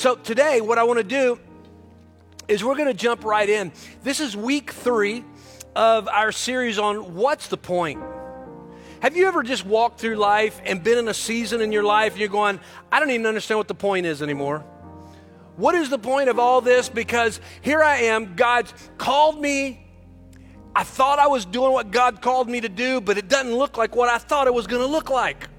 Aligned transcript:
So 0.00 0.14
today, 0.14 0.62
what 0.62 0.78
I 0.78 0.84
want 0.84 0.96
to 0.96 1.04
do 1.04 1.38
is 2.48 2.64
we're 2.64 2.74
going 2.74 2.88
to 2.88 2.94
jump 2.94 3.22
right 3.22 3.46
in. 3.46 3.70
This 4.02 4.18
is 4.18 4.34
week 4.34 4.70
three 4.70 5.22
of 5.76 6.08
our 6.08 6.32
series 6.32 6.78
on 6.78 7.16
what's 7.16 7.48
the 7.48 7.58
point. 7.58 8.02
Have 9.02 9.14
you 9.14 9.28
ever 9.28 9.42
just 9.42 9.66
walked 9.66 10.00
through 10.00 10.16
life 10.16 10.58
and 10.64 10.82
been 10.82 10.96
in 10.96 11.06
a 11.08 11.12
season 11.12 11.60
in 11.60 11.70
your 11.70 11.82
life 11.82 12.12
and 12.12 12.20
you're 12.20 12.30
going, 12.30 12.60
I 12.90 12.98
don't 12.98 13.10
even 13.10 13.26
understand 13.26 13.58
what 13.58 13.68
the 13.68 13.74
point 13.74 14.06
is 14.06 14.22
anymore? 14.22 14.60
What 15.56 15.74
is 15.74 15.90
the 15.90 15.98
point 15.98 16.30
of 16.30 16.38
all 16.38 16.62
this? 16.62 16.88
Because 16.88 17.38
here 17.60 17.82
I 17.82 17.96
am, 17.96 18.36
God's 18.36 18.72
called 18.96 19.38
me. 19.38 19.86
I 20.74 20.82
thought 20.82 21.18
I 21.18 21.26
was 21.26 21.44
doing 21.44 21.72
what 21.72 21.90
God 21.90 22.22
called 22.22 22.48
me 22.48 22.62
to 22.62 22.70
do, 22.70 23.02
but 23.02 23.18
it 23.18 23.28
doesn't 23.28 23.54
look 23.54 23.76
like 23.76 23.94
what 23.94 24.08
I 24.08 24.16
thought 24.16 24.46
it 24.46 24.54
was 24.54 24.66
going 24.66 24.80
to 24.80 24.90
look 24.90 25.10
like. 25.10 25.50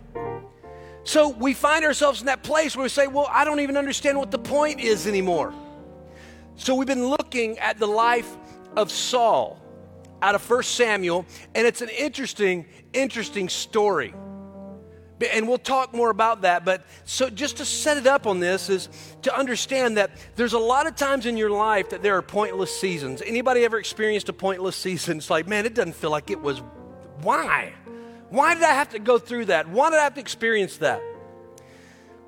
So 1.03 1.29
we 1.29 1.53
find 1.53 1.83
ourselves 1.83 2.19
in 2.19 2.27
that 2.27 2.43
place 2.43 2.75
where 2.75 2.83
we 2.83 2.89
say, 2.89 3.07
Well, 3.07 3.27
I 3.29 3.43
don't 3.43 3.59
even 3.59 3.77
understand 3.77 4.17
what 4.17 4.31
the 4.31 4.39
point 4.39 4.79
is 4.79 5.07
anymore. 5.07 5.53
So 6.55 6.75
we've 6.75 6.87
been 6.87 7.07
looking 7.07 7.57
at 7.59 7.79
the 7.79 7.87
life 7.87 8.29
of 8.75 8.91
Saul 8.91 9.59
out 10.21 10.35
of 10.35 10.47
1 10.47 10.63
Samuel, 10.63 11.25
and 11.55 11.65
it's 11.65 11.81
an 11.81 11.89
interesting, 11.89 12.65
interesting 12.93 13.49
story. 13.49 14.13
And 15.33 15.47
we'll 15.47 15.59
talk 15.59 15.93
more 15.93 16.09
about 16.09 16.41
that, 16.41 16.65
but 16.65 16.83
so 17.05 17.29
just 17.29 17.57
to 17.57 17.65
set 17.65 17.97
it 17.97 18.07
up 18.07 18.25
on 18.25 18.39
this 18.39 18.69
is 18.69 18.89
to 19.21 19.35
understand 19.35 19.97
that 19.97 20.11
there's 20.35 20.53
a 20.53 20.59
lot 20.59 20.87
of 20.87 20.95
times 20.95 21.27
in 21.27 21.37
your 21.37 21.51
life 21.51 21.91
that 21.91 22.01
there 22.01 22.15
are 22.17 22.23
pointless 22.23 22.75
seasons. 22.75 23.21
Anybody 23.23 23.63
ever 23.63 23.77
experienced 23.77 24.29
a 24.29 24.33
pointless 24.33 24.75
season? 24.75 25.17
It's 25.17 25.29
like, 25.29 25.47
man, 25.47 25.65
it 25.65 25.75
doesn't 25.75 25.93
feel 25.93 26.09
like 26.09 26.31
it 26.31 26.41
was. 26.41 26.61
Why? 27.21 27.73
Why 28.31 28.53
did 28.53 28.63
I 28.63 28.73
have 28.73 28.89
to 28.91 28.99
go 28.99 29.19
through 29.19 29.45
that? 29.45 29.67
Why 29.67 29.89
did 29.89 29.99
I 29.99 30.05
have 30.05 30.13
to 30.13 30.21
experience 30.21 30.77
that? 30.77 31.01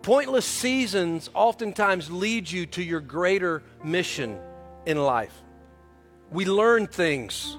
Pointless 0.01 0.45
seasons 0.45 1.29
oftentimes 1.33 2.11
lead 2.11 2.51
you 2.51 2.65
to 2.67 2.83
your 2.83 2.99
greater 2.99 3.63
mission 3.85 4.37
in 4.85 5.01
life. 5.01 5.33
We 6.29 6.43
learn 6.43 6.87
things 6.87 7.57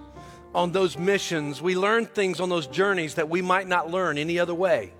on 0.54 0.72
those 0.72 0.98
missions, 0.98 1.62
we 1.62 1.74
learn 1.74 2.04
things 2.04 2.38
on 2.38 2.50
those 2.50 2.66
journeys 2.66 3.14
that 3.14 3.30
we 3.30 3.40
might 3.40 3.66
not 3.66 3.90
learn 3.90 4.18
any 4.18 4.38
other 4.38 4.54
way. 4.54 4.92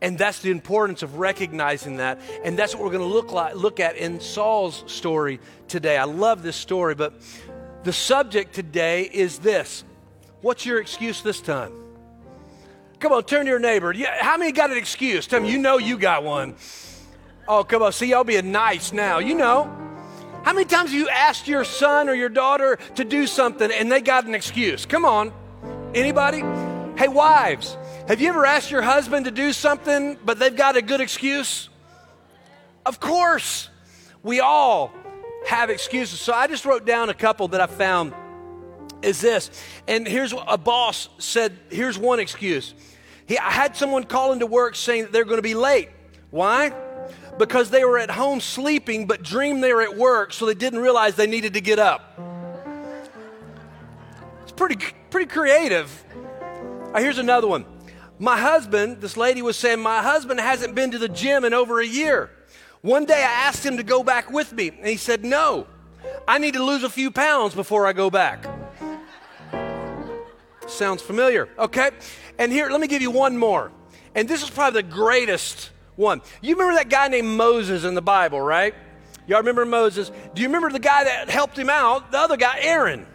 And 0.00 0.16
that's 0.16 0.38
the 0.38 0.52
importance 0.52 1.02
of 1.02 1.18
recognizing 1.18 1.96
that. 1.96 2.20
And 2.44 2.56
that's 2.56 2.74
what 2.74 2.84
we're 2.84 2.90
going 2.90 3.08
to 3.08 3.14
look, 3.14 3.32
like, 3.32 3.56
look 3.56 3.80
at 3.80 3.96
in 3.96 4.20
Saul's 4.20 4.84
story 4.86 5.40
today. 5.66 5.98
I 5.98 6.04
love 6.04 6.44
this 6.44 6.56
story, 6.56 6.94
but 6.94 7.20
the 7.82 7.92
subject 7.92 8.54
today 8.54 9.02
is 9.02 9.40
this 9.40 9.82
What's 10.42 10.64
your 10.64 10.80
excuse 10.80 11.22
this 11.22 11.40
time? 11.40 11.72
Come 13.02 13.10
on, 13.10 13.24
turn 13.24 13.46
to 13.46 13.50
your 13.50 13.58
neighbor. 13.58 13.92
How 14.20 14.36
many 14.36 14.52
got 14.52 14.70
an 14.70 14.78
excuse? 14.78 15.26
Tell 15.26 15.40
me, 15.40 15.50
you 15.50 15.58
know 15.58 15.76
you 15.76 15.98
got 15.98 16.22
one. 16.22 16.54
Oh, 17.48 17.64
come 17.64 17.82
on. 17.82 17.92
See, 17.92 18.06
y'all 18.06 18.22
being 18.22 18.52
nice 18.52 18.92
now. 18.92 19.18
You 19.18 19.34
know. 19.34 19.64
How 20.44 20.52
many 20.52 20.66
times 20.66 20.90
have 20.90 21.00
you 21.00 21.08
asked 21.08 21.48
your 21.48 21.64
son 21.64 22.08
or 22.08 22.14
your 22.14 22.28
daughter 22.28 22.78
to 22.94 23.04
do 23.04 23.26
something 23.26 23.72
and 23.72 23.90
they 23.90 24.02
got 24.02 24.26
an 24.26 24.36
excuse? 24.36 24.86
Come 24.86 25.04
on. 25.04 25.32
Anybody? 25.96 26.44
Hey, 26.96 27.08
wives, 27.08 27.76
have 28.06 28.20
you 28.20 28.28
ever 28.28 28.46
asked 28.46 28.70
your 28.70 28.82
husband 28.82 29.24
to 29.24 29.32
do 29.32 29.52
something 29.52 30.16
but 30.24 30.38
they've 30.38 30.54
got 30.54 30.76
a 30.76 30.82
good 30.82 31.00
excuse? 31.00 31.70
Of 32.86 33.00
course. 33.00 33.68
We 34.22 34.38
all 34.38 34.92
have 35.48 35.70
excuses. 35.70 36.20
So 36.20 36.32
I 36.32 36.46
just 36.46 36.64
wrote 36.64 36.86
down 36.86 37.10
a 37.10 37.14
couple 37.14 37.48
that 37.48 37.60
I 37.60 37.66
found 37.66 38.14
is 39.02 39.20
this. 39.20 39.50
And 39.88 40.06
here's 40.06 40.32
a 40.46 40.56
boss 40.56 41.08
said, 41.18 41.58
here's 41.68 41.98
one 41.98 42.20
excuse. 42.20 42.74
He, 43.32 43.38
I 43.38 43.50
had 43.50 43.74
someone 43.74 44.04
call 44.04 44.34
into 44.34 44.44
work 44.44 44.76
saying 44.76 45.04
that 45.04 45.12
they're 45.12 45.24
going 45.24 45.38
to 45.38 45.42
be 45.42 45.54
late. 45.54 45.88
Why? 46.30 46.70
Because 47.38 47.70
they 47.70 47.82
were 47.82 47.98
at 47.98 48.10
home 48.10 48.42
sleeping 48.42 49.06
but 49.06 49.22
dreamed 49.22 49.64
they 49.64 49.72
were 49.72 49.80
at 49.80 49.96
work, 49.96 50.34
so 50.34 50.44
they 50.44 50.52
didn't 50.52 50.80
realize 50.80 51.14
they 51.14 51.26
needed 51.26 51.54
to 51.54 51.62
get 51.62 51.78
up. 51.78 52.20
It's 54.42 54.52
pretty, 54.52 54.76
pretty 55.08 55.28
creative. 55.28 56.04
Right, 56.92 57.02
here's 57.02 57.16
another 57.16 57.48
one. 57.48 57.64
My 58.18 58.38
husband, 58.38 59.00
this 59.00 59.16
lady 59.16 59.40
was 59.40 59.56
saying, 59.56 59.80
my 59.80 60.02
husband 60.02 60.38
hasn't 60.38 60.74
been 60.74 60.90
to 60.90 60.98
the 60.98 61.08
gym 61.08 61.46
in 61.46 61.54
over 61.54 61.80
a 61.80 61.86
year. 61.86 62.28
One 62.82 63.06
day 63.06 63.14
I 63.14 63.46
asked 63.46 63.64
him 63.64 63.78
to 63.78 63.82
go 63.82 64.04
back 64.04 64.30
with 64.30 64.52
me, 64.52 64.68
and 64.68 64.86
he 64.86 64.98
said, 64.98 65.24
No, 65.24 65.66
I 66.28 66.36
need 66.36 66.52
to 66.52 66.62
lose 66.62 66.82
a 66.82 66.90
few 66.90 67.10
pounds 67.10 67.54
before 67.54 67.86
I 67.86 67.94
go 67.94 68.10
back. 68.10 68.44
Sounds 70.66 71.00
familiar. 71.00 71.48
Okay. 71.58 71.92
And 72.38 72.52
here, 72.52 72.70
let 72.70 72.80
me 72.80 72.86
give 72.86 73.02
you 73.02 73.10
one 73.10 73.36
more. 73.36 73.70
And 74.14 74.28
this 74.28 74.42
is 74.42 74.50
probably 74.50 74.82
the 74.82 74.88
greatest 74.88 75.70
one. 75.96 76.22
You 76.40 76.54
remember 76.54 76.74
that 76.74 76.88
guy 76.88 77.08
named 77.08 77.28
Moses 77.28 77.84
in 77.84 77.94
the 77.94 78.02
Bible, 78.02 78.40
right? 78.40 78.74
Y'all 79.26 79.38
remember 79.38 79.64
Moses? 79.64 80.10
Do 80.34 80.42
you 80.42 80.48
remember 80.48 80.70
the 80.70 80.78
guy 80.78 81.04
that 81.04 81.30
helped 81.30 81.58
him 81.58 81.70
out? 81.70 82.10
The 82.10 82.18
other 82.18 82.36
guy, 82.36 82.58
Aaron. 82.60 83.06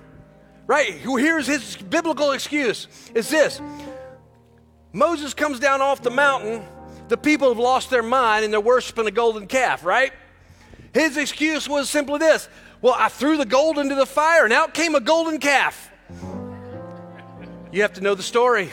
Right? 0.66 0.92
Who 0.92 1.18
here's 1.18 1.48
his 1.48 1.78
biblical 1.78 2.32
excuse. 2.32 2.88
Is 3.14 3.30
this 3.30 3.62
Moses 4.94 5.34
comes 5.34 5.60
down 5.60 5.82
off 5.82 6.02
the 6.02 6.10
mountain. 6.10 6.66
The 7.08 7.18
people 7.18 7.50
have 7.50 7.60
lost 7.60 7.90
their 7.90 8.04
mind 8.04 8.44
and 8.44 8.54
they're 8.54 8.60
worshiping 8.60 9.08
a 9.08 9.12
golden 9.12 9.48
calf, 9.48 9.86
right? 9.86 10.12
His 10.94 11.16
excuse 11.18 11.70
was 11.70 11.90
simply 11.90 12.20
this 12.20 12.50
Well, 12.82 12.96
I 12.98 13.10
threw 13.10 13.38
the 13.38 13.46
gold 13.46 13.78
into 13.78 13.96
the 13.96 14.06
fire 14.06 14.44
and 14.44 14.54
out 14.54 14.74
came 14.74 14.96
a 14.96 15.00
golden 15.00 15.40
calf. 15.40 15.92
You 17.72 17.82
have 17.82 17.94
to 17.94 18.02
know 18.02 18.16
the 18.16 18.24
story. 18.24 18.72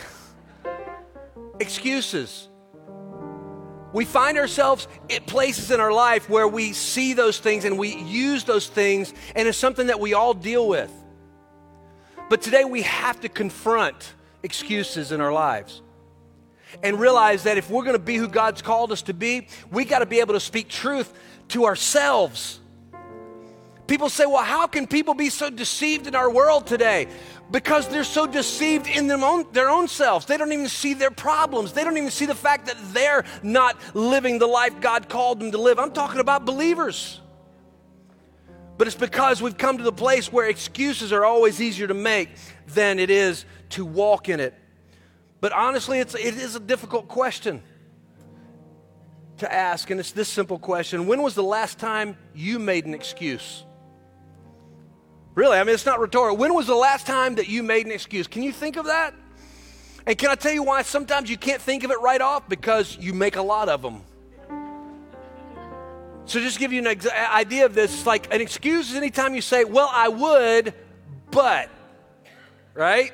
Excuses. 1.59 2.49
We 3.93 4.03
find 4.03 4.37
ourselves 4.37 4.89
at 5.09 5.25
places 5.25 5.71
in 5.71 5.79
our 5.79 5.91
life 5.91 6.29
where 6.29 6.47
we 6.47 6.73
see 6.73 7.13
those 7.13 7.39
things 7.39 7.63
and 7.63 7.79
we 7.79 7.95
use 7.95 8.43
those 8.43 8.67
things, 8.67 9.13
and 9.35 9.47
it's 9.47 9.57
something 9.57 9.87
that 9.87 9.99
we 10.01 10.13
all 10.13 10.33
deal 10.33 10.67
with. 10.67 10.91
But 12.29 12.41
today 12.41 12.65
we 12.65 12.81
have 12.81 13.21
to 13.21 13.29
confront 13.29 14.13
excuses 14.43 15.11
in 15.11 15.21
our 15.21 15.31
lives 15.31 15.81
and 16.83 16.99
realize 16.99 17.43
that 17.43 17.57
if 17.57 17.69
we're 17.69 17.83
going 17.83 17.95
to 17.95 17.99
be 17.99 18.17
who 18.17 18.27
God's 18.27 18.61
called 18.61 18.91
us 18.91 19.03
to 19.03 19.13
be, 19.13 19.47
we 19.71 19.85
got 19.85 19.99
to 19.99 20.05
be 20.05 20.19
able 20.19 20.33
to 20.33 20.39
speak 20.39 20.67
truth 20.67 21.13
to 21.49 21.65
ourselves. 21.65 22.59
People 23.87 24.09
say, 24.09 24.25
well, 24.25 24.43
how 24.43 24.65
can 24.67 24.87
people 24.87 25.13
be 25.13 25.29
so 25.29 25.49
deceived 25.49 26.07
in 26.07 26.15
our 26.15 26.29
world 26.29 26.65
today? 26.65 27.07
Because 27.51 27.87
they're 27.87 28.03
so 28.03 28.25
deceived 28.25 28.87
in 28.87 29.07
their 29.07 29.23
own, 29.23 29.45
their 29.51 29.69
own 29.69 29.87
selves. 29.87 30.25
They 30.25 30.37
don't 30.37 30.51
even 30.51 30.67
see 30.67 30.93
their 30.93 31.11
problems. 31.11 31.73
They 31.73 31.83
don't 31.83 31.97
even 31.97 32.11
see 32.11 32.25
the 32.25 32.35
fact 32.35 32.67
that 32.67 32.77
they're 32.93 33.23
not 33.43 33.77
living 33.95 34.39
the 34.39 34.47
life 34.47 34.79
God 34.81 35.09
called 35.09 35.39
them 35.39 35.51
to 35.51 35.57
live. 35.57 35.79
I'm 35.79 35.91
talking 35.91 36.19
about 36.19 36.45
believers. 36.45 37.21
But 38.77 38.87
it's 38.87 38.95
because 38.95 39.41
we've 39.41 39.57
come 39.57 39.77
to 39.77 39.83
the 39.83 39.93
place 39.93 40.31
where 40.31 40.47
excuses 40.47 41.13
are 41.13 41.23
always 41.23 41.61
easier 41.61 41.87
to 41.87 41.93
make 41.93 42.29
than 42.67 42.99
it 42.99 43.09
is 43.09 43.45
to 43.69 43.85
walk 43.85 44.27
in 44.27 44.39
it. 44.39 44.53
But 45.39 45.53
honestly, 45.53 45.99
it's, 45.99 46.15
it 46.15 46.35
is 46.35 46.55
a 46.55 46.59
difficult 46.59 47.07
question 47.07 47.61
to 49.37 49.53
ask, 49.53 49.89
and 49.89 49.99
it's 49.99 50.11
this 50.11 50.29
simple 50.29 50.57
question 50.57 51.07
When 51.07 51.21
was 51.21 51.35
the 51.35 51.43
last 51.43 51.77
time 51.77 52.17
you 52.33 52.57
made 52.59 52.85
an 52.85 52.93
excuse? 52.93 53.64
Really, 55.35 55.57
I 55.57 55.63
mean, 55.65 55.75
it's 55.75 55.85
not 55.85 55.99
rhetorical. 55.99 56.37
When 56.37 56.53
was 56.53 56.65
the 56.65 56.75
last 56.75 57.05
time 57.05 57.35
that 57.35 57.49
you 57.49 57.61
made 57.61 57.85
an 57.85 57.91
excuse? 57.91 58.25
Can 58.25 58.41
you 58.41 58.53
think 58.53 58.77
of 58.77 58.85
that? 58.85 59.13
And 60.07 60.17
can 60.17 60.29
I 60.29 60.35
tell 60.35 60.53
you 60.53 60.63
why 60.63 60.81
sometimes 60.83 61.29
you 61.29 61.37
can't 61.37 61.61
think 61.61 61.83
of 61.83 61.91
it 61.91 61.99
right 61.99 62.21
off? 62.21 62.47
Because 62.47 62.97
you 62.97 63.13
make 63.13 63.35
a 63.35 63.41
lot 63.41 63.67
of 63.67 63.81
them. 63.81 64.01
So, 66.27 66.39
just 66.39 66.57
give 66.57 66.73
you 66.73 66.79
an 66.79 66.87
ex- 66.87 67.07
idea 67.07 67.65
of 67.65 67.75
this, 67.75 68.05
like 68.05 68.33
an 68.33 68.41
excuse 68.41 68.89
is 68.89 68.95
anytime 68.95 69.35
you 69.35 69.41
say, 69.41 69.63
Well, 69.63 69.89
I 69.91 70.07
would, 70.07 70.73
but, 71.29 71.69
right? 72.73 73.11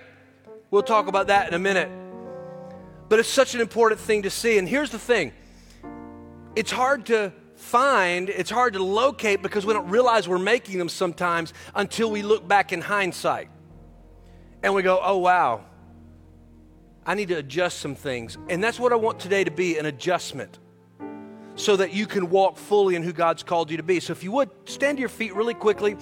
We'll 0.70 0.84
talk 0.84 1.08
about 1.08 1.28
that 1.28 1.48
in 1.50 1.54
a 1.54 1.60
minute. 1.60 1.90
But 3.10 3.20
it's 3.20 3.28
such 3.28 3.54
an 3.56 3.60
important 3.60 4.00
thing 4.00 4.22
to 4.22 4.30
see. 4.30 4.58
And 4.58 4.70
here's 4.70 4.92
the 4.92 5.00
thing 5.00 5.34
it's 6.56 6.72
hard 6.72 7.08
to 7.08 7.34
find, 7.62 8.30
it's 8.30 8.50
hard 8.50 8.74
to 8.74 8.84
locate 8.84 9.42
because 9.42 9.66
we 9.66 9.74
don't 9.74 9.90
realize 9.90 10.28
we're 10.28 10.40
making 10.40 10.78
them 10.78 10.90
sometimes 10.90 11.54
until 11.76 12.12
we 12.12 12.22
look 12.22 12.48
back 12.48 12.74
in 12.74 12.82
hindsight. 12.82 13.50
And 14.64 14.74
we 14.74 14.82
go, 14.82 15.00
oh, 15.02 15.18
wow, 15.18 15.66
I 17.06 17.16
need 17.16 17.30
to 17.30 17.36
adjust 17.36 17.80
some 17.80 17.96
things. 17.96 18.38
And 18.50 18.64
that's 18.64 18.80
what 18.80 18.92
I 18.92 18.96
want 18.96 19.20
today 19.20 19.44
to 19.44 19.52
be 19.52 19.78
an 19.78 19.86
adjustment 19.86 20.60
so 21.56 21.76
that 21.76 21.94
you 21.94 22.08
can 22.08 22.30
walk 22.30 22.58
fully 22.58 22.96
in 22.96 23.04
who 23.04 23.14
God's 23.14 23.44
called 23.44 23.70
you 23.72 23.78
to 23.78 23.84
be. 23.84 24.00
So 24.00 24.12
if 24.14 24.24
you 24.24 24.32
would, 24.32 24.50
stand 24.66 24.98
to 24.98 25.00
your 25.00 25.10
feet 25.10 25.36
really 25.36 25.54
quickly. 25.54 25.98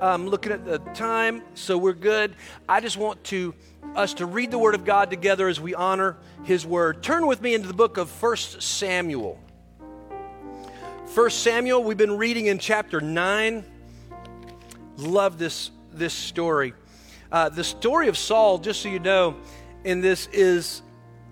Um, 0.00 0.26
looking 0.26 0.52
at 0.52 0.64
the 0.64 0.78
time, 0.78 1.42
so 1.54 1.78
we're 1.78 1.92
good. 1.92 2.34
I 2.68 2.80
just 2.80 2.96
want 2.96 3.22
to 3.24 3.54
us 3.94 4.14
to 4.14 4.26
read 4.26 4.50
the 4.50 4.58
Word 4.58 4.74
of 4.74 4.84
God 4.84 5.10
together 5.10 5.46
as 5.46 5.60
we 5.60 5.74
honor 5.74 6.16
His 6.42 6.66
Word. 6.66 7.02
Turn 7.02 7.26
with 7.26 7.40
me 7.40 7.54
into 7.54 7.68
the 7.68 7.74
book 7.74 7.96
of 7.96 8.10
First 8.10 8.60
Samuel. 8.60 9.40
First 11.14 11.44
Samuel, 11.44 11.84
we've 11.84 11.96
been 11.96 12.18
reading 12.18 12.46
in 12.46 12.58
chapter 12.58 13.00
9. 13.00 13.64
Love 14.96 15.38
this, 15.38 15.70
this 15.92 16.12
story. 16.12 16.74
Uh, 17.30 17.48
the 17.50 17.62
story 17.62 18.08
of 18.08 18.18
Saul, 18.18 18.58
just 18.58 18.80
so 18.80 18.88
you 18.88 18.98
know, 18.98 19.36
in 19.84 20.00
this 20.00 20.26
is 20.32 20.82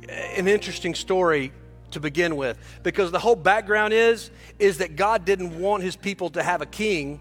an 0.09 0.47
interesting 0.47 0.95
story. 0.95 1.51
to 1.91 1.99
begin 1.99 2.37
with 2.37 2.59
because 2.85 3.11
the 3.11 3.19
whole 3.19 3.35
background 3.35 3.93
is 3.93 4.31
is 4.61 4.79
that 4.79 4.95
God 4.95 5.25
didn't 5.25 5.59
want 5.59 5.83
his 5.83 5.97
people 5.97 6.31
to 6.31 6.45
have 6.45 6.63
a 6.63 6.67
king. 6.67 7.21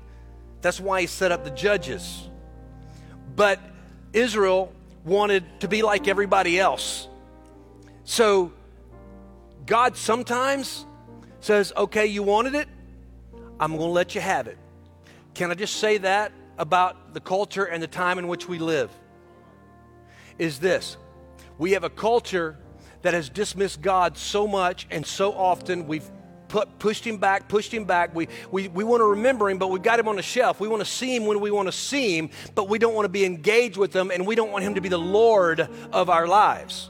That's 0.61 0.79
why 0.79 1.01
he 1.01 1.07
set 1.07 1.31
up 1.31 1.43
the 1.43 1.49
judges. 1.49 2.29
But 3.35 3.59
Israel 4.13 4.71
wanted 5.03 5.43
to 5.61 5.67
be 5.67 5.81
like 5.81 6.07
everybody 6.07 6.59
else. 6.59 7.07
So 8.03 8.53
God 9.65 9.97
sometimes 9.97 10.85
says, 11.41 11.73
"Okay, 11.75 12.05
you 12.05 12.23
wanted 12.23 12.55
it? 12.55 12.67
I'm 13.59 13.71
going 13.71 13.89
to 13.89 13.93
let 13.93 14.15
you 14.15 14.21
have 14.21 14.47
it." 14.47 14.57
Can 15.33 15.51
I 15.51 15.53
just 15.53 15.77
say 15.77 15.97
that 15.99 16.31
about 16.57 17.13
the 17.13 17.19
culture 17.19 17.65
and 17.65 17.81
the 17.81 17.87
time 17.87 18.19
in 18.19 18.27
which 18.27 18.47
we 18.47 18.59
live? 18.59 18.89
Is 20.37 20.59
this. 20.59 20.97
We 21.57 21.71
have 21.71 21.83
a 21.83 21.89
culture 21.89 22.57
that 23.01 23.13
has 23.13 23.29
dismissed 23.29 23.81
God 23.81 24.17
so 24.17 24.47
much 24.47 24.87
and 24.89 25.05
so 25.05 25.33
often. 25.33 25.87
We've 25.87 26.09
put, 26.47 26.79
pushed 26.79 27.05
him 27.05 27.17
back, 27.17 27.47
pushed 27.47 27.73
him 27.73 27.85
back. 27.85 28.13
We, 28.13 28.27
we, 28.51 28.67
we 28.67 28.83
want 28.83 29.01
to 29.01 29.05
remember 29.05 29.49
him, 29.49 29.57
but 29.57 29.69
we've 29.69 29.81
got 29.81 29.99
him 29.99 30.07
on 30.07 30.17
the 30.17 30.21
shelf. 30.21 30.59
We 30.59 30.67
want 30.67 30.81
to 30.81 30.89
see 30.89 31.15
him 31.15 31.25
when 31.25 31.39
we 31.39 31.49
want 31.49 31.67
to 31.67 31.71
see 31.71 32.17
him, 32.17 32.29
but 32.55 32.67
we 32.69 32.77
don't 32.77 32.93
want 32.93 33.05
to 33.05 33.09
be 33.09 33.25
engaged 33.25 33.77
with 33.77 33.95
him, 33.95 34.11
and 34.11 34.27
we 34.27 34.35
don't 34.35 34.51
want 34.51 34.63
him 34.63 34.75
to 34.75 34.81
be 34.81 34.89
the 34.89 34.99
Lord 34.99 35.67
of 35.91 36.09
our 36.09 36.27
lives. 36.27 36.89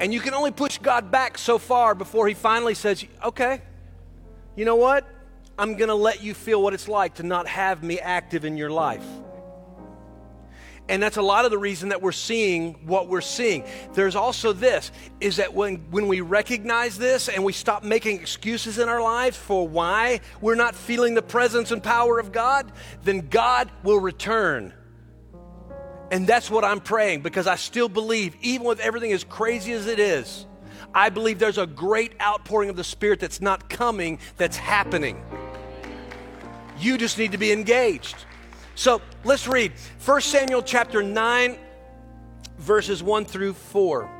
And 0.00 0.12
you 0.12 0.20
can 0.20 0.34
only 0.34 0.50
push 0.50 0.78
God 0.78 1.10
back 1.10 1.38
so 1.38 1.58
far 1.58 1.94
before 1.94 2.28
he 2.28 2.34
finally 2.34 2.74
says, 2.74 3.04
okay, 3.24 3.62
you 4.54 4.64
know 4.64 4.76
what? 4.76 5.06
I'm 5.58 5.76
going 5.76 5.88
to 5.88 5.94
let 5.94 6.22
you 6.22 6.34
feel 6.34 6.62
what 6.62 6.74
it's 6.74 6.88
like 6.88 7.14
to 7.14 7.22
not 7.22 7.46
have 7.48 7.82
me 7.82 7.98
active 7.98 8.44
in 8.44 8.56
your 8.56 8.70
life. 8.70 9.04
And 10.88 11.02
that's 11.02 11.16
a 11.16 11.22
lot 11.22 11.44
of 11.44 11.50
the 11.50 11.58
reason 11.58 11.88
that 11.88 12.00
we're 12.00 12.12
seeing 12.12 12.74
what 12.86 13.08
we're 13.08 13.20
seeing. 13.20 13.64
There's 13.94 14.14
also 14.14 14.52
this 14.52 14.92
is 15.20 15.36
that 15.36 15.52
when, 15.52 15.76
when 15.90 16.06
we 16.06 16.20
recognize 16.20 16.96
this 16.96 17.28
and 17.28 17.42
we 17.42 17.52
stop 17.52 17.82
making 17.82 18.20
excuses 18.20 18.78
in 18.78 18.88
our 18.88 19.02
lives 19.02 19.36
for 19.36 19.66
why 19.66 20.20
we're 20.40 20.54
not 20.54 20.76
feeling 20.76 21.14
the 21.14 21.22
presence 21.22 21.72
and 21.72 21.82
power 21.82 22.20
of 22.20 22.30
God, 22.30 22.70
then 23.02 23.28
God 23.28 23.70
will 23.82 23.98
return. 23.98 24.72
And 26.10 26.26
that's 26.26 26.50
what 26.50 26.64
I'm 26.64 26.80
praying 26.80 27.22
because 27.22 27.46
I 27.46 27.56
still 27.56 27.88
believe, 27.88 28.36
even 28.40 28.66
with 28.66 28.80
everything 28.80 29.12
as 29.12 29.24
crazy 29.24 29.72
as 29.72 29.86
it 29.86 29.98
is, 29.98 30.46
I 30.94 31.08
believe 31.10 31.38
there's 31.38 31.58
a 31.58 31.66
great 31.66 32.12
outpouring 32.20 32.70
of 32.70 32.76
the 32.76 32.84
Spirit 32.84 33.20
that's 33.20 33.40
not 33.40 33.68
coming, 33.68 34.18
that's 34.36 34.56
happening. 34.56 35.22
You 36.78 36.96
just 36.96 37.18
need 37.18 37.32
to 37.32 37.38
be 37.38 37.52
engaged. 37.52 38.16
So 38.74 39.00
let's 39.24 39.48
read 39.48 39.72
1 40.04 40.20
Samuel 40.20 40.62
chapter 40.62 41.02
9, 41.02 41.58
verses 42.58 43.02
1 43.02 43.24
through 43.24 43.54
4. 43.54 44.10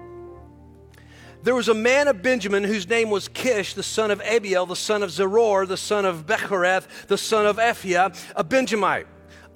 There 1.43 1.55
was 1.55 1.69
a 1.69 1.75
man 1.75 2.09
of 2.09 2.23
Benjamin 2.23 2.65
whose 2.65 2.89
name 2.89 3.09
was 3.09 3.29
Kish, 3.29 3.75
the 3.75 3.83
son 3.83 4.11
of 4.11 4.21
Abiel, 4.23 4.67
the 4.67 4.75
son 4.75 5.05
of 5.05 5.11
Zeror, 5.11 5.69
the 5.69 5.77
son 5.77 6.05
of 6.05 6.27
Bechorath, 6.27 7.07
the 7.07 7.17
son 7.17 7.47
of 7.47 7.59
Aphiah, 7.59 8.19
a 8.35 8.43
Benjamite, 8.43 9.07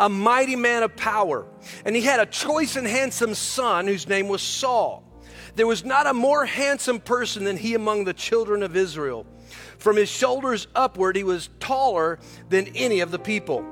a 0.01 0.09
mighty 0.09 0.57
man 0.57 0.83
of 0.83 0.97
power. 0.97 1.47
And 1.85 1.95
he 1.95 2.03
had 2.03 2.19
a 2.19 2.27
choice 2.27 2.75
and 2.75 2.87
handsome 2.87 3.35
son 3.35 3.87
whose 3.87 4.09
name 4.09 4.29
was 4.29 4.43
Saul. 4.43 5.05
There 5.55 5.67
was 5.67 5.85
not 5.85 6.07
a 6.07 6.15
more 6.15 6.47
handsome 6.47 7.01
person 7.01 7.45
than 7.45 7.59
he 7.59 7.75
among 7.75 8.05
the 8.05 8.15
children 8.15 8.63
of 8.63 8.77
Israel. 8.77 9.27
From 9.79 9.97
his 9.97 10.09
shoulders 10.09 10.67
upward, 10.75 11.17
he 11.17 11.25
was 11.25 11.51
taller 11.61 12.19
than 12.49 12.69
any 12.69 13.01
of 13.01 13.11
the 13.11 13.19
people. 13.19 13.65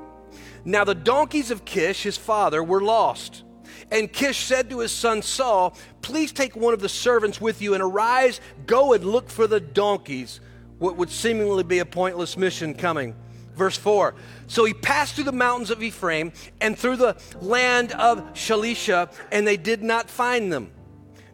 Now 0.63 0.83
the 0.83 0.95
donkeys 0.95 1.51
of 1.51 1.65
Kish, 1.65 2.03
his 2.03 2.17
father, 2.17 2.63
were 2.63 2.81
lost. 2.81 3.43
And 3.91 4.11
Kish 4.11 4.45
said 4.45 4.69
to 4.69 4.79
his 4.79 4.91
son 4.91 5.23
Saul, 5.23 5.75
Please 6.01 6.31
take 6.31 6.55
one 6.55 6.75
of 6.75 6.79
the 6.79 6.89
servants 6.89 7.41
with 7.41 7.59
you 7.59 7.73
and 7.73 7.81
arise, 7.81 8.39
go 8.67 8.93
and 8.93 9.03
look 9.03 9.29
for 9.29 9.47
the 9.47 9.59
donkeys. 9.59 10.41
What 10.77 10.95
would 10.97 11.09
seemingly 11.09 11.63
be 11.63 11.79
a 11.79 11.85
pointless 11.85 12.37
mission 12.37 12.75
coming. 12.75 13.15
Verse 13.59 13.77
4 13.77 14.15
So 14.47 14.63
he 14.63 14.73
passed 14.73 15.13
through 15.15 15.25
the 15.25 15.33
mountains 15.33 15.69
of 15.69 15.83
Ephraim 15.83 16.31
and 16.61 16.79
through 16.79 16.95
the 16.95 17.21
land 17.41 17.91
of 17.91 18.33
Shalisha, 18.33 19.13
and 19.31 19.45
they 19.45 19.57
did 19.57 19.83
not 19.83 20.09
find 20.09 20.51
them. 20.51 20.71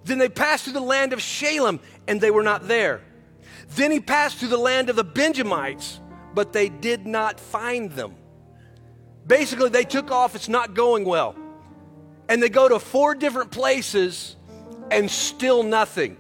Then 0.04 0.18
they 0.18 0.28
passed 0.28 0.64
through 0.64 0.74
the 0.74 0.82
land 0.82 1.14
of 1.14 1.20
Shaalim, 1.20 1.80
and 2.08 2.20
they 2.20 2.32
were 2.32 2.44
not 2.44 2.68
there. 2.68 3.02
Then 3.76 3.92
he 3.92 4.00
passed 4.00 4.38
through 4.38 4.50
the 4.50 4.58
land 4.58 4.90
of 4.90 4.96
the 4.96 5.04
Benjamites, 5.04 6.00
but 6.34 6.52
they 6.52 6.68
did 6.68 7.06
not 7.06 7.40
find 7.40 7.92
them. 7.92 8.16
Basically, 9.28 9.70
they 9.70 9.84
took 9.84 10.10
off, 10.10 10.36
it's 10.36 10.50
not 10.50 10.74
going 10.74 11.06
well. 11.06 11.36
And 12.28 12.42
they 12.42 12.50
go 12.50 12.68
to 12.68 12.80
four 12.80 13.14
different 13.14 13.52
places 13.52 14.36
and 14.90 15.10
still 15.10 15.62
nothing. 15.62 16.18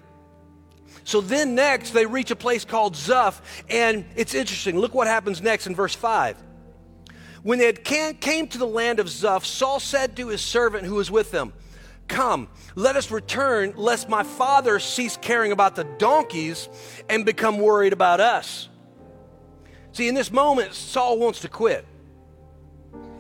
So 1.06 1.22
then 1.22 1.54
next, 1.54 1.92
they 1.92 2.08
reach 2.08 2.32
a 2.32 2.36
place 2.36 2.66
called 2.66 2.96
Zuph, 2.96 3.40
and 3.70 4.06
it's 4.16 4.34
interesting. 4.34 4.78
Look 4.78 4.96
what 4.96 5.06
happens 5.06 5.40
next 5.40 5.68
in 5.68 5.76
verse 5.76 5.94
5. 5.94 6.36
When 7.44 7.60
they 7.60 7.68
had 7.68 7.84
came 7.84 8.48
to 8.48 8.58
the 8.58 8.66
land 8.66 9.00
of 9.00 9.06
Zuph, 9.06 9.46
Saul 9.46 9.80
said 9.80 10.18
to 10.18 10.30
his 10.30 10.42
servant 10.42 10.84
who 10.84 10.96
was 10.96 11.12
with 11.12 11.30
them, 11.30 11.54
Come, 12.08 12.50
let 12.74 12.96
us 12.96 13.12
return, 13.12 13.74
lest 13.78 14.10
my 14.10 14.24
father 14.24 14.80
cease 14.80 15.16
caring 15.16 15.52
about 15.52 15.76
the 15.76 15.84
donkeys 15.84 16.70
and 17.08 17.24
become 17.24 17.60
worried 17.60 17.94
about 17.94 18.20
us. 18.20 18.68
See, 19.92 20.08
in 20.08 20.16
this 20.16 20.32
moment, 20.32 20.74
Saul 20.74 21.20
wants 21.20 21.42
to 21.42 21.50
quit. 21.50 21.86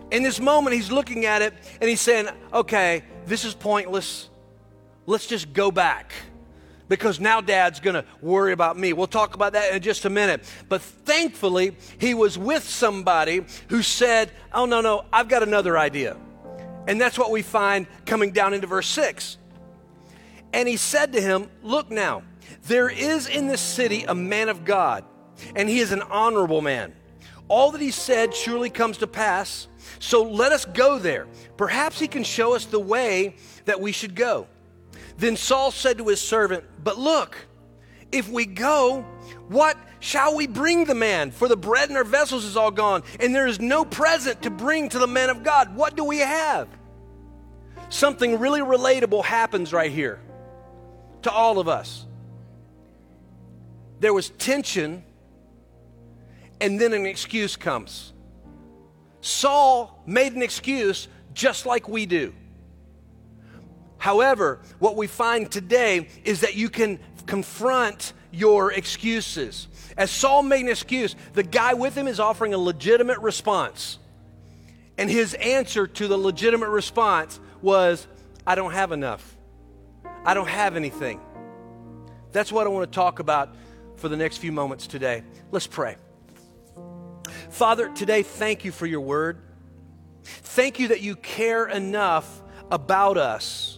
In 0.09 0.23
this 0.23 0.39
moment, 0.39 0.75
he's 0.75 0.91
looking 0.91 1.25
at 1.25 1.43
it 1.43 1.53
and 1.79 1.87
he's 1.87 2.01
saying, 2.01 2.29
okay, 2.51 3.03
this 3.27 3.45
is 3.45 3.53
pointless. 3.53 4.29
Let's 5.05 5.27
just 5.27 5.53
go 5.53 5.69
back 5.71 6.11
because 6.87 7.19
now 7.19 7.41
dad's 7.41 7.79
going 7.79 7.95
to 7.95 8.05
worry 8.21 8.53
about 8.53 8.77
me. 8.77 8.93
We'll 8.93 9.07
talk 9.07 9.35
about 9.35 9.53
that 9.53 9.73
in 9.73 9.81
just 9.81 10.05
a 10.05 10.09
minute. 10.09 10.43
But 10.69 10.81
thankfully, 10.81 11.75
he 11.99 12.13
was 12.13 12.37
with 12.37 12.63
somebody 12.63 13.45
who 13.69 13.81
said, 13.81 14.31
oh, 14.53 14.65
no, 14.65 14.81
no, 14.81 15.05
I've 15.11 15.27
got 15.27 15.43
another 15.43 15.77
idea. 15.77 16.17
And 16.87 17.01
that's 17.01 17.17
what 17.17 17.31
we 17.31 17.41
find 17.41 17.87
coming 18.05 18.31
down 18.31 18.53
into 18.53 18.67
verse 18.67 18.87
6. 18.87 19.37
And 20.53 20.69
he 20.69 20.77
said 20.77 21.13
to 21.13 21.21
him, 21.21 21.49
Look 21.63 21.89
now, 21.91 22.23
there 22.67 22.89
is 22.89 23.27
in 23.27 23.47
this 23.47 23.61
city 23.61 24.03
a 24.03 24.15
man 24.15 24.49
of 24.49 24.63
God, 24.63 25.03
and 25.55 25.67
he 25.67 25.79
is 25.79 25.91
an 25.91 26.01
honorable 26.03 26.61
man. 26.61 26.93
All 27.47 27.71
that 27.71 27.81
he 27.81 27.91
said 27.91 28.33
surely 28.33 28.69
comes 28.69 28.97
to 28.99 29.07
pass. 29.07 29.67
So 29.99 30.23
let 30.23 30.51
us 30.51 30.65
go 30.65 30.97
there. 30.97 31.27
Perhaps 31.57 31.99
he 31.99 32.07
can 32.07 32.23
show 32.23 32.55
us 32.55 32.65
the 32.65 32.79
way 32.79 33.35
that 33.65 33.81
we 33.81 33.91
should 33.91 34.15
go. 34.15 34.47
Then 35.17 35.37
Saul 35.37 35.71
said 35.71 35.97
to 35.99 36.07
his 36.07 36.21
servant, 36.21 36.63
But 36.83 36.97
look, 36.97 37.37
if 38.11 38.29
we 38.29 38.45
go, 38.45 39.01
what 39.47 39.77
shall 39.99 40.35
we 40.35 40.47
bring 40.47 40.85
the 40.85 40.95
man? 40.95 41.31
For 41.31 41.47
the 41.47 41.57
bread 41.57 41.89
in 41.89 41.95
our 41.95 42.03
vessels 42.03 42.45
is 42.45 42.57
all 42.57 42.71
gone, 42.71 43.03
and 43.19 43.33
there 43.33 43.47
is 43.47 43.59
no 43.59 43.85
present 43.85 44.41
to 44.43 44.49
bring 44.49 44.89
to 44.89 44.99
the 44.99 45.07
man 45.07 45.29
of 45.29 45.43
God. 45.43 45.75
What 45.75 45.95
do 45.95 46.03
we 46.03 46.19
have? 46.19 46.67
Something 47.89 48.39
really 48.39 48.61
relatable 48.61 49.23
happens 49.23 49.71
right 49.71 49.91
here 49.91 50.19
to 51.21 51.31
all 51.31 51.59
of 51.59 51.67
us. 51.67 52.05
There 53.99 54.13
was 54.13 54.29
tension, 54.31 55.03
and 56.59 56.79
then 56.79 56.93
an 56.93 57.05
excuse 57.05 57.55
comes. 57.55 58.13
Saul 59.21 60.03
made 60.05 60.33
an 60.33 60.43
excuse 60.43 61.07
just 61.33 61.65
like 61.65 61.87
we 61.87 62.05
do. 62.05 62.33
However, 63.97 64.59
what 64.79 64.95
we 64.95 65.07
find 65.07 65.51
today 65.51 66.07
is 66.23 66.41
that 66.41 66.55
you 66.55 66.69
can 66.69 66.99
confront 67.25 68.13
your 68.31 68.71
excuses. 68.71 69.67
As 69.97 70.11
Saul 70.11 70.43
made 70.43 70.61
an 70.61 70.69
excuse, 70.69 71.15
the 71.33 71.43
guy 71.43 71.73
with 71.73 71.95
him 71.95 72.07
is 72.07 72.19
offering 72.19 72.53
a 72.53 72.57
legitimate 72.57 73.19
response. 73.19 73.97
And 74.97 75.09
his 75.09 75.33
answer 75.35 75.87
to 75.87 76.07
the 76.07 76.17
legitimate 76.17 76.69
response 76.69 77.39
was, 77.61 78.07
I 78.45 78.55
don't 78.55 78.73
have 78.73 78.91
enough. 78.91 79.35
I 80.25 80.33
don't 80.33 80.47
have 80.47 80.75
anything. 80.75 81.19
That's 82.31 82.51
what 82.51 82.67
I 82.67 82.69
want 82.69 82.91
to 82.91 82.95
talk 82.95 83.19
about 83.19 83.55
for 83.95 84.09
the 84.09 84.17
next 84.17 84.37
few 84.37 84.51
moments 84.51 84.87
today. 84.87 85.23
Let's 85.51 85.67
pray. 85.67 85.95
Father, 87.49 87.89
today, 87.93 88.23
thank 88.23 88.65
you 88.65 88.71
for 88.71 88.85
your 88.85 89.01
word. 89.01 89.39
Thank 90.23 90.79
you 90.79 90.89
that 90.89 91.01
you 91.01 91.15
care 91.15 91.67
enough 91.67 92.41
about 92.71 93.17
us. 93.17 93.74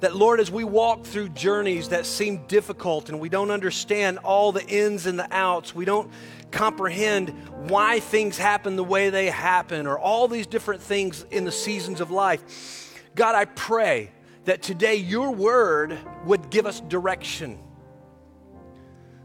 That, 0.00 0.14
Lord, 0.14 0.40
as 0.40 0.50
we 0.50 0.64
walk 0.64 1.04
through 1.04 1.30
journeys 1.30 1.90
that 1.90 2.06
seem 2.06 2.46
difficult 2.46 3.08
and 3.08 3.20
we 3.20 3.28
don't 3.28 3.50
understand 3.50 4.18
all 4.18 4.52
the 4.52 4.64
ins 4.66 5.06
and 5.06 5.18
the 5.18 5.28
outs, 5.34 5.74
we 5.74 5.84
don't 5.84 6.10
comprehend 6.50 7.30
why 7.68 8.00
things 8.00 8.36
happen 8.38 8.76
the 8.76 8.84
way 8.84 9.10
they 9.10 9.30
happen 9.30 9.86
or 9.86 9.98
all 9.98 10.28
these 10.28 10.46
different 10.46 10.82
things 10.82 11.24
in 11.30 11.44
the 11.44 11.52
seasons 11.52 12.00
of 12.00 12.10
life. 12.10 12.92
God, 13.14 13.34
I 13.34 13.44
pray 13.44 14.10
that 14.44 14.62
today 14.62 14.96
your 14.96 15.30
word 15.30 15.98
would 16.24 16.50
give 16.50 16.66
us 16.66 16.80
direction. 16.80 17.58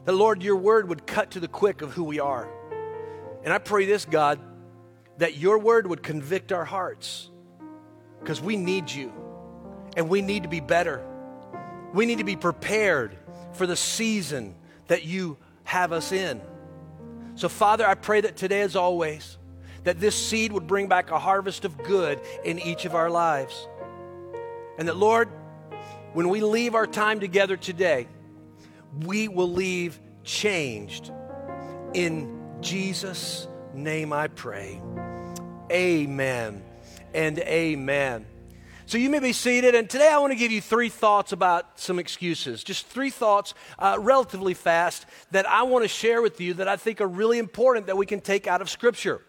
That, 0.05 0.13
Lord, 0.13 0.41
your 0.41 0.55
word 0.55 0.89
would 0.89 1.05
cut 1.05 1.31
to 1.31 1.39
the 1.39 1.47
quick 1.47 1.81
of 1.81 1.93
who 1.93 2.03
we 2.03 2.19
are. 2.19 2.49
And 3.43 3.53
I 3.53 3.57
pray 3.57 3.85
this, 3.85 4.05
God, 4.05 4.39
that 5.17 5.37
your 5.37 5.59
word 5.59 5.87
would 5.87 6.01
convict 6.01 6.51
our 6.51 6.65
hearts 6.65 7.29
because 8.19 8.41
we 8.41 8.57
need 8.57 8.89
you 8.89 9.13
and 9.95 10.09
we 10.09 10.21
need 10.21 10.43
to 10.43 10.49
be 10.49 10.59
better. 10.59 11.05
We 11.93 12.05
need 12.05 12.19
to 12.19 12.23
be 12.23 12.35
prepared 12.35 13.17
for 13.53 13.65
the 13.65 13.75
season 13.75 14.55
that 14.87 15.05
you 15.05 15.37
have 15.63 15.91
us 15.91 16.11
in. 16.11 16.41
So, 17.35 17.49
Father, 17.49 17.87
I 17.87 17.95
pray 17.95 18.21
that 18.21 18.35
today, 18.35 18.61
as 18.61 18.75
always, 18.75 19.37
that 19.83 19.99
this 19.99 20.15
seed 20.15 20.51
would 20.51 20.67
bring 20.67 20.87
back 20.87 21.11
a 21.11 21.19
harvest 21.19 21.65
of 21.65 21.77
good 21.83 22.19
in 22.43 22.59
each 22.59 22.85
of 22.85 22.95
our 22.95 23.09
lives. 23.09 23.67
And 24.77 24.87
that, 24.87 24.97
Lord, 24.97 25.29
when 26.13 26.29
we 26.29 26.41
leave 26.41 26.75
our 26.75 26.87
time 26.87 27.19
together 27.19 27.55
today, 27.55 28.07
we 29.05 29.27
will 29.27 29.51
leave 29.51 29.99
changed. 30.23 31.11
In 31.93 32.57
Jesus' 32.61 33.47
name 33.73 34.11
I 34.11 34.27
pray. 34.27 34.81
Amen 35.71 36.63
and 37.13 37.39
amen. 37.39 38.25
So 38.89 38.97
you 38.97 39.11
may 39.11 39.19
be 39.19 39.33
seated, 39.33 39.75
and 39.75 39.87
today 39.87 40.09
I 40.09 40.17
want 40.17 40.31
to 40.31 40.35
give 40.35 40.51
you 40.51 40.61
three 40.61 40.89
thoughts 40.89 41.31
about 41.31 41.79
some 41.79 41.99
excuses. 41.99 42.63
Just 42.63 42.87
three 42.87 43.11
thoughts, 43.11 43.53
uh, 43.77 43.97
relatively 43.99 44.55
fast, 44.55 45.05
that 45.29 45.47
I 45.47 45.61
want 45.61 45.83
to 45.83 45.87
share 45.87 46.23
with 46.23 46.41
you 46.41 46.55
that 46.55 46.67
I 46.67 46.75
think 46.75 46.99
are 46.99 47.07
really 47.07 47.37
important 47.37 47.85
that 47.85 47.97
we 47.97 48.07
can 48.07 48.19
take 48.19 48.47
out 48.47 48.63
of 48.63 48.69
Scripture. 48.71 49.21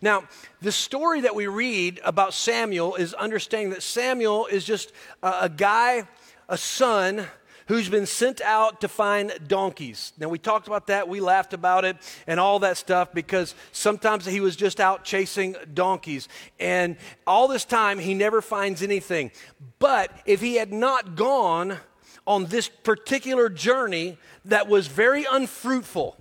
Now, 0.00 0.24
the 0.62 0.72
story 0.72 1.20
that 1.20 1.34
we 1.34 1.48
read 1.48 2.00
about 2.02 2.32
Samuel 2.32 2.94
is 2.94 3.12
understanding 3.12 3.68
that 3.72 3.82
Samuel 3.82 4.46
is 4.46 4.64
just 4.64 4.90
a, 5.22 5.34
a 5.42 5.48
guy, 5.50 6.04
a 6.48 6.56
son 6.56 7.26
who's 7.66 7.88
been 7.88 8.06
sent 8.06 8.40
out 8.40 8.80
to 8.80 8.88
find 8.88 9.32
donkeys. 9.46 10.12
Now, 10.18 10.28
we 10.28 10.38
talked 10.38 10.66
about 10.66 10.88
that, 10.88 11.08
we 11.08 11.20
laughed 11.20 11.52
about 11.52 11.84
it, 11.84 11.96
and 12.26 12.38
all 12.38 12.58
that 12.60 12.76
stuff 12.76 13.12
because 13.12 13.54
sometimes 13.72 14.26
he 14.26 14.40
was 14.40 14.56
just 14.56 14.80
out 14.80 15.04
chasing 15.04 15.56
donkeys. 15.72 16.28
And 16.60 16.96
all 17.26 17.48
this 17.48 17.64
time, 17.64 17.98
he 17.98 18.14
never 18.14 18.42
finds 18.42 18.82
anything. 18.82 19.30
But 19.78 20.10
if 20.26 20.40
he 20.40 20.56
had 20.56 20.72
not 20.72 21.16
gone 21.16 21.78
on 22.26 22.46
this 22.46 22.68
particular 22.68 23.48
journey 23.48 24.18
that 24.44 24.68
was 24.68 24.86
very 24.86 25.26
unfruitful, 25.30 26.16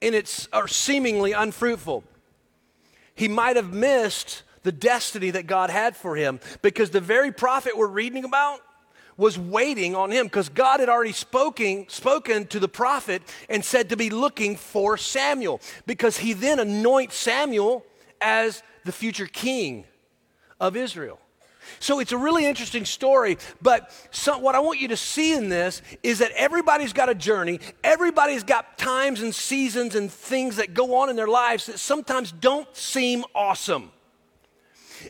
in 0.00 0.14
its, 0.14 0.48
or 0.52 0.66
seemingly 0.66 1.32
unfruitful, 1.32 2.04
he 3.14 3.28
might 3.28 3.56
have 3.56 3.72
missed 3.72 4.42
the 4.62 4.72
destiny 4.72 5.30
that 5.30 5.46
God 5.46 5.70
had 5.70 5.96
for 5.96 6.16
him 6.16 6.40
because 6.62 6.90
the 6.90 7.00
very 7.00 7.32
prophet 7.32 7.76
we're 7.76 7.86
reading 7.86 8.24
about 8.24 8.60
was 9.20 9.38
waiting 9.38 9.94
on 9.94 10.10
him 10.10 10.26
because 10.26 10.48
God 10.48 10.80
had 10.80 10.88
already 10.88 11.12
spoken, 11.12 11.86
spoken 11.88 12.46
to 12.46 12.58
the 12.58 12.68
prophet 12.68 13.22
and 13.50 13.62
said 13.62 13.90
to 13.90 13.96
be 13.96 14.08
looking 14.08 14.56
for 14.56 14.96
Samuel 14.96 15.60
because 15.86 16.16
he 16.16 16.32
then 16.32 16.58
anoints 16.58 17.16
Samuel 17.16 17.84
as 18.20 18.62
the 18.86 18.92
future 18.92 19.26
king 19.26 19.84
of 20.58 20.74
Israel. 20.74 21.20
So 21.78 22.00
it's 22.00 22.12
a 22.12 22.18
really 22.18 22.46
interesting 22.46 22.86
story, 22.86 23.36
but 23.60 23.92
some, 24.10 24.40
what 24.40 24.54
I 24.54 24.60
want 24.60 24.80
you 24.80 24.88
to 24.88 24.96
see 24.96 25.34
in 25.34 25.50
this 25.50 25.82
is 26.02 26.18
that 26.20 26.32
everybody's 26.32 26.94
got 26.94 27.10
a 27.10 27.14
journey. 27.14 27.60
Everybody's 27.84 28.42
got 28.42 28.78
times 28.78 29.20
and 29.20 29.34
seasons 29.34 29.94
and 29.94 30.10
things 30.10 30.56
that 30.56 30.72
go 30.72 30.96
on 30.96 31.10
in 31.10 31.16
their 31.16 31.28
lives 31.28 31.66
that 31.66 31.78
sometimes 31.78 32.32
don't 32.32 32.74
seem 32.74 33.24
awesome. 33.34 33.92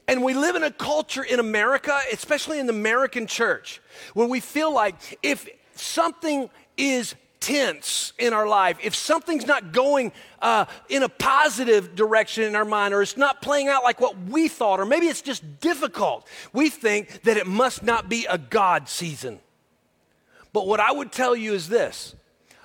And 0.06 0.22
we 0.22 0.34
live 0.34 0.56
in 0.56 0.62
a 0.62 0.70
culture 0.70 1.22
in 1.22 1.40
America, 1.40 1.98
especially 2.12 2.58
in 2.58 2.66
the 2.66 2.72
American 2.72 3.26
church, 3.26 3.80
where 4.14 4.26
we 4.26 4.40
feel 4.40 4.72
like 4.72 5.18
if 5.22 5.48
something 5.74 6.50
is 6.76 7.14
tense 7.40 8.12
in 8.18 8.32
our 8.32 8.46
life, 8.46 8.78
if 8.82 8.94
something's 8.94 9.46
not 9.46 9.72
going 9.72 10.12
uh, 10.42 10.66
in 10.88 11.02
a 11.02 11.08
positive 11.08 11.94
direction 11.94 12.44
in 12.44 12.54
our 12.54 12.64
mind, 12.64 12.94
or 12.94 13.02
it's 13.02 13.16
not 13.16 13.42
playing 13.42 13.68
out 13.68 13.82
like 13.82 14.00
what 14.00 14.16
we 14.28 14.46
thought, 14.46 14.78
or 14.78 14.84
maybe 14.84 15.06
it's 15.06 15.22
just 15.22 15.60
difficult, 15.60 16.26
we 16.52 16.68
think 16.68 17.22
that 17.22 17.36
it 17.36 17.46
must 17.46 17.82
not 17.82 18.08
be 18.08 18.26
a 18.26 18.38
God 18.38 18.88
season. 18.88 19.40
But 20.52 20.66
what 20.66 20.80
I 20.80 20.92
would 20.92 21.12
tell 21.12 21.34
you 21.34 21.54
is 21.54 21.68
this 21.68 22.14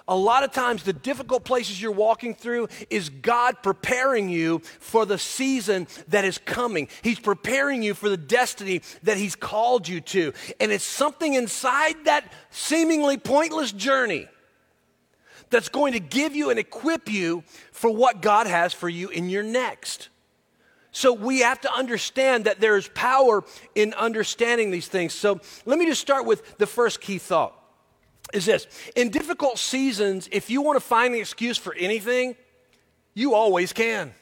a 0.08 0.16
lot 0.16 0.44
of 0.44 0.52
times 0.52 0.84
the 0.84 0.94
difficult 0.94 1.44
places 1.44 1.82
you're 1.82 1.92
walking 1.92 2.36
through 2.36 2.68
is 2.90 3.10
God 3.10 3.64
preparing 3.64 4.30
you 4.30 4.60
for 4.80 5.06
the 5.06 5.18
season 5.18 5.88
that 6.10 6.26
is 6.26 6.38
coming. 6.38 6.88
He's 7.02 7.20
preparing 7.20 7.82
you 7.82 7.96
for 7.96 8.10
the 8.10 8.18
destiny 8.18 8.82
that 9.04 9.18
He's 9.18 9.36
called 9.36 9.88
you 9.88 10.02
to. 10.02 10.34
And 10.60 10.72
it's 10.72 10.84
something 10.84 11.34
inside 11.34 12.06
that 12.06 12.32
seemingly 12.52 13.18
pointless 13.18 13.72
journey 13.72 14.28
that's 15.50 15.70
going 15.70 15.94
to 15.94 16.00
give 16.00 16.36
you 16.36 16.50
and 16.52 16.60
equip 16.60 17.10
you 17.10 17.44
for 17.72 17.90
what 17.90 18.22
God 18.22 18.46
has 18.46 18.74
for 18.74 18.90
you 18.90 19.10
in 19.10 19.30
your 19.30 19.44
next. 19.44 20.10
So 20.92 21.14
we 21.14 21.40
have 21.40 21.60
to 21.62 21.74
understand 21.74 22.46
that 22.46 22.60
there 22.60 22.78
is 22.78 22.88
power 22.90 23.44
in 23.74 23.94
understanding 23.96 24.72
these 24.72 24.88
things. 24.88 25.14
So 25.14 25.42
let 25.66 25.80
me 25.80 25.88
just 25.88 26.00
start 26.00 26.26
with 26.26 26.58
the 26.58 26.68
first 26.68 27.02
key 27.02 27.18
thought 27.18 27.60
is 28.36 28.46
this 28.46 28.68
in 28.96 29.10
difficult 29.10 29.58
seasons, 29.58 30.28
if 30.32 30.50
you 30.50 30.62
want 30.62 30.76
to 30.76 30.86
find 30.86 31.14
an 31.14 31.20
excuse 31.20 31.58
for 31.58 31.74
anything, 31.76 32.36
you 33.14 33.34
always 33.34 33.74
can. 33.74 34.14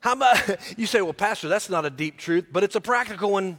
How 0.00 0.12
about 0.12 0.58
you 0.78 0.86
say, 0.86 1.00
well, 1.00 1.12
Pastor, 1.12 1.48
that's 1.48 1.70
not 1.70 1.84
a 1.84 1.90
deep 1.90 2.18
truth, 2.18 2.46
but 2.52 2.62
it's 2.62 2.76
a 2.76 2.80
practical 2.80 3.32
one 3.32 3.58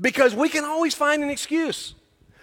because 0.00 0.34
we 0.34 0.48
can 0.48 0.64
always 0.64 0.94
find 0.94 1.22
an 1.22 1.30
excuse. 1.30 1.94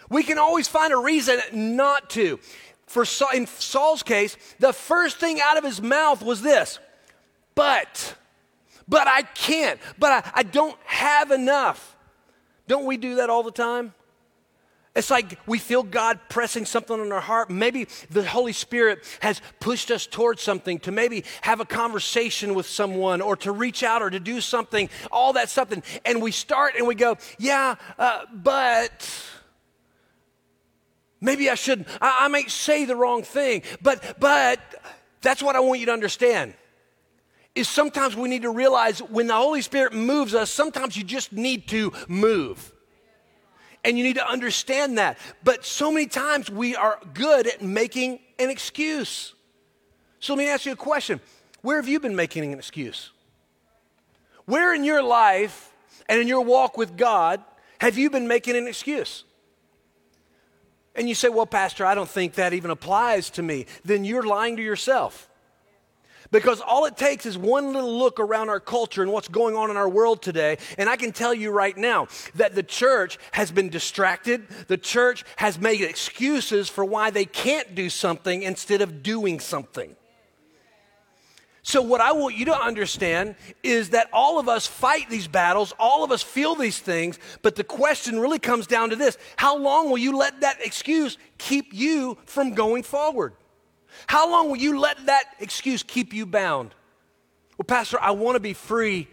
We 0.09 0.23
can 0.23 0.37
always 0.37 0.67
find 0.67 0.91
a 0.91 0.97
reason 0.97 1.39
not 1.53 2.09
to. 2.11 2.39
For 2.85 3.05
Saul, 3.05 3.29
in 3.33 3.47
Saul's 3.47 4.03
case, 4.03 4.37
the 4.59 4.73
first 4.73 5.17
thing 5.17 5.39
out 5.41 5.57
of 5.57 5.63
his 5.63 5.81
mouth 5.81 6.21
was 6.21 6.41
this, 6.41 6.79
but, 7.55 8.15
but 8.87 9.07
I 9.07 9.21
can't, 9.21 9.79
but 9.97 10.25
I, 10.25 10.31
I 10.35 10.43
don't 10.43 10.77
have 10.85 11.31
enough. 11.31 11.95
Don't 12.67 12.85
we 12.85 12.97
do 12.97 13.15
that 13.15 13.29
all 13.29 13.41
the 13.41 13.51
time? 13.51 13.93
It's 14.95 15.09
like 15.09 15.39
we 15.47 15.57
feel 15.57 15.81
God 15.81 16.19
pressing 16.29 16.65
something 16.65 16.99
on 16.99 17.11
our 17.11 17.19
heart. 17.19 17.49
Maybe 17.49 17.87
the 18.11 18.23
Holy 18.23 18.53
Spirit 18.53 19.03
has 19.21 19.41
pushed 19.59 19.89
us 19.89 20.05
towards 20.05 20.43
something 20.43 20.79
to 20.81 20.91
maybe 20.91 21.23
have 21.41 21.59
a 21.59 21.65
conversation 21.65 22.53
with 22.53 22.67
someone 22.67 23.19
or 23.19 23.35
to 23.37 23.51
reach 23.51 23.81
out 23.81 24.03
or 24.03 24.11
to 24.11 24.19
do 24.19 24.39
something, 24.39 24.89
all 25.11 25.33
that 25.33 25.49
something. 25.49 25.81
And 26.05 26.21
we 26.21 26.31
start 26.31 26.75
and 26.77 26.85
we 26.85 26.93
go, 26.93 27.17
yeah, 27.39 27.75
uh, 27.97 28.25
but 28.31 29.11
maybe 31.19 31.49
I 31.49 31.55
shouldn't. 31.55 31.87
I, 31.99 32.25
I 32.25 32.27
might 32.27 32.51
say 32.51 32.85
the 32.85 32.95
wrong 32.95 33.23
thing, 33.23 33.63
but, 33.81 34.19
but 34.19 34.59
that's 35.21 35.41
what 35.41 35.55
I 35.55 35.59
want 35.61 35.79
you 35.79 35.87
to 35.87 35.93
understand. 35.93 36.53
Is 37.55 37.67
sometimes 37.67 38.15
we 38.15 38.29
need 38.29 38.43
to 38.43 38.51
realize 38.51 38.99
when 38.99 39.25
the 39.25 39.35
Holy 39.35 39.63
Spirit 39.63 39.93
moves 39.93 40.35
us, 40.35 40.51
sometimes 40.51 40.95
you 40.95 41.03
just 41.03 41.33
need 41.33 41.67
to 41.69 41.93
move. 42.07 42.71
And 43.83 43.97
you 43.97 44.03
need 44.03 44.15
to 44.15 44.27
understand 44.27 44.97
that. 44.97 45.17
But 45.43 45.65
so 45.65 45.91
many 45.91 46.07
times 46.07 46.49
we 46.49 46.75
are 46.75 46.99
good 47.13 47.47
at 47.47 47.61
making 47.61 48.19
an 48.39 48.49
excuse. 48.49 49.33
So 50.19 50.33
let 50.33 50.39
me 50.39 50.49
ask 50.49 50.65
you 50.65 50.71
a 50.71 50.77
question 50.77 51.19
Where 51.61 51.77
have 51.77 51.87
you 51.87 51.99
been 51.99 52.15
making 52.15 52.51
an 52.51 52.57
excuse? 52.57 53.11
Where 54.45 54.73
in 54.73 54.83
your 54.83 55.03
life 55.03 55.71
and 56.07 56.19
in 56.19 56.27
your 56.27 56.41
walk 56.41 56.77
with 56.77 56.97
God 56.97 57.43
have 57.79 57.97
you 57.97 58.09
been 58.09 58.27
making 58.27 58.55
an 58.55 58.67
excuse? 58.67 59.25
And 60.95 61.09
you 61.09 61.15
say, 61.15 61.29
Well, 61.29 61.45
Pastor, 61.45 61.85
I 61.85 61.95
don't 61.95 62.09
think 62.09 62.35
that 62.35 62.53
even 62.53 62.71
applies 62.71 63.29
to 63.31 63.43
me. 63.43 63.65
Then 63.83 64.05
you're 64.05 64.23
lying 64.23 64.55
to 64.57 64.61
yourself. 64.61 65.29
Because 66.33 66.61
all 66.61 66.85
it 66.85 66.97
takes 66.97 67.27
is 67.27 67.37
one 67.37 67.73
little 67.73 67.95
look 67.95 68.19
around 68.19 68.49
our 68.49 68.59
culture 68.59 69.03
and 69.03 69.11
what's 69.11 69.27
going 69.27 69.55
on 69.55 69.69
in 69.69 69.77
our 69.77 69.87
world 69.87 70.23
today. 70.23 70.57
And 70.79 70.89
I 70.89 70.95
can 70.95 71.11
tell 71.11 71.31
you 71.31 71.51
right 71.51 71.77
now 71.77 72.07
that 72.33 72.55
the 72.55 72.63
church 72.63 73.19
has 73.33 73.51
been 73.51 73.69
distracted. 73.69 74.47
The 74.67 74.79
church 74.79 75.25
has 75.35 75.59
made 75.59 75.81
excuses 75.81 76.69
for 76.69 76.83
why 76.83 77.11
they 77.11 77.25
can't 77.25 77.75
do 77.75 77.87
something 77.87 78.41
instead 78.41 78.81
of 78.81 79.03
doing 79.03 79.39
something. 79.39 79.95
So, 81.61 81.83
what 81.83 82.01
I 82.01 82.13
want 82.13 82.35
you 82.35 82.45
to 82.45 82.59
understand 82.59 83.35
is 83.61 83.91
that 83.91 84.09
all 84.11 84.39
of 84.39 84.49
us 84.49 84.65
fight 84.65 85.11
these 85.11 85.27
battles, 85.27 85.71
all 85.77 86.03
of 86.03 86.11
us 86.11 86.23
feel 86.23 86.55
these 86.55 86.79
things, 86.79 87.19
but 87.43 87.55
the 87.55 87.63
question 87.63 88.19
really 88.19 88.39
comes 88.39 88.65
down 88.65 88.89
to 88.89 88.95
this 88.95 89.19
How 89.37 89.55
long 89.55 89.91
will 89.91 89.99
you 89.99 90.17
let 90.17 90.41
that 90.41 90.57
excuse 90.65 91.19
keep 91.37 91.75
you 91.75 92.17
from 92.25 92.55
going 92.55 92.81
forward? 92.81 93.33
How 94.07 94.29
long 94.29 94.49
will 94.49 94.57
you 94.57 94.79
let 94.79 95.05
that 95.05 95.23
excuse 95.39 95.83
keep 95.83 96.13
you 96.13 96.25
bound? 96.25 96.73
Well, 97.57 97.65
Pastor, 97.65 97.99
I 97.99 98.11
want 98.11 98.35
to 98.35 98.39
be 98.39 98.53
free, 98.53 99.07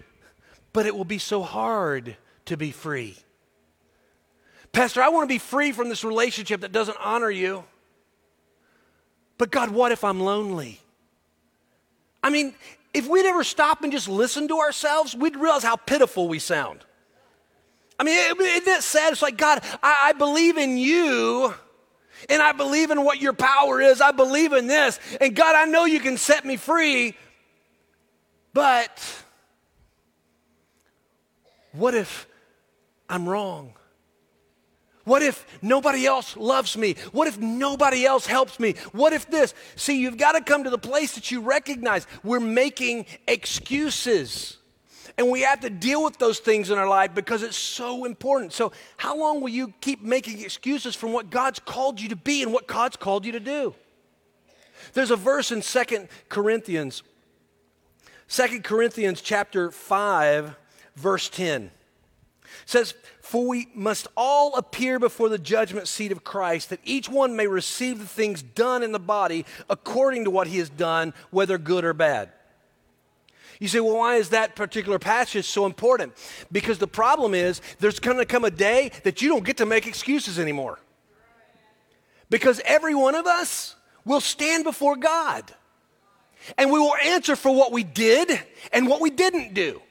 but 0.73 0.87
it 0.87 0.97
will 0.97 1.05
be 1.05 1.19
so 1.19 1.43
hard 1.43 2.17
to 2.47 2.57
be 2.57 2.71
free. 2.71 3.17
Pastor, 4.73 5.03
I 5.03 5.09
want 5.09 5.29
to 5.29 5.35
be 5.35 5.39
free 5.39 5.73
from 5.73 5.89
this 5.89 6.05
relationship 6.05 6.61
that 6.61 6.73
doesn't 6.73 6.99
honor 7.01 7.31
you. 7.31 7.65
But 9.37 9.51
God, 9.51 9.71
what 9.71 9.91
if 9.91 10.05
I'm 10.05 10.21
lonely? 10.21 10.81
I 12.23 12.31
mean, 12.31 12.55
if 12.93 13.09
we'd 13.09 13.27
ever 13.27 13.45
stop 13.45 13.83
and 13.83 13.93
just 13.93 14.09
listen 14.09 14.49
to 14.49 14.59
ourselves, 14.59 15.15
we'd 15.15 15.37
realize 15.37 15.63
how 15.63 15.77
pitiful 15.77 16.29
we 16.29 16.39
sound. 16.39 16.85
I 17.99 18.05
mean, 18.05 18.17
isn't 18.17 18.65
that 18.65 18.83
sad? 18.83 19.13
It's 19.13 19.23
like, 19.23 19.37
God, 19.37 19.61
I, 19.83 19.97
I 20.05 20.13
believe 20.13 20.57
in 20.57 20.77
you 20.77 21.55
and 22.29 22.43
I 22.43 22.53
believe 22.53 22.91
in 22.91 23.05
what 23.05 23.21
your 23.21 23.33
power 23.33 23.81
is. 23.81 24.01
I 24.01 24.13
believe 24.13 24.53
in 24.53 24.67
this. 24.67 24.99
And 25.21 25.35
God, 25.35 25.55
I 25.57 25.65
know 25.65 25.85
you 25.85 26.01
can 26.01 26.17
set 26.17 26.45
me 26.45 26.57
free, 26.57 27.17
but 28.53 29.23
what 31.73 31.95
if 31.95 32.27
I'm 33.09 33.29
wrong? 33.29 33.75
What 35.05 35.23
if 35.23 35.45
nobody 35.63 36.07
else 36.07 36.37
loves 36.37 36.77
me? 36.77 36.95
What 37.13 37.27
if 37.27 37.39
nobody 37.39 38.05
else 38.05 38.27
helps 38.27 38.61
me? 38.61 38.75
What 38.93 39.13
if 39.13 39.29
this? 39.29 39.55
See, 39.75 40.01
you've 40.01 40.19
got 40.19 40.33
to 40.33 40.41
come 40.41 40.65
to 40.65 40.71
the 40.71 40.79
place 40.79 41.15
that 41.15 41.31
you 41.31 41.41
recognize 41.41 42.07
we're 42.23 42.39
making 42.39 43.07
excuses. 43.27 44.59
And 45.21 45.31
we 45.31 45.43
have 45.43 45.61
to 45.61 45.69
deal 45.69 46.03
with 46.03 46.17
those 46.17 46.39
things 46.39 46.71
in 46.71 46.79
our 46.79 46.89
life 46.89 47.15
because 47.15 47.43
it's 47.43 47.55
so 47.55 48.07
important. 48.07 48.55
So, 48.55 48.73
how 48.97 49.19
long 49.19 49.43
will 49.43 49.51
you 49.51 49.75
keep 49.83 50.01
making 50.01 50.41
excuses 50.41 50.97
from 50.97 51.13
what 51.13 51.29
God's 51.29 51.59
called 51.59 52.01
you 52.01 52.09
to 52.09 52.17
be 52.17 52.43
and 52.43 52.55
what 52.55 52.67
God's 52.67 52.97
called 52.97 53.27
you 53.27 53.33
to 53.33 53.41
do? 53.41 53.75
There's 54.95 55.11
a 55.11 55.17
verse 55.17 55.53
in 55.53 55.61
Second 55.61 56.09
Corinthians, 56.31 57.03
Second 58.29 58.65
Corinthians 58.65 59.21
chapter 59.21 59.71
5, 59.71 60.57
verse 60.97 61.29
10 61.29 61.71
says, 62.65 62.95
For 63.21 63.47
we 63.47 63.69
must 63.75 64.09
all 64.17 64.57
appear 64.57 64.99
before 64.99 65.29
the 65.29 65.39
judgment 65.39 65.87
seat 65.87 66.13
of 66.13 66.25
Christ, 66.25 66.71
that 66.71 66.81
each 66.83 67.11
one 67.11 67.37
may 67.37 67.47
receive 67.47 67.99
the 67.99 68.07
things 68.07 68.43
done 68.43 68.83
in 68.83 68.93
the 68.93 68.99
body 68.99 69.45
according 69.69 70.25
to 70.25 70.31
what 70.31 70.47
he 70.47 70.57
has 70.61 70.71
done, 70.71 71.13
whether 71.31 71.59
good 71.59 71.85
or 71.85 71.93
bad. 71.93 72.31
You 73.61 73.69
say, 73.69 73.79
well, 73.79 73.99
why 73.99 74.17
is 74.17 74.31
that 74.31 74.57
particular 74.57 74.99
passage 74.99 75.45
so 75.45 75.67
important? 75.67 76.15
Because 76.51 76.79
the 76.79 76.89
problem 76.89 77.35
is 77.35 77.61
there's 77.79 78.01
going 78.01 78.17
to 78.17 78.25
come 78.25 78.45
a 78.45 78.51
day 78.51 78.91
that 79.05 79.21
you 79.21 79.29
don't 79.29 79.45
get 79.45 79.59
to 79.59 79.67
make 79.67 79.87
excuses 79.87 80.39
anymore. 80.39 80.81
Because 82.31 82.61
every 82.65 82.95
one 82.95 83.15
of 83.15 83.27
us 83.27 83.77
will 84.05 84.21
stand 84.21 84.65
before 84.65 84.97
God 84.97 85.45
and 86.57 86.73
we 86.73 86.79
will 86.79 86.97
answer 87.05 87.37
for 87.37 87.55
what 87.55 87.71
we 87.71 87.85
did 87.85 88.41
and 88.73 88.89
what 88.89 89.03
we 89.03 89.11
didn't 89.11 89.53
do. 89.53 89.83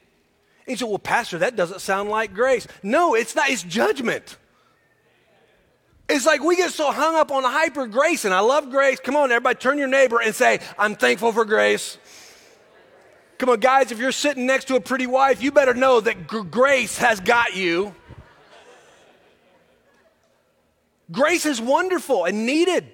And 0.66 0.72
you 0.72 0.76
say, 0.76 0.86
well, 0.86 0.98
Pastor, 0.98 1.38
that 1.40 1.56
doesn't 1.56 1.82
sound 1.82 2.10
like 2.10 2.34
grace. 2.34 2.68
No, 2.82 3.14
it's 3.14 3.36
not, 3.36 3.50
it's 3.50 3.62
judgment. 3.62 4.38
It's 6.08 6.26
like 6.26 6.42
we 6.42 6.56
get 6.56 6.72
so 6.72 6.92
hung 6.92 7.16
up 7.16 7.32
on 7.32 7.44
hyper 7.44 7.86
grace, 7.86 8.26
and 8.26 8.34
I 8.34 8.40
love 8.40 8.72
grace. 8.72 9.00
Come 9.00 9.16
on, 9.16 9.32
everybody, 9.32 9.60
turn 9.60 9.78
your 9.78 9.88
neighbor 9.88 10.20
and 10.20 10.34
say, 10.34 10.60
I'm 10.78 10.96
thankful 10.96 11.32
for 11.32 11.46
grace. 11.46 12.00
Come 13.40 13.48
on, 13.48 13.62
guys, 13.62 13.94
if 13.94 14.00
you're 14.00 14.12
sitting 14.12 14.46
next 14.46 14.66
to 14.66 14.76
a 14.76 14.82
pretty 14.82 15.08
wife, 15.08 15.42
you 15.42 15.54
better 15.54 15.74
know 15.74 16.02
that 16.02 16.28
grace 16.28 16.98
has 16.98 17.22
got 17.22 17.56
you. 17.56 17.96
Grace 21.10 21.46
is 21.46 21.62
wonderful 21.62 22.26
and 22.26 22.46
needed. 22.46 22.92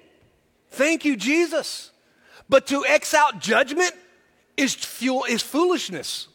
Thank 0.70 1.04
you, 1.04 1.16
Jesus. 1.16 1.90
But 2.48 2.68
to 2.68 2.86
X 2.86 3.12
out 3.12 3.40
judgment 3.40 3.92
is, 4.56 4.72
fuel, 4.72 5.24
is 5.24 5.42
foolishness. 5.42 6.28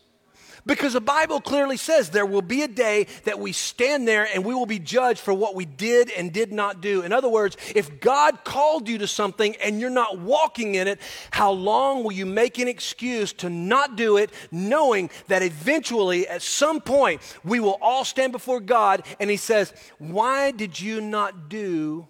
Because 0.65 0.93
the 0.93 1.01
Bible 1.01 1.41
clearly 1.41 1.77
says 1.77 2.09
there 2.09 2.25
will 2.25 2.41
be 2.41 2.61
a 2.61 2.67
day 2.67 3.07
that 3.23 3.39
we 3.39 3.51
stand 3.51 4.07
there 4.07 4.27
and 4.31 4.45
we 4.45 4.53
will 4.53 4.67
be 4.67 4.77
judged 4.79 5.19
for 5.19 5.33
what 5.33 5.55
we 5.55 5.65
did 5.65 6.11
and 6.11 6.31
did 6.31 6.51
not 6.51 6.81
do. 6.81 7.01
In 7.01 7.11
other 7.11 7.29
words, 7.29 7.57
if 7.75 7.99
God 7.99 8.43
called 8.43 8.87
you 8.87 8.99
to 8.99 9.07
something 9.07 9.55
and 9.57 9.79
you're 9.79 9.89
not 9.89 10.19
walking 10.19 10.75
in 10.75 10.87
it, 10.87 10.99
how 11.31 11.51
long 11.51 12.03
will 12.03 12.11
you 12.11 12.25
make 12.25 12.59
an 12.59 12.67
excuse 12.67 13.33
to 13.33 13.49
not 13.49 13.95
do 13.95 14.17
it, 14.17 14.31
knowing 14.51 15.09
that 15.27 15.41
eventually, 15.41 16.27
at 16.27 16.41
some 16.41 16.79
point, 16.79 17.21
we 17.43 17.59
will 17.59 17.77
all 17.81 18.05
stand 18.05 18.31
before 18.31 18.59
God 18.59 19.03
and 19.19 19.29
He 19.29 19.37
says, 19.37 19.73
Why 19.97 20.51
did 20.51 20.79
you 20.79 21.01
not 21.01 21.49
do 21.49 22.07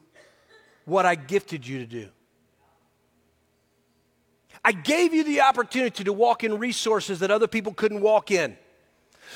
what 0.85 1.05
I 1.05 1.15
gifted 1.15 1.65
you 1.65 1.79
to 1.79 1.85
do? 1.85 2.09
I 4.63 4.71
gave 4.71 5.13
you 5.13 5.23
the 5.23 5.41
opportunity 5.41 6.03
to 6.03 6.13
walk 6.13 6.43
in 6.43 6.59
resources 6.59 7.19
that 7.19 7.31
other 7.31 7.47
people 7.47 7.73
couldn't 7.73 8.01
walk 8.01 8.31
in. 8.31 8.57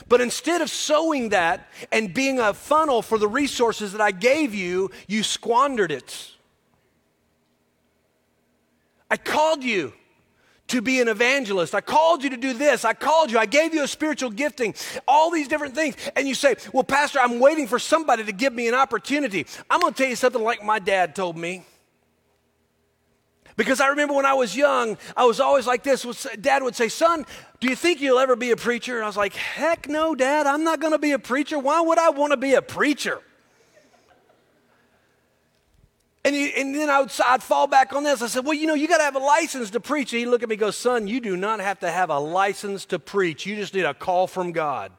But 0.08 0.22
instead 0.22 0.62
of 0.62 0.70
sowing 0.70 1.29
that 1.29 1.70
and 1.91 2.13
being 2.13 2.39
a 2.39 2.53
funnel 2.53 3.01
for 3.01 3.17
the 3.17 3.27
resources 3.27 3.94
that 3.94 4.01
I 4.01 4.12
gave 4.12 4.53
you, 4.53 4.91
you 5.08 5.24
squandered 5.24 5.91
it. 5.91 6.32
I 9.10 9.17
called 9.17 9.63
you 9.63 9.94
to 10.67 10.82
be 10.82 11.00
an 11.00 11.08
evangelist. 11.08 11.75
I 11.75 11.82
called 11.82 12.24
you 12.24 12.32
to 12.32 12.38
do 12.38 12.53
this. 12.53 12.84
I 12.84 12.94
called 12.94 13.32
you. 13.32 13.38
I 13.38 13.46
gave 13.46 13.74
you 13.74 13.84
a 13.84 13.88
spiritual 13.88 14.31
gifting, 14.31 14.74
all 15.07 15.29
these 15.31 15.48
different 15.48 15.75
things. 15.75 15.96
And 16.16 16.27
you 16.27 16.35
say, 16.35 16.55
Well, 16.74 16.83
Pastor, 16.83 17.20
I'm 17.20 17.40
waiting 17.40 17.68
for 17.68 17.79
somebody 17.79 18.24
to 18.24 18.31
give 18.31 18.53
me 18.53 18.68
an 18.68 18.74
opportunity. 18.74 19.46
I'm 19.70 19.79
going 19.79 19.94
to 19.94 19.98
tell 19.98 20.09
you 20.09 20.16
something 20.16 20.42
like 20.42 20.64
my 20.64 20.79
dad 20.79 21.16
told 21.16 21.38
me. 21.38 21.64
Because 23.57 23.79
I 23.79 23.87
remember 23.87 24.13
when 24.13 24.25
I 24.25 24.33
was 24.33 24.55
young, 24.55 24.98
I 25.15 25.25
was 25.25 25.39
always 25.39 25.65
like 25.65 25.83
this. 25.83 26.05
Dad 26.41 26.61
would 26.61 26.75
say, 26.75 26.89
Son, 26.89 27.25
do 27.61 27.70
you 27.70 27.75
think 27.75 28.01
you'll 28.01 28.20
ever 28.20 28.35
be 28.35 28.51
a 28.51 28.57
preacher? 28.57 28.96
And 28.96 29.03
I 29.03 29.07
was 29.07 29.15
like, 29.15 29.33
Heck 29.33 29.87
no, 29.87 30.13
Dad, 30.13 30.46
I'm 30.46 30.63
not 30.63 30.81
going 30.81 30.91
to 30.91 31.00
be 31.00 31.13
a 31.13 31.20
preacher. 31.20 31.57
Why 31.57 31.79
would 31.79 31.98
I 31.98 32.09
want 32.09 32.31
to 32.31 32.37
be 32.37 32.53
a 32.53 32.61
preacher? 32.61 33.22
And, 36.25 36.33
he, 36.35 36.51
and 36.55 36.74
then 36.74 36.89
I 36.89 37.01
would, 37.01 37.11
I'd 37.24 37.44
fall 37.44 37.68
back 37.68 37.94
on 37.94 38.03
this. 38.03 38.22
I 38.22 38.27
said, 38.27 38.46
Well, 38.46 38.55
you 38.55 38.68
know, 38.68 38.74
you 38.74 38.87
got 38.87 38.98
to 38.98 39.03
have 39.03 39.15
a 39.15 39.20
license 39.20 39.70
to 39.70 39.79
preach. 39.79 40.11
And 40.11 40.20
he'd 40.20 40.25
look 40.25 40.44
at 40.44 40.50
me 40.50 40.55
and 40.55 40.59
go, 40.59 40.72
Son, 40.72 41.07
you 41.07 41.22
do 41.22 41.37
not 41.37 41.61
have 41.61 41.79
to 41.79 41.91
have 41.91 42.09
a 42.09 42.20
license 42.20 42.83
to 42.85 43.00
preach. 43.00 43.46
You 43.46 43.55
just 43.55 43.74
need 43.74 43.85
a 43.85 43.94
call 43.94 44.27
from 44.27 44.51
God. 44.51 44.91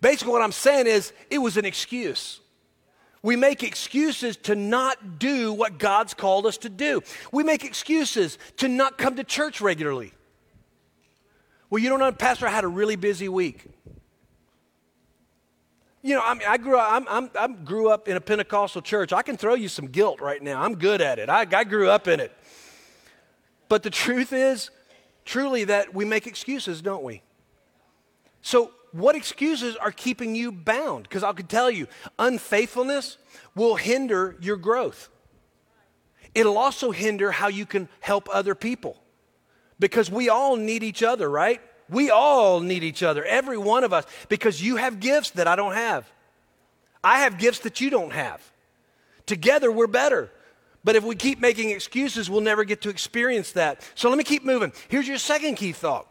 Basically, 0.00 0.32
what 0.32 0.42
I'm 0.42 0.52
saying 0.52 0.86
is, 0.86 1.12
it 1.30 1.38
was 1.38 1.56
an 1.56 1.64
excuse. 1.64 2.40
We 3.22 3.36
make 3.36 3.62
excuses 3.62 4.36
to 4.38 4.54
not 4.54 5.18
do 5.18 5.52
what 5.52 5.78
God's 5.78 6.14
called 6.14 6.46
us 6.46 6.56
to 6.58 6.70
do. 6.70 7.02
We 7.32 7.42
make 7.42 7.64
excuses 7.64 8.38
to 8.58 8.68
not 8.68 8.96
come 8.96 9.16
to 9.16 9.24
church 9.24 9.60
regularly. 9.60 10.12
Well, 11.68 11.82
you 11.82 11.88
don't 11.88 12.00
know, 12.00 12.10
Pastor, 12.12 12.46
I 12.46 12.50
had 12.50 12.64
a 12.64 12.68
really 12.68 12.96
busy 12.96 13.28
week. 13.28 13.66
You 16.02 16.14
know, 16.14 16.22
I 16.24 16.32
mean, 16.32 16.48
I 16.48 16.56
grew 16.56 16.78
up, 16.78 16.90
I'm, 16.90 17.06
I'm, 17.08 17.30
i 17.38 17.46
grew 17.62 17.90
up 17.90 18.08
in 18.08 18.16
a 18.16 18.20
Pentecostal 18.22 18.80
church. 18.80 19.12
I 19.12 19.20
can 19.20 19.36
throw 19.36 19.54
you 19.54 19.68
some 19.68 19.86
guilt 19.86 20.20
right 20.20 20.42
now. 20.42 20.62
I'm 20.62 20.76
good 20.76 21.02
at 21.02 21.18
it. 21.18 21.28
I, 21.28 21.46
I 21.52 21.64
grew 21.64 21.90
up 21.90 22.08
in 22.08 22.20
it. 22.20 22.32
But 23.68 23.82
the 23.82 23.90
truth 23.90 24.32
is, 24.32 24.70
truly, 25.26 25.64
that 25.64 25.94
we 25.94 26.06
make 26.06 26.26
excuses, 26.26 26.80
don't 26.80 27.04
we? 27.04 27.22
So 28.40 28.72
what 28.92 29.14
excuses 29.14 29.76
are 29.76 29.92
keeping 29.92 30.34
you 30.34 30.52
bound? 30.52 31.04
Because 31.04 31.22
I 31.22 31.32
could 31.32 31.48
tell 31.48 31.70
you, 31.70 31.86
unfaithfulness 32.18 33.18
will 33.54 33.76
hinder 33.76 34.36
your 34.40 34.56
growth. 34.56 35.08
It'll 36.34 36.58
also 36.58 36.90
hinder 36.90 37.30
how 37.30 37.48
you 37.48 37.66
can 37.66 37.88
help 38.00 38.28
other 38.32 38.54
people. 38.54 38.96
Because 39.78 40.10
we 40.10 40.28
all 40.28 40.56
need 40.56 40.82
each 40.82 41.02
other, 41.02 41.28
right? 41.28 41.60
We 41.88 42.10
all 42.10 42.60
need 42.60 42.84
each 42.84 43.02
other, 43.02 43.24
every 43.24 43.58
one 43.58 43.82
of 43.82 43.92
us, 43.92 44.04
because 44.28 44.62
you 44.62 44.76
have 44.76 45.00
gifts 45.00 45.30
that 45.30 45.48
I 45.48 45.56
don't 45.56 45.74
have. 45.74 46.10
I 47.02 47.20
have 47.20 47.38
gifts 47.38 47.60
that 47.60 47.80
you 47.80 47.90
don't 47.90 48.12
have. 48.12 48.40
Together, 49.26 49.72
we're 49.72 49.86
better. 49.86 50.30
But 50.84 50.96
if 50.96 51.04
we 51.04 51.14
keep 51.14 51.40
making 51.40 51.70
excuses, 51.70 52.30
we'll 52.30 52.40
never 52.40 52.64
get 52.64 52.82
to 52.82 52.90
experience 52.90 53.52
that. 53.52 53.86
So 53.94 54.08
let 54.08 54.18
me 54.18 54.24
keep 54.24 54.44
moving. 54.44 54.72
Here's 54.88 55.08
your 55.08 55.18
second 55.18 55.56
key 55.56 55.72
thought 55.72 56.06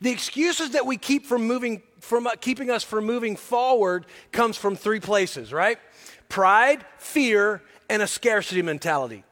the 0.00 0.10
excuses 0.10 0.70
that 0.70 0.86
we 0.86 0.96
keep 0.96 1.26
from 1.26 1.46
moving, 1.46 1.82
from 2.00 2.26
uh, 2.26 2.32
keeping 2.40 2.70
us 2.70 2.82
from 2.82 3.04
moving 3.04 3.36
forward, 3.36 4.06
comes 4.32 4.56
from 4.56 4.76
three 4.76 5.00
places, 5.00 5.52
right? 5.52 5.78
Pride, 6.28 6.84
fear, 6.98 7.62
and 7.88 8.02
a 8.02 8.06
scarcity 8.06 8.62
mentality. 8.62 9.24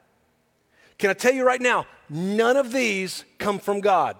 Can 0.99 1.11
I 1.11 1.15
tell 1.15 1.33
you 1.33 1.47
right 1.47 1.61
now, 1.61 1.87
none 2.09 2.57
of 2.57 2.73
these 2.73 3.25
come 3.39 3.59
from 3.59 3.81
God. 3.81 4.17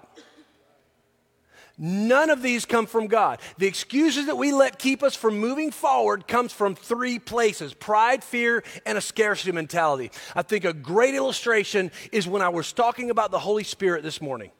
None 1.81 2.29
of 2.29 2.41
these 2.41 2.65
come 2.65 2.85
from 2.85 3.07
God. 3.07 3.39
The 3.57 3.65
excuses 3.65 4.25
that 4.25 4.37
we 4.37 4.51
let 4.51 4.79
keep 4.79 5.01
us 5.01 5.15
from 5.15 5.39
moving 5.39 5.71
forward 5.71 6.27
comes 6.27 6.51
from 6.51 6.75
three 6.75 7.19
places 7.19 7.73
pride, 7.73 8.21
fear, 8.21 8.63
and 8.85 8.97
a 8.97 9.01
scarcity 9.01 9.53
mentality. 9.53 10.11
I 10.35 10.41
think 10.41 10.65
a 10.65 10.73
great 10.73 11.15
illustration 11.15 11.89
is 12.11 12.27
when 12.27 12.41
I 12.41 12.49
was 12.49 12.73
talking 12.73 13.09
about 13.09 13.31
the 13.31 13.39
Holy 13.39 13.63
Spirit 13.63 14.03
this 14.03 14.21
morning. 14.21 14.51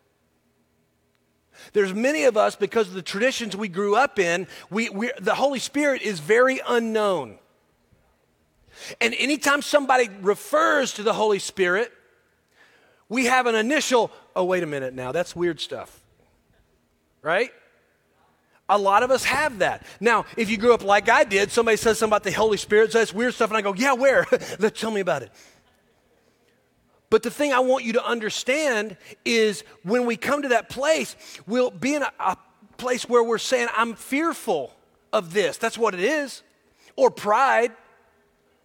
There's 1.74 1.94
many 1.94 2.24
of 2.24 2.38
us, 2.38 2.56
because 2.56 2.88
of 2.88 2.94
the 2.94 3.02
traditions 3.02 3.56
we 3.56 3.68
grew 3.68 3.96
up 3.96 4.20
in, 4.20 4.48
we, 4.70 4.90
we, 4.90 5.12
the 5.20 5.36
Holy 5.36 5.60
Spirit 5.60 6.02
is 6.02 6.20
very 6.20 6.62
unknown. 6.68 7.38
And 9.02 9.14
anytime 9.18 9.62
somebody 9.62 10.10
refers 10.22 10.94
to 10.94 11.04
the 11.04 11.14
Holy 11.14 11.40
Spirit, 11.40 11.92
we 13.10 13.26
have 13.26 13.48
an 13.48 13.56
initial, 13.56 14.12
oh, 14.36 14.46
wait 14.46 14.64
a 14.64 14.68
minute 14.68 14.94
now, 14.94 15.12
that's 15.12 15.36
weird 15.36 15.60
stuff. 15.60 16.02
Right? 17.22 17.52
A 18.70 18.78
lot 18.78 19.02
of 19.02 19.10
us 19.10 19.24
have 19.26 19.60
that. 19.60 19.86
Now, 20.00 20.26
if 20.38 20.50
you 20.50 20.58
grew 20.58 20.74
up 20.74 20.84
like 20.84 21.10
I 21.10 21.24
did, 21.24 21.52
somebody 21.52 21.76
says 21.76 21.98
something 21.98 22.12
about 22.12 22.24
the 22.24 22.32
Holy 22.32 22.58
Spirit, 22.58 22.92
says 22.92 23.14
weird 23.14 23.34
stuff, 23.34 23.50
and 23.50 23.58
I 23.58 23.62
go, 23.62 23.74
yeah, 23.74 23.94
where? 23.94 24.26
Tell 24.76 24.92
me 24.92 25.02
about 25.02 25.24
it. 25.24 25.32
But 27.10 27.24
the 27.24 27.32
thing 27.32 27.54
I 27.54 27.60
want 27.60 27.84
you 27.84 27.94
to 27.94 28.06
understand 28.06 28.98
is 29.26 29.64
when 29.84 30.06
we 30.06 30.16
come 30.16 30.44
to 30.44 30.50
that 30.50 30.70
place, 30.70 31.16
we'll 31.48 31.72
be 31.72 31.96
in 31.96 32.04
a, 32.04 32.12
a 32.20 32.38
place 32.78 33.10
where 33.10 33.24
we're 33.24 33.40
saying, 33.40 33.68
I'm 33.76 33.96
fearful 33.96 34.74
of 35.12 35.34
this. 35.34 35.58
That's 35.58 35.78
what 35.78 35.94
it 35.94 36.02
is. 36.02 36.44
Or 36.96 37.10
pride. 37.10 37.72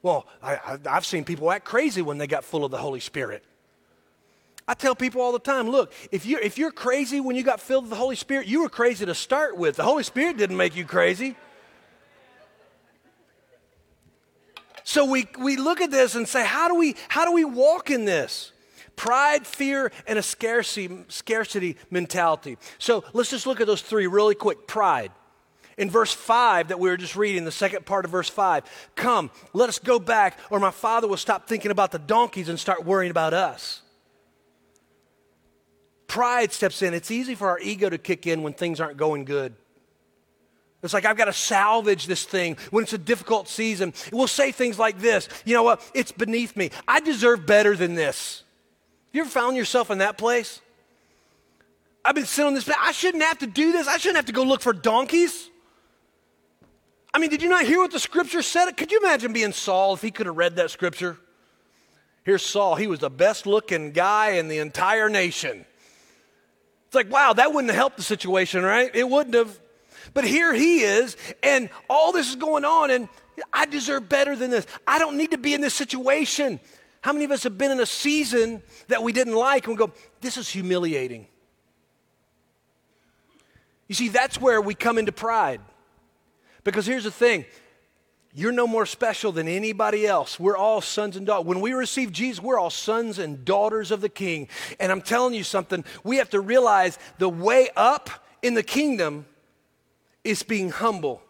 Well, 0.02 0.26
I, 0.42 0.78
have 0.84 1.06
seen 1.06 1.24
people 1.24 1.50
act 1.50 1.64
crazy 1.64 2.02
when 2.02 2.18
they 2.18 2.26
got 2.26 2.44
full 2.44 2.64
of 2.64 2.70
the 2.70 2.78
Holy 2.78 3.00
Spirit. 3.00 3.42
I 4.66 4.74
tell 4.74 4.94
people 4.94 5.20
all 5.20 5.32
the 5.32 5.38
time 5.38 5.68
look, 5.68 5.92
if 6.10 6.24
you're, 6.26 6.40
if 6.40 6.58
you're 6.58 6.70
crazy 6.70 7.20
when 7.20 7.36
you 7.36 7.42
got 7.42 7.60
filled 7.60 7.84
with 7.84 7.90
the 7.90 7.96
Holy 7.96 8.16
Spirit, 8.16 8.46
you 8.46 8.62
were 8.62 8.68
crazy 8.68 9.06
to 9.06 9.14
start 9.14 9.56
with. 9.56 9.76
The 9.76 9.82
Holy 9.82 10.02
Spirit 10.02 10.36
didn't 10.36 10.56
make 10.56 10.76
you 10.76 10.84
crazy. 10.84 11.36
So 14.84 15.06
we, 15.06 15.26
we 15.38 15.56
look 15.56 15.80
at 15.80 15.90
this 15.90 16.14
and 16.14 16.28
say, 16.28 16.44
how 16.44 16.68
do 16.68 16.74
we, 16.74 16.94
how 17.08 17.24
do 17.24 17.32
we 17.32 17.44
walk 17.44 17.90
in 17.90 18.04
this? 18.04 18.52
Pride, 18.96 19.46
fear, 19.46 19.90
and 20.06 20.18
a 20.18 20.22
scarcity, 20.22 21.04
scarcity 21.08 21.76
mentality. 21.90 22.58
So 22.78 23.02
let's 23.14 23.30
just 23.30 23.46
look 23.46 23.60
at 23.60 23.66
those 23.66 23.82
three 23.82 24.06
really 24.06 24.34
quick. 24.34 24.68
Pride. 24.68 25.10
In 25.76 25.90
verse 25.90 26.12
5 26.12 26.68
that 26.68 26.78
we 26.78 26.88
were 26.88 26.96
just 26.96 27.16
reading, 27.16 27.44
the 27.44 27.50
second 27.50 27.84
part 27.84 28.04
of 28.04 28.12
verse 28.12 28.28
5, 28.28 28.62
come, 28.94 29.30
let 29.54 29.68
us 29.68 29.80
go 29.80 29.98
back, 29.98 30.38
or 30.50 30.60
my 30.60 30.70
father 30.70 31.08
will 31.08 31.16
stop 31.16 31.48
thinking 31.48 31.72
about 31.72 31.90
the 31.90 31.98
donkeys 31.98 32.48
and 32.48 32.60
start 32.60 32.84
worrying 32.84 33.10
about 33.10 33.34
us. 33.34 33.82
Pride 36.06 36.52
steps 36.52 36.82
in. 36.82 36.94
It's 36.94 37.10
easy 37.10 37.34
for 37.34 37.48
our 37.48 37.58
ego 37.58 37.88
to 37.88 37.98
kick 37.98 38.26
in 38.26 38.44
when 38.44 38.52
things 38.52 38.78
aren't 38.78 38.98
going 38.98 39.24
good. 39.24 39.56
It's 40.84 40.92
like, 40.92 41.06
I've 41.06 41.16
got 41.16 41.24
to 41.24 41.32
salvage 41.32 42.06
this 42.06 42.24
thing 42.24 42.58
when 42.70 42.84
it's 42.84 42.92
a 42.92 42.98
difficult 42.98 43.48
season. 43.48 43.94
We'll 44.12 44.28
say 44.28 44.52
things 44.52 44.78
like 44.78 45.00
this 45.00 45.28
You 45.44 45.54
know 45.54 45.62
what? 45.62 45.82
It's 45.94 46.12
beneath 46.12 46.56
me. 46.56 46.70
I 46.86 47.00
deserve 47.00 47.46
better 47.46 47.74
than 47.74 47.94
this. 47.94 48.44
You 49.12 49.22
ever 49.22 49.30
found 49.30 49.56
yourself 49.56 49.90
in 49.90 49.98
that 49.98 50.18
place? 50.18 50.60
I've 52.04 52.14
been 52.14 52.26
sitting 52.26 52.48
on 52.48 52.54
this, 52.54 52.68
I 52.68 52.92
shouldn't 52.92 53.22
have 53.22 53.38
to 53.38 53.46
do 53.46 53.72
this. 53.72 53.88
I 53.88 53.96
shouldn't 53.96 54.16
have 54.16 54.26
to 54.26 54.32
go 54.32 54.42
look 54.42 54.60
for 54.60 54.74
donkeys. 54.74 55.48
I 57.14 57.18
mean, 57.18 57.30
did 57.30 57.42
you 57.42 57.48
not 57.48 57.64
hear 57.64 57.78
what 57.78 57.92
the 57.92 58.00
scripture 58.00 58.42
said? 58.42 58.70
Could 58.72 58.92
you 58.92 58.98
imagine 58.98 59.32
being 59.32 59.52
Saul 59.52 59.94
if 59.94 60.02
he 60.02 60.10
could 60.10 60.26
have 60.26 60.36
read 60.36 60.56
that 60.56 60.70
scripture? 60.70 61.16
Here's 62.24 62.42
Saul. 62.42 62.74
He 62.74 62.88
was 62.88 62.98
the 62.98 63.08
best 63.08 63.46
looking 63.46 63.92
guy 63.92 64.32
in 64.32 64.48
the 64.48 64.58
entire 64.58 65.08
nation. 65.08 65.64
It's 66.86 66.94
like, 66.94 67.10
wow, 67.10 67.32
that 67.32 67.54
wouldn't 67.54 67.70
have 67.70 67.78
helped 67.78 67.96
the 67.96 68.02
situation, 68.02 68.64
right? 68.64 68.90
It 68.94 69.08
wouldn't 69.08 69.34
have. 69.34 69.58
But 70.12 70.24
here 70.24 70.52
he 70.52 70.80
is, 70.80 71.16
and 71.42 71.70
all 71.88 72.12
this 72.12 72.28
is 72.28 72.36
going 72.36 72.64
on, 72.64 72.90
and 72.90 73.08
I 73.52 73.66
deserve 73.66 74.08
better 74.08 74.36
than 74.36 74.50
this. 74.50 74.66
I 74.86 74.98
don't 74.98 75.16
need 75.16 75.30
to 75.30 75.38
be 75.38 75.54
in 75.54 75.60
this 75.60 75.74
situation. 75.74 76.60
How 77.00 77.12
many 77.12 77.24
of 77.24 77.30
us 77.30 77.42
have 77.42 77.58
been 77.58 77.70
in 77.70 77.80
a 77.80 77.86
season 77.86 78.62
that 78.88 79.02
we 79.02 79.12
didn't 79.12 79.34
like 79.34 79.66
and 79.66 79.76
we 79.76 79.78
go, 79.78 79.92
this 80.20 80.36
is 80.36 80.48
humiliating? 80.48 81.26
You 83.88 83.94
see, 83.94 84.08
that's 84.08 84.40
where 84.40 84.60
we 84.60 84.74
come 84.74 84.98
into 84.98 85.12
pride. 85.12 85.60
Because 86.62 86.86
here's 86.86 87.04
the 87.04 87.10
thing 87.10 87.44
you're 88.36 88.52
no 88.52 88.66
more 88.66 88.84
special 88.84 89.30
than 89.30 89.46
anybody 89.46 90.06
else. 90.06 90.40
We're 90.40 90.56
all 90.56 90.80
sons 90.80 91.16
and 91.16 91.24
daughters. 91.24 91.46
When 91.46 91.60
we 91.60 91.72
receive 91.72 92.10
Jesus, 92.10 92.42
we're 92.42 92.58
all 92.58 92.70
sons 92.70 93.20
and 93.20 93.44
daughters 93.44 93.92
of 93.92 94.00
the 94.00 94.08
King. 94.08 94.48
And 94.80 94.90
I'm 94.90 95.02
telling 95.02 95.34
you 95.34 95.44
something, 95.44 95.84
we 96.02 96.16
have 96.16 96.30
to 96.30 96.40
realize 96.40 96.98
the 97.18 97.28
way 97.28 97.68
up 97.76 98.10
in 98.42 98.54
the 98.54 98.62
kingdom 98.64 99.26
is 100.24 100.42
being 100.42 100.70
humble. 100.70 101.22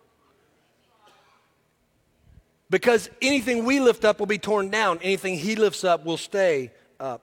Because 2.71 3.11
anything 3.21 3.65
we 3.65 3.81
lift 3.81 4.05
up 4.05 4.19
will 4.19 4.27
be 4.27 4.39
torn 4.39 4.71
down, 4.71 4.99
anything 5.03 5.39
he 5.39 5.57
lifts 5.57 5.85
up 5.85 6.05
will 6.05 6.17
stay 6.17 6.71
up. 6.99 7.23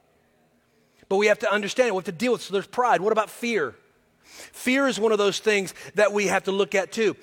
But 1.09 1.17
we 1.17 1.27
have 1.27 1.39
to 1.39 1.51
understand 1.51 1.89
it, 1.89 1.93
we 1.93 1.97
have 1.97 2.05
to 2.05 2.11
deal 2.11 2.33
with 2.33 2.41
it. 2.41 2.45
So 2.45 2.53
there's 2.53 2.67
pride. 2.67 3.01
What 3.01 3.11
about 3.11 3.29
fear? 3.29 3.75
Fear 4.23 4.87
is 4.87 4.99
one 4.99 5.11
of 5.11 5.17
those 5.17 5.39
things 5.39 5.73
that 5.95 6.13
we 6.13 6.27
have 6.27 6.43
to 6.43 6.51
look 6.51 6.75
at 6.75 6.91
too. 6.91 7.17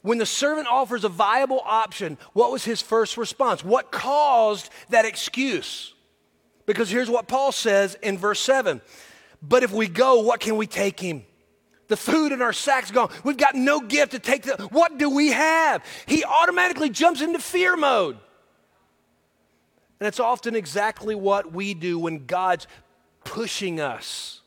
When 0.00 0.18
the 0.18 0.26
servant 0.26 0.66
offers 0.66 1.04
a 1.04 1.08
viable 1.08 1.60
option, 1.64 2.18
what 2.32 2.52
was 2.52 2.64
his 2.64 2.80
first 2.80 3.16
response? 3.16 3.64
What 3.64 3.90
caused 3.90 4.70
that 4.90 5.04
excuse? 5.04 5.94
Because 6.66 6.90
here's 6.90 7.10
what 7.10 7.28
Paul 7.28 7.52
says 7.52 7.96
in 8.02 8.18
verse 8.18 8.40
7 8.40 8.80
But 9.42 9.62
if 9.62 9.72
we 9.72 9.88
go, 9.88 10.20
what 10.20 10.40
can 10.40 10.56
we 10.56 10.66
take 10.66 11.00
him? 11.00 11.24
The 11.88 11.96
food 11.96 12.32
in 12.32 12.40
our 12.40 12.52
sack's 12.52 12.90
gone. 12.90 13.10
We've 13.24 13.36
got 13.36 13.54
no 13.54 13.80
gift 13.80 14.12
to 14.12 14.18
take. 14.18 14.44
The, 14.44 14.56
what 14.70 14.98
do 14.98 15.10
we 15.10 15.32
have? 15.32 15.84
He 16.06 16.24
automatically 16.24 16.88
jumps 16.88 17.20
into 17.20 17.38
fear 17.38 17.76
mode. 17.76 18.16
And 20.00 20.08
it's 20.08 20.20
often 20.20 20.56
exactly 20.56 21.14
what 21.14 21.52
we 21.52 21.74
do 21.74 21.98
when 21.98 22.26
God's 22.26 22.66
pushing 23.24 23.80
us. 23.80 24.40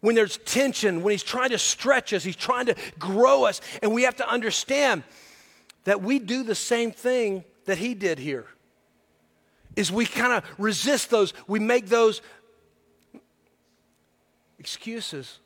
When 0.00 0.14
there's 0.14 0.38
tension, 0.38 1.02
when 1.02 1.12
He's 1.12 1.22
trying 1.22 1.50
to 1.50 1.58
stretch 1.58 2.12
us, 2.12 2.24
He's 2.24 2.36
trying 2.36 2.66
to 2.66 2.76
grow 2.98 3.44
us. 3.44 3.60
And 3.82 3.92
we 3.92 4.04
have 4.04 4.16
to 4.16 4.28
understand 4.28 5.02
that 5.84 6.02
we 6.02 6.18
do 6.18 6.42
the 6.42 6.54
same 6.54 6.90
thing 6.90 7.44
that 7.66 7.78
He 7.78 7.94
did 7.94 8.18
here. 8.18 8.46
Is 9.76 9.92
we 9.92 10.06
kind 10.06 10.32
of 10.32 10.44
resist 10.58 11.10
those, 11.10 11.32
we 11.46 11.58
make 11.58 11.88
those 11.88 12.22
excuses. 14.58 15.38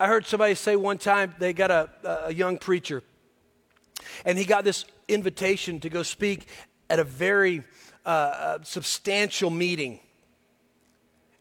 I 0.00 0.06
heard 0.06 0.26
somebody 0.26 0.54
say 0.54 0.76
one 0.76 0.98
time 0.98 1.34
they 1.38 1.52
got 1.52 1.70
a, 1.70 1.90
a 2.26 2.32
young 2.32 2.58
preacher, 2.58 3.02
and 4.24 4.38
he 4.38 4.44
got 4.44 4.64
this 4.64 4.84
invitation 5.08 5.80
to 5.80 5.88
go 5.88 6.02
speak 6.02 6.46
at 6.88 6.98
a 6.98 7.04
very 7.04 7.64
uh, 8.06 8.08
uh, 8.08 8.58
substantial 8.62 9.50
meeting. 9.50 10.00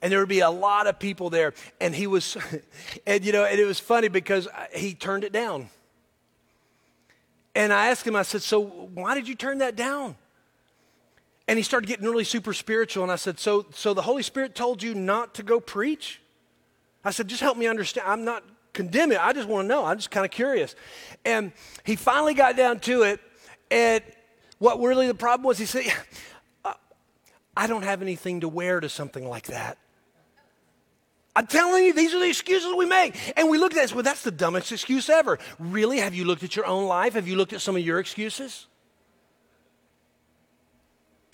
And 0.02 0.12
there 0.12 0.20
would 0.20 0.30
be 0.30 0.42
a 0.42 0.50
lot 0.50 0.88
of 0.88 1.00
people 1.00 1.30
there. 1.30 1.54
And 1.80 1.96
he 1.96 2.08
was, 2.08 2.38
and 3.08 3.24
you 3.24 3.32
know, 3.32 3.46
and 3.46 3.60
it 3.60 3.66
was 3.66 3.80
funny 3.80 4.10
because 4.10 4.48
he 4.74 4.94
turned 4.94 5.24
it 5.24 5.32
down. 5.32 5.70
And 7.56 7.74
I 7.74 7.88
asked 7.88 8.06
him, 8.06 8.16
I 8.16 8.24
said, 8.24 8.42
So 8.42 8.60
why 8.60 9.16
did 9.16 9.28
you 9.28 9.36
turn 9.36 9.60
that 9.60 9.76
down? 9.76 10.16
And 11.48 11.58
he 11.58 11.64
started 11.64 11.88
getting 11.88 12.06
really 12.06 12.24
super 12.24 12.54
spiritual. 12.54 13.04
And 13.04 13.12
I 13.12 13.16
said, 13.16 13.40
So, 13.40 13.66
so 13.74 13.94
the 13.94 14.02
Holy 14.02 14.24
Spirit 14.24 14.54
told 14.54 14.84
you 14.84 14.94
not 14.94 15.34
to 15.36 15.44
go 15.44 15.60
preach? 15.60 16.22
I 17.04 17.12
said, 17.12 17.28
just 17.28 17.42
help 17.42 17.58
me 17.58 17.68
understand. 17.68 18.08
I'm 18.08 18.26
not 18.26 18.44
condemning. 18.74 19.18
I 19.18 19.34
just 19.34 19.48
want 19.48 19.66
to 19.66 19.68
know. 19.68 19.86
I'm 19.86 19.98
just 19.98 20.12
kind 20.12 20.26
of 20.26 20.32
curious. 20.32 20.76
And 21.26 21.52
he 21.84 21.96
finally 21.96 22.34
got 22.34 22.56
down 22.56 22.80
to 22.82 23.04
it. 23.04 23.20
And 23.72 24.04
what 24.60 24.80
really 24.80 25.08
the 25.08 25.16
problem 25.16 25.48
was, 25.48 25.58
he 25.58 25.66
said, 25.66 25.86
uh, 26.66 26.74
I 27.56 27.68
don't 27.68 27.84
have 27.84 28.02
anything 28.02 28.42
to 28.42 28.48
wear 28.48 28.80
to 28.80 28.90
something 28.90 29.28
like 29.28 29.48
that. 29.48 29.78
I'm 31.36 31.46
telling 31.46 31.86
you, 31.86 31.94
these 31.94 32.16
are 32.16 32.20
the 32.20 32.30
excuses 32.30 32.74
we 32.76 32.88
make. 32.88 33.16
And 33.38 33.50
we 33.50 33.60
look 33.60 33.72
at 33.74 33.76
this, 33.76 33.94
well, 33.94 34.04
that's 34.04 34.24
the 34.24 34.32
dumbest 34.32 34.72
excuse 34.72 35.08
ever. 35.08 35.38
Really? 35.60 36.00
Have 36.00 36.16
you 36.16 36.26
looked 36.26 36.42
at 36.42 36.56
your 36.56 36.66
own 36.66 36.88
life? 36.88 37.14
Have 37.14 37.28
you 37.28 37.36
looked 37.36 37.54
at 37.54 37.62
some 37.62 37.76
of 37.76 37.84
your 37.84 38.00
excuses? 38.00 38.66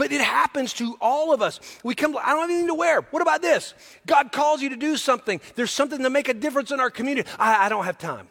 But 0.03 0.11
it 0.11 0.19
happens 0.19 0.73
to 0.73 0.97
all 0.99 1.33
of 1.33 1.41
us. 1.41 1.61
We 1.81 1.95
come, 1.95 2.17
I 2.17 2.31
don't 2.31 2.41
have 2.41 2.49
anything 2.49 2.67
to 2.67 2.73
wear. 2.73 3.03
What 3.11 3.21
about 3.21 3.41
this? 3.41 3.73
God 4.05 4.33
calls 4.33 4.61
you 4.61 4.67
to 4.71 4.75
do 4.75 4.97
something. 4.97 5.39
There's 5.55 5.71
something 5.71 6.03
to 6.03 6.09
make 6.09 6.27
a 6.27 6.33
difference 6.33 6.71
in 6.71 6.81
our 6.81 6.89
community. 6.89 7.29
I, 7.39 7.67
I 7.67 7.69
don't 7.69 7.85
have 7.85 7.97
time. 7.97 8.27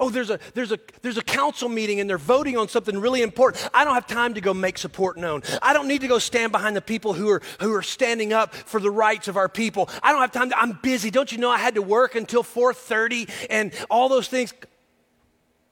Oh, 0.00 0.10
there's 0.10 0.30
a, 0.30 0.40
there's, 0.54 0.72
a, 0.72 0.80
there's 1.02 1.16
a 1.16 1.22
council 1.22 1.68
meeting 1.68 2.00
and 2.00 2.10
they're 2.10 2.18
voting 2.18 2.58
on 2.58 2.66
something 2.66 2.98
really 2.98 3.22
important. 3.22 3.70
I 3.72 3.84
don't 3.84 3.94
have 3.94 4.08
time 4.08 4.34
to 4.34 4.40
go 4.40 4.52
make 4.52 4.76
support 4.78 5.16
known. 5.16 5.44
I 5.62 5.74
don't 5.74 5.86
need 5.86 6.00
to 6.00 6.08
go 6.08 6.18
stand 6.18 6.50
behind 6.50 6.74
the 6.74 6.82
people 6.82 7.12
who 7.12 7.28
are, 7.28 7.42
who 7.60 7.72
are 7.72 7.82
standing 7.82 8.32
up 8.32 8.52
for 8.52 8.80
the 8.80 8.90
rights 8.90 9.28
of 9.28 9.36
our 9.36 9.48
people. 9.48 9.88
I 10.02 10.10
don't 10.10 10.22
have 10.22 10.32
time 10.32 10.50
to, 10.50 10.58
I'm 10.58 10.80
busy. 10.82 11.12
Don't 11.12 11.30
you 11.30 11.38
know 11.38 11.50
I 11.50 11.58
had 11.58 11.76
to 11.76 11.82
work 11.82 12.16
until 12.16 12.42
4.30 12.42 13.30
and 13.48 13.72
all 13.90 14.08
those 14.08 14.26
things? 14.26 14.52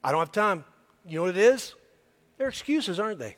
I 0.05 0.13
don't 0.13 0.21
have 0.21 0.31
time. 0.31 0.65
You 1.05 1.17
know 1.17 1.23
what 1.23 1.31
it 1.31 1.39
is? 1.39 1.75
They're 2.37 2.47
excuses, 2.47 3.01
aren't 3.01 3.19
they? 3.19 3.35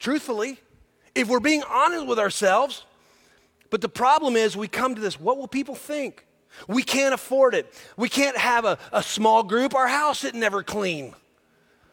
Truthfully, 0.00 0.58
if 1.14 1.28
we're 1.28 1.40
being 1.40 1.62
honest 1.68 2.06
with 2.06 2.18
ourselves, 2.18 2.84
but 3.68 3.82
the 3.82 3.88
problem 3.88 4.34
is 4.34 4.56
we 4.56 4.66
come 4.66 4.94
to 4.96 5.00
this 5.00 5.20
what 5.20 5.38
will 5.38 5.46
people 5.46 5.76
think? 5.76 6.26
We 6.66 6.82
can't 6.82 7.14
afford 7.14 7.54
it. 7.54 7.72
We 7.96 8.08
can't 8.08 8.36
have 8.36 8.64
a, 8.64 8.78
a 8.92 9.02
small 9.04 9.44
group. 9.44 9.74
Our 9.74 9.86
house 9.86 10.24
isn't 10.24 10.42
ever 10.42 10.64
clean. 10.64 11.14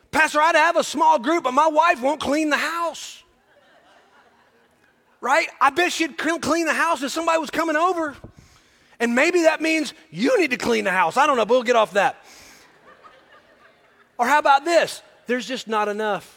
Pastor, 0.09 0.41
I'd 0.41 0.55
have 0.55 0.77
a 0.77 0.83
small 0.83 1.19
group, 1.19 1.43
but 1.43 1.53
my 1.53 1.67
wife 1.67 2.01
won't 2.01 2.19
clean 2.19 2.49
the 2.49 2.57
house. 2.57 3.23
Right? 5.21 5.47
I 5.61 5.69
bet 5.69 5.91
she'd 5.91 6.17
clean 6.17 6.65
the 6.65 6.73
house 6.73 7.03
if 7.03 7.11
somebody 7.11 7.37
was 7.37 7.49
coming 7.49 7.75
over. 7.75 8.15
And 8.99 9.13
maybe 9.13 9.43
that 9.43 9.61
means 9.61 9.93
you 10.09 10.39
need 10.39 10.51
to 10.51 10.57
clean 10.57 10.85
the 10.85 10.91
house. 10.91 11.17
I 11.17 11.27
don't 11.27 11.37
know, 11.37 11.45
but 11.45 11.53
we'll 11.53 11.63
get 11.63 11.75
off 11.75 11.91
that. 11.91 12.23
Or 14.17 14.25
how 14.25 14.39
about 14.39 14.65
this? 14.65 15.03
There's 15.27 15.45
just 15.45 15.67
not 15.67 15.87
enough. 15.87 16.36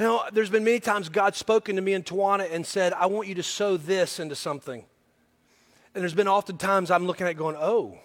You 0.00 0.06
know, 0.06 0.22
there's 0.32 0.48
been 0.48 0.64
many 0.64 0.80
times 0.80 1.10
God's 1.10 1.36
spoken 1.36 1.76
to 1.76 1.82
me 1.82 1.92
in 1.92 2.02
Tawana 2.02 2.50
and 2.50 2.64
said, 2.64 2.94
I 2.94 3.04
want 3.04 3.28
you 3.28 3.34
to 3.34 3.42
sow 3.42 3.76
this 3.76 4.18
into 4.18 4.34
something. 4.34 4.82
And 5.94 6.00
there's 6.00 6.14
been 6.14 6.26
often 6.26 6.56
times 6.56 6.90
I'm 6.90 7.06
looking 7.06 7.26
at 7.26 7.36
going, 7.36 7.54
oh. 7.60 7.98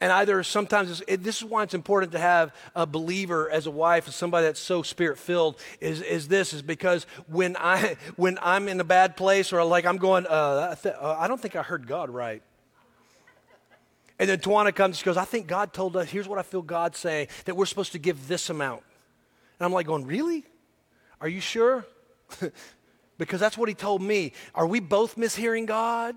And 0.00 0.10
either 0.10 0.42
sometimes 0.42 1.04
it, 1.06 1.22
this 1.22 1.36
is 1.36 1.44
why 1.44 1.62
it's 1.62 1.72
important 1.72 2.10
to 2.12 2.18
have 2.18 2.52
a 2.74 2.84
believer 2.84 3.48
as 3.48 3.68
a 3.68 3.70
wife, 3.70 4.08
as 4.08 4.16
somebody 4.16 4.44
that's 4.44 4.58
so 4.58 4.82
spirit 4.82 5.18
filled. 5.18 5.56
Is, 5.80 6.02
is 6.02 6.26
this 6.26 6.52
is 6.52 6.60
because 6.60 7.06
when 7.28 7.56
I 7.56 7.96
when 8.16 8.38
I'm 8.42 8.66
in 8.66 8.80
a 8.80 8.84
bad 8.84 9.16
place 9.16 9.52
or 9.52 9.62
like 9.62 9.86
I'm 9.86 9.98
going, 9.98 10.26
uh, 10.26 10.70
I, 10.72 10.74
th- 10.74 10.96
uh, 11.00 11.16
I 11.16 11.28
don't 11.28 11.40
think 11.40 11.54
I 11.54 11.62
heard 11.62 11.86
God 11.86 12.10
right. 12.10 12.42
And 14.18 14.28
then 14.28 14.40
Tawana 14.40 14.74
comes 14.74 14.98
she 14.98 15.04
goes, 15.04 15.16
I 15.16 15.24
think 15.24 15.46
God 15.46 15.72
told 15.72 15.96
us, 15.96 16.10
here's 16.10 16.26
what 16.26 16.40
I 16.40 16.42
feel 16.42 16.60
God 16.60 16.96
saying, 16.96 17.28
that 17.44 17.56
we're 17.56 17.66
supposed 17.66 17.92
to 17.92 18.00
give 18.00 18.26
this 18.26 18.50
amount. 18.50 18.82
And 19.58 19.66
I'm 19.66 19.72
like 19.72 19.86
going, 19.86 20.06
really? 20.06 20.44
Are 21.20 21.28
you 21.28 21.40
sure? 21.40 21.86
because 23.18 23.40
that's 23.40 23.56
what 23.56 23.68
he 23.68 23.74
told 23.74 24.02
me. 24.02 24.32
Are 24.54 24.66
we 24.66 24.80
both 24.80 25.16
mishearing 25.16 25.66
God? 25.66 26.16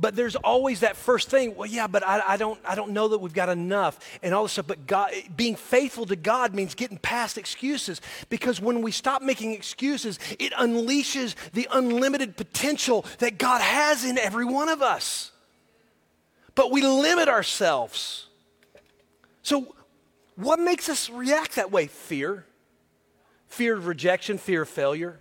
but 0.00 0.16
there's 0.16 0.34
always 0.36 0.80
that 0.80 0.96
first 0.96 1.28
thing 1.28 1.54
well 1.54 1.68
yeah 1.68 1.86
but 1.86 2.06
I, 2.06 2.22
I, 2.28 2.36
don't 2.36 2.58
i 2.64 2.74
don't 2.74 2.92
know 2.92 3.08
that 3.08 3.18
we've 3.18 3.34
got 3.34 3.48
enough 3.48 3.98
and 4.22 4.34
all 4.34 4.44
this 4.44 4.52
stuff 4.52 4.66
but 4.66 4.86
god 4.86 5.12
being 5.36 5.56
faithful 5.56 6.06
to 6.06 6.16
god 6.16 6.54
means 6.54 6.74
getting 6.74 6.98
past 6.98 7.36
excuses 7.36 8.00
because 8.28 8.60
when 8.60 8.82
we 8.82 8.90
stop 8.90 9.22
making 9.22 9.52
excuses 9.52 10.18
it 10.38 10.52
unleashes 10.54 11.34
the 11.52 11.68
unlimited 11.72 12.36
potential 12.36 13.04
that 13.18 13.38
god 13.38 13.60
has 13.60 14.04
in 14.04 14.18
every 14.18 14.44
one 14.44 14.68
of 14.68 14.80
us 14.80 15.32
but 16.54 16.70
we 16.70 16.82
limit 16.82 17.28
ourselves 17.28 18.26
so 19.42 19.74
what 20.36 20.58
makes 20.58 20.88
us 20.88 21.10
react 21.10 21.56
that 21.56 21.70
way 21.70 21.86
fear 21.86 22.44
fear 23.48 23.76
of 23.76 23.86
rejection 23.86 24.38
fear 24.38 24.62
of 24.62 24.68
failure 24.68 25.20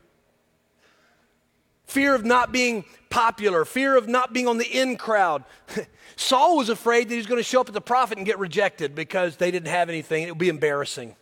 fear 1.90 2.14
of 2.14 2.24
not 2.24 2.52
being 2.52 2.86
popular, 3.10 3.66
fear 3.66 3.98
of 3.98 4.08
not 4.08 4.32
being 4.32 4.48
on 4.48 4.58
the 4.58 4.66
in 4.66 4.96
crowd. 4.96 5.44
Saul 6.16 6.58
was 6.58 6.70
afraid 6.70 7.10
that 7.10 7.14
he 7.14 7.18
was 7.18 7.26
going 7.26 7.40
to 7.40 7.44
show 7.44 7.62
up 7.62 7.68
at 7.68 7.74
the 7.74 7.82
prophet 7.82 8.18
and 8.18 8.26
get 8.26 8.40
rejected 8.40 8.96
because 8.96 9.38
they 9.38 9.52
didn't 9.52 9.70
have 9.70 9.90
anything. 9.90 10.24
It 10.24 10.32
would 10.32 10.38
be 10.38 10.50
embarrassing. 10.50 11.16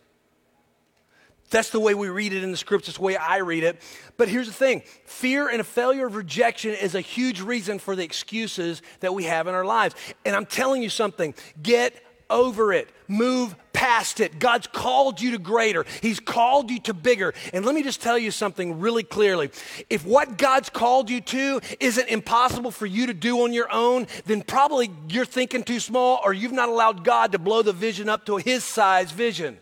That's 1.50 1.70
the 1.70 1.80
way 1.80 1.94
we 1.94 2.10
read 2.10 2.34
it 2.34 2.42
in 2.42 2.50
the 2.50 2.58
scripts. 2.58 2.88
It's 2.88 2.98
the 2.98 3.04
way 3.04 3.16
I 3.16 3.38
read 3.38 3.64
it. 3.64 3.80
But 4.18 4.28
here's 4.28 4.46
the 4.46 4.52
thing 4.52 4.82
fear 5.06 5.48
and 5.48 5.60
a 5.60 5.64
failure 5.64 6.06
of 6.06 6.14
rejection 6.14 6.74
is 6.74 6.94
a 6.94 7.00
huge 7.00 7.40
reason 7.40 7.78
for 7.78 7.96
the 7.96 8.04
excuses 8.04 8.82
that 9.00 9.14
we 9.14 9.24
have 9.24 9.46
in 9.46 9.54
our 9.54 9.64
lives. 9.64 9.94
And 10.26 10.36
I'm 10.36 10.46
telling 10.46 10.82
you 10.82 10.90
something 10.90 11.34
get 11.62 11.94
over 12.30 12.72
it. 12.72 12.88
Move 13.06 13.54
past 13.72 14.20
it. 14.20 14.38
God's 14.38 14.66
called 14.66 15.20
you 15.20 15.30
to 15.32 15.38
greater. 15.38 15.86
He's 16.02 16.20
called 16.20 16.70
you 16.70 16.80
to 16.80 16.94
bigger. 16.94 17.32
And 17.52 17.64
let 17.64 17.74
me 17.74 17.82
just 17.82 18.02
tell 18.02 18.18
you 18.18 18.30
something 18.30 18.80
really 18.80 19.04
clearly. 19.04 19.50
If 19.88 20.04
what 20.04 20.36
God's 20.36 20.68
called 20.68 21.08
you 21.08 21.20
to 21.20 21.60
isn't 21.80 22.08
impossible 22.08 22.70
for 22.70 22.86
you 22.86 23.06
to 23.06 23.14
do 23.14 23.42
on 23.44 23.52
your 23.52 23.72
own, 23.72 24.06
then 24.26 24.42
probably 24.42 24.90
you're 25.08 25.24
thinking 25.24 25.62
too 25.62 25.80
small 25.80 26.20
or 26.24 26.32
you've 26.32 26.52
not 26.52 26.68
allowed 26.68 27.04
God 27.04 27.32
to 27.32 27.38
blow 27.38 27.62
the 27.62 27.72
vision 27.72 28.08
up 28.08 28.26
to 28.26 28.36
his 28.36 28.64
size 28.64 29.12
vision. 29.12 29.58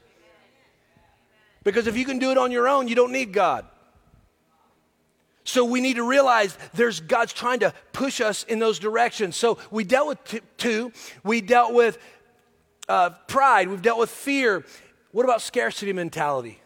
Because 1.63 1.87
if 1.87 1.97
you 1.97 2.05
can 2.05 2.19
do 2.19 2.31
it 2.31 2.39
on 2.39 2.53
your 2.53 2.69
own, 2.69 2.89
you 2.89 2.95
don't 2.95 3.13
need 3.13 3.33
God. 3.33 3.67
So 5.47 5.65
we 5.65 5.81
need 5.81 5.95
to 5.97 6.03
realize 6.03 6.59
there's 6.75 6.99
God's 6.99 7.33
trying 7.33 7.61
to 7.61 7.73
push 7.93 8.21
us 8.21 8.43
in 8.45 8.59
those 8.59 8.81
directions. 8.81 9.37
So 9.37 9.59
we 9.71 9.85
dealt 9.85 10.09
with 10.09 10.25
t- 10.25 10.41
two. 10.59 10.93
We 11.23 11.41
dealt 11.41 11.73
with 11.73 11.99
uh, 12.89 13.11
pride, 13.27 13.69
we've 13.69 13.83
dealt 13.83 13.99
with 13.99 14.11
fear. 14.11 14.65
What 15.13 15.25
about 15.25 15.43
scarcity 15.43 15.93
mentality? 15.93 16.61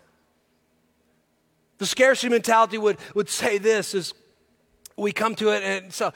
The 1.78 1.86
scarcity 1.86 2.28
mentality 2.28 2.78
would, 2.78 2.98
would 3.14 3.28
say 3.28 3.58
this 3.58 3.94
is 3.94 4.12
we 4.96 5.12
come 5.12 5.34
to 5.36 5.48
it 5.48 5.62
and 5.62 5.92
so 5.92 6.12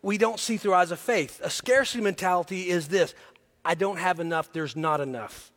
we 0.00 0.16
don't 0.16 0.40
see 0.40 0.56
through 0.56 0.74
eyes 0.74 0.90
of 0.90 0.98
faith. 0.98 1.40
A 1.42 1.50
scarcity 1.50 2.02
mentality 2.02 2.68
is 2.68 2.88
this 2.88 3.14
I 3.64 3.74
don't 3.74 3.98
have 3.98 4.20
enough, 4.20 4.52
there's 4.52 4.76
not 4.76 5.00
enough. 5.00 5.52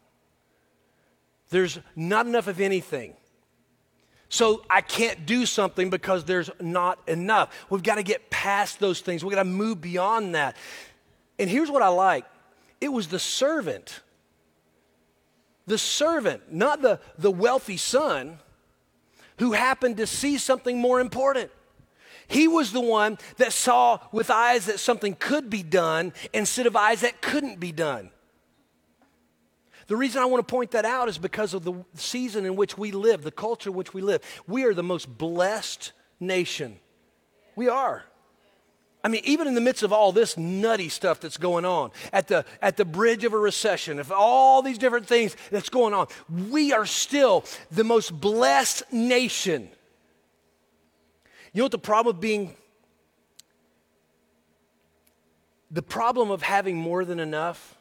There's 1.50 1.80
not 1.96 2.28
enough 2.28 2.48
of 2.48 2.60
anything. 2.60 3.14
So 4.28 4.64
I 4.70 4.80
can't 4.80 5.26
do 5.26 5.46
something 5.46 5.90
because 5.90 6.24
there's 6.24 6.50
not 6.62 7.00
enough. 7.08 7.54
We've 7.70 7.84
got 7.84 7.96
to 7.96 8.04
get 8.04 8.30
past 8.30 8.80
those 8.80 9.02
things. 9.02 9.24
We've 9.26 9.36
got 9.36 9.44
to 9.44 9.50
move 9.50 9.82
beyond 9.82 10.36
that. 10.36 10.56
And 11.38 11.50
here's 11.50 11.70
what 11.70 11.82
I 11.82 11.90
like 11.90 12.26
it 12.82 12.92
was 12.92 13.08
the 13.08 13.20
servant. 13.20 14.02
The 15.68 15.78
servant, 15.78 16.52
not 16.52 16.82
the, 16.82 17.00
the 17.18 17.32
wealthy 17.32 17.78
son, 17.78 18.40
who 19.38 19.54
happened 19.54 19.98
to 19.98 20.08
see 20.08 20.38
something 20.38 20.80
more 20.80 21.00
important. 21.00 21.52
He 22.28 22.48
was 22.48 22.72
the 22.72 22.82
one 22.82 23.18
that 23.38 23.54
saw 23.54 24.00
with 24.12 24.30
eyes 24.30 24.66
that 24.66 24.80
something 24.80 25.16
could 25.16 25.50
be 25.50 25.64
done 25.64 26.14
instead 26.34 26.66
of 26.66 26.76
eyes 26.76 27.02
that 27.02 27.22
couldn't 27.22 27.60
be 27.60 27.72
done. 27.72 28.10
The 29.88 29.98
reason 29.98 30.22
I 30.22 30.26
want 30.26 30.48
to 30.48 30.50
point 30.50 30.72
that 30.72 30.86
out 30.86 31.10
is 31.10 31.18
because 31.18 31.54
of 31.54 31.64
the 31.64 31.74
season 31.96 32.46
in 32.46 32.56
which 32.56 32.78
we 32.78 32.92
live, 32.92 33.24
the 33.24 33.32
culture 33.32 33.70
in 33.70 33.76
which 33.76 33.94
we 33.94 34.02
live. 34.02 34.22
We 34.48 34.64
are 34.64 34.74
the 34.74 34.84
most 34.84 35.18
blessed 35.18 35.92
nation. 36.20 36.80
We 37.56 37.68
are. 37.68 38.06
I 39.04 39.08
mean, 39.08 39.22
even 39.26 39.48
in 39.48 39.56
the 39.56 39.62
midst 39.62 39.82
of 39.82 39.92
all 39.92 40.12
this 40.12 40.38
nutty 40.38 40.90
stuff 40.90 41.20
that's 41.20 41.38
going 41.38 41.66
on, 41.66 41.92
at 42.14 42.28
the, 42.28 42.46
at 42.62 42.78
the 42.78 42.86
bridge 42.86 43.24
of 43.24 43.34
a 43.34 43.38
recession, 43.38 44.00
of 44.00 44.12
all 44.12 44.62
these 44.62 44.78
different 44.78 45.08
things 45.08 45.36
that's 45.50 45.70
going 45.70 45.94
on, 45.94 46.08
we 46.30 46.72
are 46.72 46.86
still 46.86 47.44
the 47.72 47.84
most 47.84 48.12
blessed 48.20 48.84
nation. 48.92 49.70
You 51.54 51.60
know 51.60 51.66
what 51.66 51.72
the 51.72 51.80
problem 51.80 52.16
of 52.16 52.22
being, 52.22 52.56
the 55.72 55.82
problem 55.82 56.30
of 56.30 56.44
having 56.44 56.78
more 56.78 57.04
than 57.04 57.20
enough 57.20 57.76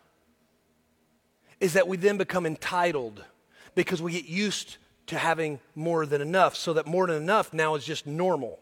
is 1.60 1.74
that 1.74 1.86
we 1.86 1.98
then 1.98 2.16
become 2.16 2.46
entitled 2.46 3.22
because 3.74 4.00
we 4.00 4.12
get 4.12 4.24
used 4.24 4.78
to 5.08 5.18
having 5.18 5.60
more 5.74 6.06
than 6.06 6.22
enough, 6.22 6.56
so 6.56 6.72
that 6.72 6.86
more 6.86 7.06
than 7.06 7.16
enough 7.16 7.52
now 7.52 7.74
is 7.74 7.84
just 7.84 8.06
normal. 8.06 8.58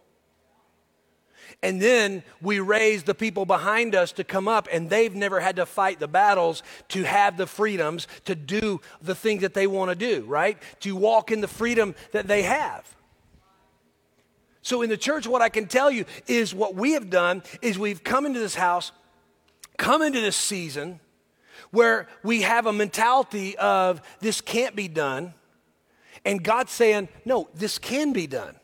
And 1.63 1.81
then 1.81 2.23
we 2.41 2.61
raise 2.61 3.03
the 3.03 3.15
people 3.15 3.47
behind 3.47 3.95
us 3.95 4.13
to 4.13 4.25
come 4.25 4.49
up, 4.49 4.69
and 4.71 4.89
they've 4.89 5.15
never 5.15 5.41
had 5.41 5.57
to 5.57 5.67
fight 5.67 5.99
the 5.99 6.09
battles 6.09 6.63
to 6.89 7.05
have 7.05 7.37
the 7.37 7.47
freedoms 7.47 8.07
to 8.27 8.35
do 8.35 8.81
the 9.03 9.15
things 9.15 9.43
that 9.43 9.55
they 9.55 9.67
want 9.67 9.91
to 9.91 9.95
do, 9.95 10.25
right? 10.25 10.59
To 10.81 10.95
walk 10.95 11.31
in 11.31 11.41
the 11.41 11.49
freedom 11.49 11.95
that 12.13 12.29
they 12.29 12.43
have. 12.43 12.95
So 14.63 14.83
in 14.83 14.91
the 14.91 14.97
church, 14.97 15.27
what 15.27 15.41
I 15.41 15.49
can 15.49 15.67
tell 15.67 15.91
you 15.91 16.05
is 16.27 16.55
what 16.55 16.75
we 16.75 16.93
have 16.93 17.09
done 17.09 17.43
is 17.63 17.79
we've 17.79 18.05
come 18.05 18.27
into 18.27 18.39
this 18.39 18.55
house, 18.55 18.93
come 19.79 20.03
into 20.03 20.21
this 20.21 20.37
season 20.37 21.01
where 21.71 22.07
we 22.23 22.43
have 22.43 22.67
a 22.67 22.73
mentality 22.73 23.57
of 23.57 24.03
this 24.21 24.41
can't 24.41 24.77
be 24.77 24.89
done, 24.89 25.35
and 26.25 26.43
God's 26.43 26.73
saying, 26.73 27.09
no, 27.25 27.49
this 27.55 27.79
can 27.79 28.13
be 28.13 28.27
done. 28.27 28.57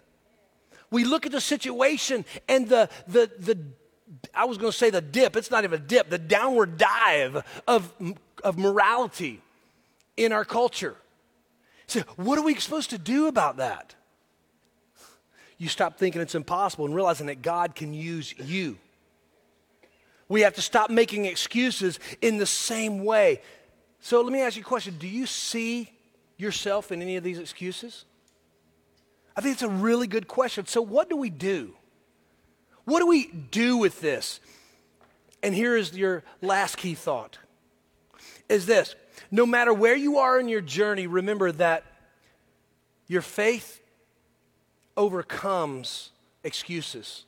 We 0.95 1.03
look 1.03 1.27
at 1.27 1.33
the 1.33 1.41
situation 1.41 2.25
and 2.49 2.69
the, 2.69 2.89
the, 3.09 3.29
the 3.37 3.59
I 4.33 4.45
was 4.45 4.59
going 4.59 4.71
to 4.71 4.79
say 4.79 4.91
the 4.91 5.01
dip, 5.01 5.35
it's 5.35 5.51
not 5.51 5.65
even 5.65 5.81
a 5.81 5.85
dip, 5.85 6.09
the 6.09 6.19
downward 6.19 6.79
dive 6.79 7.43
of, 7.67 7.93
of 8.45 8.57
morality 8.57 9.43
in 10.17 10.33
our 10.33 10.45
culture. 10.45 10.95
So, 11.89 12.03
what 12.15 12.39
are 12.39 12.43
we 12.43 12.55
supposed 12.55 12.91
to 12.91 12.99
do 12.99 13.27
about 13.27 13.57
that? 13.57 13.97
You 15.59 15.67
stop 15.67 15.99
thinking 15.99 16.21
it's 16.21 16.37
impossible 16.37 16.85
and 16.85 16.95
realizing 16.95 17.27
that 17.27 17.43
God 17.43 17.75
can 17.75 17.93
use 17.93 18.33
you. 18.39 18.79
We 20.29 20.43
have 20.43 20.55
to 20.55 20.63
stop 20.63 20.91
making 20.91 21.25
excuses 21.25 21.99
in 22.23 22.39
the 22.39 22.47
same 22.47 23.05
way. 23.05 23.43
So, 23.99 24.21
let 24.21 24.33
me 24.33 24.43
ask 24.43 24.57
you 24.57 24.63
a 24.63 24.65
question 24.65 24.95
Do 24.97 25.09
you 25.09 25.27
see 25.27 25.91
yourself 26.37 26.93
in 26.93 27.03
any 27.03 27.17
of 27.17 27.25
these 27.25 27.41
excuses? 27.41 28.05
I 29.37 29.41
think 29.41 29.55
it's 29.55 29.63
a 29.63 29.69
really 29.69 30.07
good 30.07 30.29
question. 30.29 30.67
So, 30.67 30.81
what 30.81 31.09
do 31.09 31.17
we 31.17 31.31
do? 31.31 31.75
What 32.85 33.01
do 33.01 33.07
we 33.07 33.27
do 33.27 33.77
with 33.77 34.01
this? 34.01 34.41
And 35.43 35.55
here 35.55 35.77
is 35.77 35.97
your 35.97 36.23
last 36.41 36.77
key 36.77 36.95
thought 36.95 37.39
is 38.49 38.67
this 38.67 38.95
no 39.31 39.47
matter 39.47 39.73
where 39.73 39.97
you 39.97 40.19
are 40.19 40.39
in 40.39 40.49
your 40.49 40.61
journey, 40.61 41.07
remember 41.07 41.53
that 41.53 41.85
your 43.07 43.23
faith 43.23 43.81
overcomes 44.97 46.11
excuses. 46.43 47.25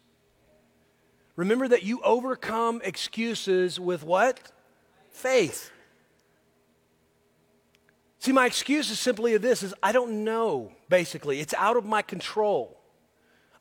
Remember 1.37 1.69
that 1.69 1.83
you 1.83 2.01
overcome 2.03 2.81
excuses 2.85 3.79
with 3.79 4.03
what? 4.03 4.40
Faith. 5.11 5.71
See, 8.27 8.33
my 8.33 8.47
excuse 8.47 8.91
is 8.91 8.99
simply 8.99 9.37
this 9.37 9.62
is 9.62 9.73
I 9.81 9.93
don't 9.93 10.25
know, 10.25 10.73
basically. 10.89 11.39
It's 11.39 11.55
out 11.55 11.77
of 11.77 11.85
my 11.85 12.03
control. 12.03 12.77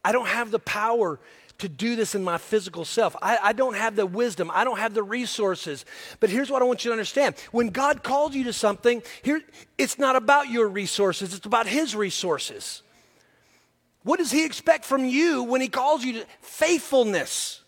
I 0.03 0.11
don't 0.11 0.25
have 0.25 0.49
the 0.49 0.57
power 0.57 1.19
to 1.59 1.69
do 1.69 1.95
this 1.95 2.15
in 2.15 2.23
my 2.23 2.39
physical 2.39 2.83
self. 2.83 3.15
I, 3.21 3.37
I, 3.43 3.53
don't 3.53 3.75
have 3.75 3.95
the 3.95 4.07
wisdom. 4.07 4.49
I 4.51 4.63
don't 4.63 4.79
have 4.79 4.95
the 4.95 5.03
resources. 5.03 5.85
But 6.19 6.31
here's 6.31 6.49
what 6.49 6.63
I 6.63 6.65
want 6.65 6.83
you 6.83 6.89
to 6.89 6.93
understand. 6.93 7.35
When 7.51 7.67
God 7.67 8.01
called 8.01 8.33
you 8.33 8.43
to 8.45 8.53
something, 8.53 9.03
here 9.21 9.43
it's 9.77 9.99
not 9.99 10.15
about 10.15 10.49
your 10.49 10.67
resources, 10.67 11.35
it's 11.35 11.45
about 11.45 11.67
his 11.67 11.95
resources. 11.95 12.81
What 14.01 14.17
does 14.17 14.31
he 14.31 14.45
expect 14.45 14.83
from 14.83 15.05
you 15.05 15.43
when 15.43 15.61
he 15.61 15.67
calls 15.67 16.03
you 16.03 16.13
to 16.13 16.25
faithfulness? 16.41 17.61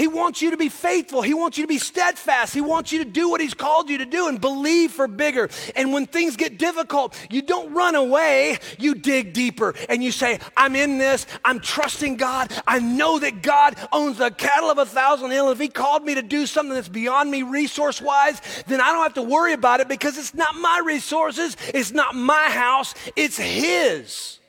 He 0.00 0.08
wants 0.08 0.40
you 0.40 0.52
to 0.52 0.56
be 0.56 0.70
faithful. 0.70 1.20
He 1.20 1.34
wants 1.34 1.58
you 1.58 1.64
to 1.64 1.68
be 1.68 1.76
steadfast. 1.76 2.54
He 2.54 2.62
wants 2.62 2.90
you 2.90 3.00
to 3.00 3.04
do 3.04 3.28
what 3.28 3.38
He's 3.38 3.52
called 3.52 3.90
you 3.90 3.98
to 3.98 4.06
do 4.06 4.28
and 4.28 4.40
believe 4.40 4.92
for 4.92 5.06
bigger. 5.06 5.50
And 5.76 5.92
when 5.92 6.06
things 6.06 6.36
get 6.36 6.56
difficult, 6.56 7.14
you 7.30 7.42
don't 7.42 7.74
run 7.74 7.94
away. 7.94 8.60
You 8.78 8.94
dig 8.94 9.34
deeper 9.34 9.74
and 9.90 10.02
you 10.02 10.10
say, 10.10 10.40
I'm 10.56 10.74
in 10.74 10.96
this. 10.96 11.26
I'm 11.44 11.60
trusting 11.60 12.16
God. 12.16 12.50
I 12.66 12.78
know 12.78 13.18
that 13.18 13.42
God 13.42 13.76
owns 13.92 14.16
the 14.16 14.30
cattle 14.30 14.70
of 14.70 14.78
a 14.78 14.86
thousand 14.86 15.32
hills. 15.32 15.52
If 15.52 15.60
He 15.60 15.68
called 15.68 16.02
me 16.02 16.14
to 16.14 16.22
do 16.22 16.46
something 16.46 16.74
that's 16.74 16.88
beyond 16.88 17.30
me 17.30 17.42
resource 17.42 18.00
wise, 18.00 18.40
then 18.68 18.80
I 18.80 18.92
don't 18.92 19.02
have 19.02 19.12
to 19.14 19.22
worry 19.22 19.52
about 19.52 19.80
it 19.80 19.88
because 19.88 20.16
it's 20.16 20.32
not 20.32 20.54
my 20.54 20.80
resources. 20.82 21.58
It's 21.74 21.92
not 21.92 22.14
my 22.14 22.48
house. 22.48 22.94
It's 23.16 23.36
His. 23.36 24.39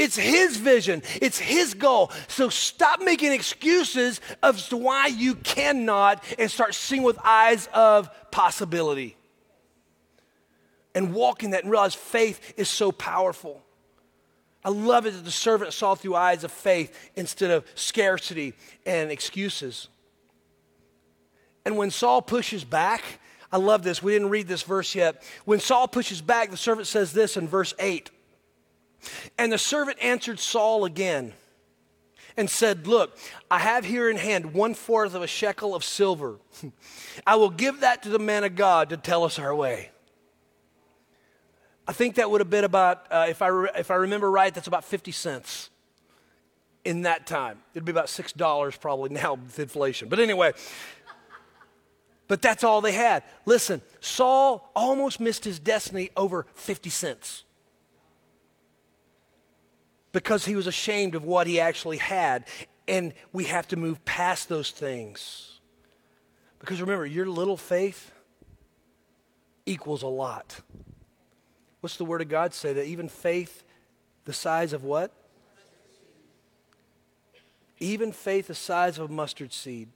It's 0.00 0.16
His 0.16 0.56
vision, 0.56 1.02
it's 1.20 1.38
His 1.38 1.74
goal. 1.74 2.10
So 2.26 2.48
stop 2.48 3.02
making 3.02 3.32
excuses 3.32 4.22
as 4.42 4.70
to 4.70 4.78
why 4.78 5.08
you 5.08 5.34
cannot 5.34 6.24
and 6.38 6.50
start 6.50 6.74
seeing 6.74 7.02
with 7.02 7.18
eyes 7.22 7.68
of 7.74 8.08
possibility. 8.30 9.18
And 10.94 11.12
walk 11.12 11.44
in 11.44 11.50
that 11.50 11.64
and 11.64 11.70
realize 11.70 11.94
faith 11.94 12.54
is 12.56 12.70
so 12.70 12.92
powerful. 12.92 13.62
I 14.64 14.70
love 14.70 15.04
it 15.04 15.10
that 15.10 15.24
the 15.26 15.30
servant 15.30 15.74
saw 15.74 15.94
through 15.94 16.14
eyes 16.14 16.44
of 16.44 16.50
faith 16.50 17.10
instead 17.14 17.50
of 17.50 17.66
scarcity 17.74 18.54
and 18.86 19.10
excuses. 19.10 19.88
And 21.66 21.76
when 21.76 21.90
Saul 21.90 22.22
pushes 22.22 22.64
back, 22.64 23.04
I 23.52 23.58
love 23.58 23.82
this. 23.82 24.02
We 24.02 24.12
didn't 24.12 24.30
read 24.30 24.48
this 24.48 24.62
verse 24.62 24.94
yet. 24.94 25.22
When 25.44 25.60
Saul 25.60 25.88
pushes 25.88 26.22
back, 26.22 26.50
the 26.50 26.56
servant 26.56 26.86
says 26.86 27.12
this 27.12 27.36
in 27.36 27.46
verse 27.46 27.74
8. 27.78 28.10
And 29.38 29.52
the 29.52 29.58
servant 29.58 29.98
answered 30.02 30.38
Saul 30.38 30.84
again 30.84 31.32
and 32.36 32.48
said, 32.48 32.86
Look, 32.86 33.16
I 33.50 33.58
have 33.58 33.84
here 33.84 34.10
in 34.10 34.16
hand 34.16 34.54
one 34.54 34.74
fourth 34.74 35.14
of 35.14 35.22
a 35.22 35.26
shekel 35.26 35.74
of 35.74 35.84
silver. 35.84 36.38
I 37.26 37.36
will 37.36 37.50
give 37.50 37.80
that 37.80 38.02
to 38.04 38.08
the 38.08 38.18
man 38.18 38.44
of 38.44 38.56
God 38.56 38.90
to 38.90 38.96
tell 38.96 39.24
us 39.24 39.38
our 39.38 39.54
way. 39.54 39.90
I 41.86 41.92
think 41.92 42.16
that 42.16 42.30
would 42.30 42.40
have 42.40 42.50
been 42.50 42.64
about, 42.64 43.06
uh, 43.10 43.26
if, 43.28 43.42
I 43.42 43.48
re- 43.48 43.70
if 43.76 43.90
I 43.90 43.96
remember 43.96 44.30
right, 44.30 44.54
that's 44.54 44.68
about 44.68 44.84
50 44.84 45.10
cents 45.12 45.70
in 46.84 47.02
that 47.02 47.26
time. 47.26 47.58
It'd 47.74 47.84
be 47.84 47.90
about 47.90 48.06
$6 48.06 48.80
probably 48.80 49.10
now 49.10 49.34
with 49.34 49.58
inflation. 49.58 50.08
But 50.08 50.20
anyway, 50.20 50.52
but 52.28 52.40
that's 52.40 52.62
all 52.62 52.80
they 52.80 52.92
had. 52.92 53.24
Listen, 53.44 53.82
Saul 54.00 54.70
almost 54.76 55.18
missed 55.18 55.44
his 55.44 55.58
destiny 55.58 56.10
over 56.16 56.46
50 56.54 56.90
cents 56.90 57.42
because 60.12 60.44
he 60.44 60.56
was 60.56 60.66
ashamed 60.66 61.14
of 61.14 61.24
what 61.24 61.46
he 61.46 61.60
actually 61.60 61.98
had. 61.98 62.46
And 62.88 63.12
we 63.32 63.44
have 63.44 63.68
to 63.68 63.76
move 63.76 64.04
past 64.04 64.48
those 64.48 64.70
things. 64.70 65.60
Because 66.58 66.80
remember, 66.80 67.06
your 67.06 67.26
little 67.26 67.56
faith 67.56 68.12
equals 69.66 70.02
a 70.02 70.08
lot. 70.08 70.60
What's 71.80 71.96
the 71.96 72.04
Word 72.04 72.20
of 72.20 72.28
God 72.28 72.52
say? 72.52 72.72
That 72.72 72.86
even 72.86 73.08
faith 73.08 73.64
the 74.24 74.32
size 74.32 74.72
of 74.72 74.84
what? 74.84 75.12
Even 77.78 78.12
faith 78.12 78.48
the 78.48 78.54
size 78.54 78.98
of 78.98 79.10
a 79.10 79.12
mustard 79.12 79.52
seed 79.52 79.88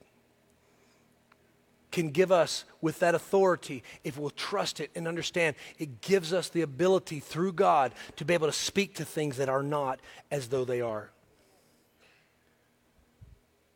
can 1.95 2.09
give 2.09 2.29
us 2.29 2.65
with 2.81 2.99
that 2.99 3.15
authority, 3.15 3.81
if 4.03 4.17
we'll 4.17 4.29
trust 4.29 4.81
it 4.81 4.91
and 4.95 5.07
understand, 5.07 5.55
it 5.79 6.01
gives 6.01 6.33
us 6.33 6.49
the 6.49 6.61
ability 6.61 7.21
through 7.21 7.53
God 7.53 7.93
to 8.17 8.25
be 8.25 8.33
able 8.33 8.47
to 8.47 8.53
speak 8.53 8.95
to 8.95 9.05
things 9.05 9.37
that 9.37 9.47
are 9.47 9.63
not 9.63 10.01
as 10.29 10.49
though 10.49 10.65
they 10.65 10.81
are. 10.81 11.09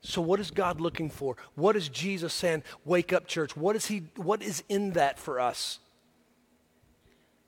So 0.01 0.21
what 0.21 0.41
is 0.41 0.51
God 0.51 0.82
looking 0.82 1.10
for? 1.10 1.38
What 1.55 1.77
is 1.77 1.88
Jesus 1.88 2.34
saying, 2.34 2.63
wake 2.84 3.13
up 3.13 3.25
church? 3.25 3.55
What 3.55 3.77
is 3.77 3.86
he 3.86 4.03
what 4.17 4.43
is 4.43 4.63
in 4.67 4.91
that 4.91 5.17
for 5.17 5.39
us? 5.39 5.79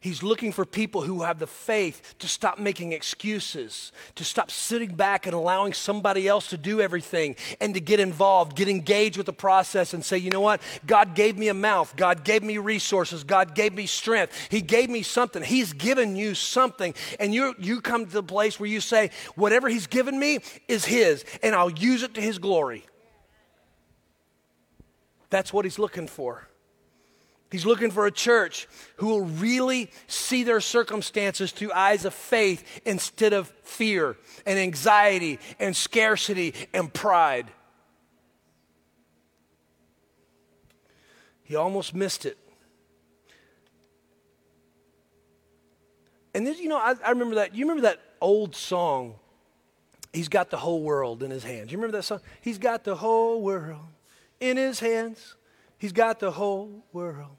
He's 0.02 0.24
looking 0.24 0.52
for 0.52 0.66
people 0.66 1.04
who 1.04 1.22
have 1.22 1.38
the 1.38 1.46
faith 1.46 2.16
to 2.18 2.28
stop 2.28 2.58
making 2.58 2.92
excuses, 2.92 3.92
to 4.16 4.24
stop 4.24 4.50
sitting 4.50 4.96
back 4.96 5.28
and 5.28 5.36
allowing 5.36 5.74
somebody 5.74 6.28
else 6.28 6.48
to 6.48 6.58
do 6.58 6.82
everything, 6.82 7.36
and 7.60 7.76
to 7.76 7.80
get 7.80 8.00
involved, 8.00 8.56
get 8.56 8.68
engaged 8.68 9.16
with 9.16 9.28
the 9.28 9.34
process 9.34 9.94
and 9.94 10.04
say, 10.04 10.18
you 10.18 10.32
know 10.32 10.42
what? 10.42 10.60
God 10.88 11.14
gave 11.14 11.38
me 11.38 11.50
a 11.50 11.54
mouth. 11.54 11.96
God 11.96 12.24
gave 12.24 12.42
me 12.42 12.58
resources. 12.58 13.24
God 13.24 13.54
gave 13.54 13.76
me 13.76 13.86
strength. 13.86 14.36
He 14.50 14.62
gave 14.62 14.90
me 14.90 15.04
something. 15.04 15.44
He's 15.44 15.72
given 15.72 16.16
you 16.16 16.34
something. 16.34 16.96
And 17.20 17.32
you, 17.32 17.54
you 17.60 17.80
come 17.80 18.08
to 18.08 18.12
the 18.12 18.24
place 18.24 18.60
where 18.60 18.70
you 18.70 18.82
say, 18.82 19.12
whatever 19.36 19.70
He's 19.70 19.86
given 19.86 20.18
me 20.18 20.40
is 20.68 20.84
His, 20.84 21.24
and 21.44 21.54
I'll 21.54 21.70
use 21.70 22.02
it 22.02 22.16
to 22.16 22.22
His 22.22 22.40
glory. 22.40 22.88
That's 25.30 25.54
what 25.54 25.64
He's 25.64 25.78
looking 25.78 26.08
for. 26.08 26.48
He's 27.52 27.66
looking 27.66 27.92
for 27.92 28.08
a 28.08 28.12
church 28.12 28.70
who 28.96 29.08
will 29.08 29.26
really 29.26 29.92
see 30.08 30.44
their 30.44 30.62
circumstances 30.62 31.52
through 31.52 31.74
eyes 31.74 32.06
of 32.06 32.14
faith 32.14 32.82
instead 32.86 33.34
of 33.34 33.50
fear 33.64 34.16
and 34.46 34.58
anxiety 34.58 35.38
and 35.60 35.76
scarcity 35.76 36.54
and 36.74 36.94
pride. 36.94 37.52
He 41.44 41.58
almost 41.58 41.94
missed 41.94 42.26
it. 42.26 42.38
And 46.34 46.48
then, 46.48 46.56
you 46.58 46.70
know, 46.70 46.78
I, 46.78 46.96
I, 47.04 47.10
remember 47.10 47.36
that. 47.36 47.54
You 47.54 47.66
remember 47.66 47.82
that 47.82 48.00
old 48.22 48.56
song, 48.56 49.16
He's 50.14 50.30
Got 50.30 50.50
the 50.50 50.56
Whole 50.56 50.82
World 50.82 51.22
in 51.22 51.32
His 51.32 51.44
Hands. 51.44 51.70
You 51.70 51.78
remember 51.78 51.98
that 51.98 52.04
song? 52.04 52.22
He's 52.40 52.58
got 52.58 52.86
the 52.86 52.96
whole 52.96 53.42
world 53.42 53.82
in 54.40 54.56
His 54.56 54.80
hands. 54.80 55.36
He's 55.78 55.92
got 55.92 56.22
the 56.22 56.32
whole 56.32 56.86
world 56.94 57.36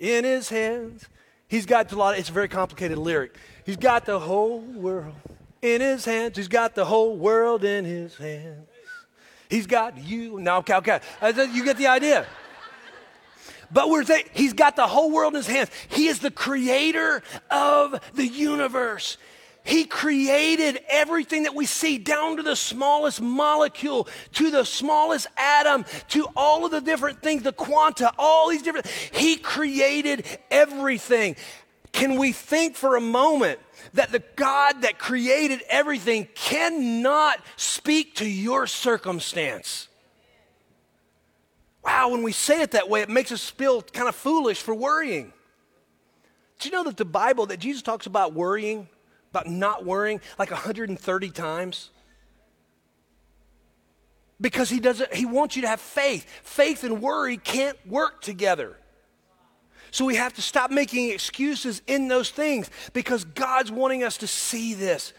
in 0.00 0.24
his 0.24 0.48
hands. 0.48 1.06
He's 1.46 1.66
got 1.66 1.92
a 1.92 1.96
lot, 1.96 2.14
of, 2.14 2.20
it's 2.20 2.30
a 2.30 2.32
very 2.32 2.48
complicated 2.48 2.98
lyric. 2.98 3.36
He's 3.64 3.76
got 3.76 4.06
the 4.06 4.18
whole 4.18 4.60
world 4.60 5.14
in 5.62 5.80
his 5.80 6.04
hands. 6.04 6.36
He's 6.36 6.48
got 6.48 6.74
the 6.74 6.84
whole 6.84 7.16
world 7.16 7.64
in 7.64 7.84
his 7.84 8.16
hands. 8.16 8.66
He's 9.48 9.66
got 9.66 9.98
you. 9.98 10.40
Now, 10.40 10.58
okay, 10.58 10.74
okay. 10.76 11.00
Uh, 11.20 11.32
you 11.52 11.64
get 11.64 11.76
the 11.76 11.88
idea. 11.88 12.26
But 13.72 13.88
we're 13.88 14.04
saying 14.04 14.24
he's 14.32 14.52
got 14.52 14.76
the 14.76 14.86
whole 14.86 15.10
world 15.10 15.34
in 15.34 15.38
his 15.38 15.46
hands. 15.46 15.70
He 15.88 16.06
is 16.06 16.20
the 16.20 16.30
creator 16.30 17.22
of 17.50 18.00
the 18.14 18.26
universe. 18.26 19.16
He 19.70 19.84
created 19.84 20.80
everything 20.88 21.44
that 21.44 21.54
we 21.54 21.64
see 21.64 21.96
down 21.96 22.38
to 22.38 22.42
the 22.42 22.56
smallest 22.56 23.20
molecule, 23.20 24.08
to 24.32 24.50
the 24.50 24.64
smallest 24.64 25.28
atom, 25.36 25.84
to 26.08 26.26
all 26.34 26.64
of 26.64 26.72
the 26.72 26.80
different 26.80 27.22
things, 27.22 27.44
the 27.44 27.52
quanta, 27.52 28.12
all 28.18 28.48
these 28.48 28.62
different. 28.62 28.88
He 28.88 29.36
created 29.36 30.26
everything. 30.50 31.36
Can 31.92 32.18
we 32.18 32.32
think 32.32 32.74
for 32.74 32.96
a 32.96 33.00
moment 33.00 33.60
that 33.94 34.10
the 34.10 34.24
God 34.34 34.82
that 34.82 34.98
created 34.98 35.62
everything 35.68 36.26
cannot 36.34 37.38
speak 37.54 38.16
to 38.16 38.28
your 38.28 38.66
circumstance? 38.66 39.86
Wow, 41.84 42.08
when 42.08 42.24
we 42.24 42.32
say 42.32 42.60
it 42.60 42.72
that 42.72 42.88
way, 42.88 43.02
it 43.02 43.08
makes 43.08 43.30
us 43.30 43.48
feel 43.48 43.82
kind 43.82 44.08
of 44.08 44.16
foolish 44.16 44.60
for 44.60 44.74
worrying. 44.74 45.32
Do 46.58 46.68
you 46.68 46.74
know 46.74 46.82
that 46.82 46.96
the 46.96 47.04
Bible, 47.04 47.46
that 47.46 47.60
Jesus 47.60 47.82
talks 47.82 48.06
about 48.06 48.32
worrying? 48.32 48.88
About 49.30 49.46
not 49.46 49.84
worrying 49.84 50.20
like 50.38 50.50
130 50.50 51.30
times? 51.30 51.90
Because 54.40 54.70
he 54.70 54.80
doesn't 54.80 55.12
he 55.14 55.26
wants 55.26 55.56
you 55.56 55.62
to 55.62 55.68
have 55.68 55.80
faith. 55.80 56.26
Faith 56.42 56.84
and 56.84 57.02
worry 57.02 57.36
can't 57.36 57.76
work 57.86 58.22
together. 58.22 58.76
So 59.90 60.04
we 60.04 60.14
have 60.16 60.34
to 60.34 60.42
stop 60.42 60.70
making 60.70 61.10
excuses 61.10 61.82
in 61.86 62.08
those 62.08 62.30
things 62.30 62.70
because 62.92 63.24
God's 63.24 63.72
wanting 63.72 64.04
us 64.04 64.18
to 64.18 64.26
see 64.26 64.74
this. 64.74 65.12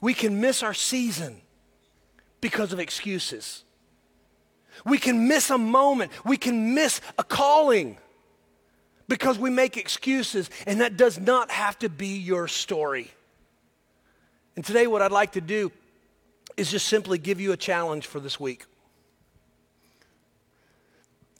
We 0.00 0.14
can 0.14 0.40
miss 0.40 0.62
our 0.62 0.74
season 0.74 1.40
because 2.40 2.72
of 2.72 2.80
excuses. 2.80 3.64
We 4.84 4.98
can 4.98 5.28
miss 5.28 5.50
a 5.50 5.58
moment. 5.58 6.10
We 6.24 6.36
can 6.36 6.74
miss 6.74 7.00
a 7.18 7.24
calling 7.24 7.98
because 9.08 9.38
we 9.38 9.50
make 9.50 9.76
excuses, 9.76 10.50
and 10.66 10.80
that 10.80 10.96
does 10.96 11.18
not 11.18 11.50
have 11.50 11.78
to 11.80 11.88
be 11.88 12.18
your 12.18 12.48
story. 12.48 13.10
And 14.56 14.64
today, 14.64 14.86
what 14.86 15.02
I'd 15.02 15.12
like 15.12 15.32
to 15.32 15.40
do 15.40 15.72
is 16.56 16.70
just 16.70 16.86
simply 16.86 17.18
give 17.18 17.40
you 17.40 17.52
a 17.52 17.56
challenge 17.56 18.06
for 18.06 18.20
this 18.20 18.38
week. 18.38 18.66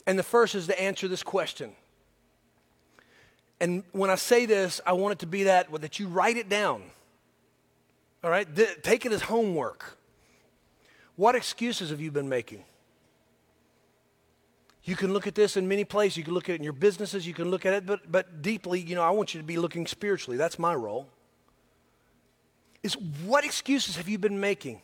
And 0.07 0.19
the 0.19 0.25
first 0.25 0.55
is 0.55 0.67
to 0.67 0.81
answer 0.81 1.09
this 1.09 1.23
question. 1.23 1.73
And 3.61 3.85
when 3.93 4.11
I 4.11 4.17
say 4.17 4.47
this, 4.47 4.81
I 4.85 4.93
want 4.93 5.13
it 5.13 5.19
to 5.21 5.27
be 5.27 5.45
that, 5.45 5.73
that 5.81 5.99
you 5.99 6.09
write 6.09 6.37
it 6.37 6.49
down. 6.49 6.83
All 8.23 8.31
right? 8.31 8.47
take 8.83 9.07
it 9.07 9.13
as 9.13 9.23
homework. 9.23 9.97
What 11.17 11.35
excuses 11.35 11.91
have 11.91 12.01
you 12.01 12.11
been 12.11 12.29
making? 12.29 12.65
You 14.83 14.97
can 14.97 15.15
look 15.15 15.27
at 15.27 15.35
this 15.35 15.57
in 15.57 15.69
many 15.69 15.85
places. 15.85 16.19
You 16.19 16.25
can 16.25 16.35
look 16.35 16.49
at 16.49 16.55
it 16.55 16.57
in 16.57 16.65
your 16.65 16.73
businesses. 16.73 17.27
You 17.27 17.33
can 17.33 17.51
look 17.51 17.65
at 17.65 17.73
it, 17.73 17.87
but, 17.87 18.11
but 18.11 18.43
deeply, 18.43 18.81
you 18.81 18.95
know, 18.95 19.03
I 19.03 19.11
want 19.11 19.33
you 19.33 19.41
to 19.41 19.47
be 19.47 19.57
looking 19.57 19.87
spiritually. 19.87 20.37
That's 20.37 20.59
my 20.59 20.75
role 20.75 21.09
is 22.85 22.95
what 23.25 23.45
excuses 23.45 23.97
have 23.97 24.09
you 24.09 24.19
been 24.19 24.39
making? 24.39 24.81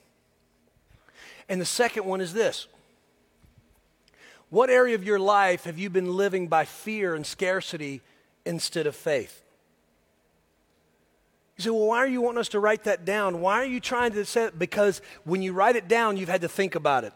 And 1.49 1.61
the 1.61 1.67
second 1.67 2.07
one 2.07 2.21
is 2.21 2.33
this 2.33 2.67
What 4.49 4.71
area 4.71 4.97
of 4.97 5.05
your 5.05 5.21
life 5.21 5.65
have 5.65 5.79
you 5.79 5.91
been 5.91 6.17
living 6.17 6.49
by 6.49 6.65
fear 6.65 7.15
and 7.15 7.25
scarcity 7.25 8.01
instead 8.45 8.89
of 8.89 8.97
faith? 8.97 9.45
You 11.57 11.65
say, 11.65 11.71
well, 11.71 11.89
why 11.89 11.99
are 11.99 12.07
you 12.07 12.23
wanting 12.23 12.41
us 12.41 12.49
to 12.49 12.59
write 12.59 12.85
that 12.85 13.05
down? 13.05 13.43
Why 13.43 13.57
are 13.57 13.67
you 13.67 13.81
trying 13.81 14.13
to 14.13 14.25
say 14.25 14.45
it? 14.45 14.59
Because 14.59 15.03
when 15.25 15.43
you 15.43 15.53
write 15.53 15.77
it 15.77 15.89
down, 15.89 16.17
you've 16.17 16.31
had 16.31 16.41
to 16.41 16.49
think 16.49 16.75
about 16.75 17.05
it. 17.05 17.13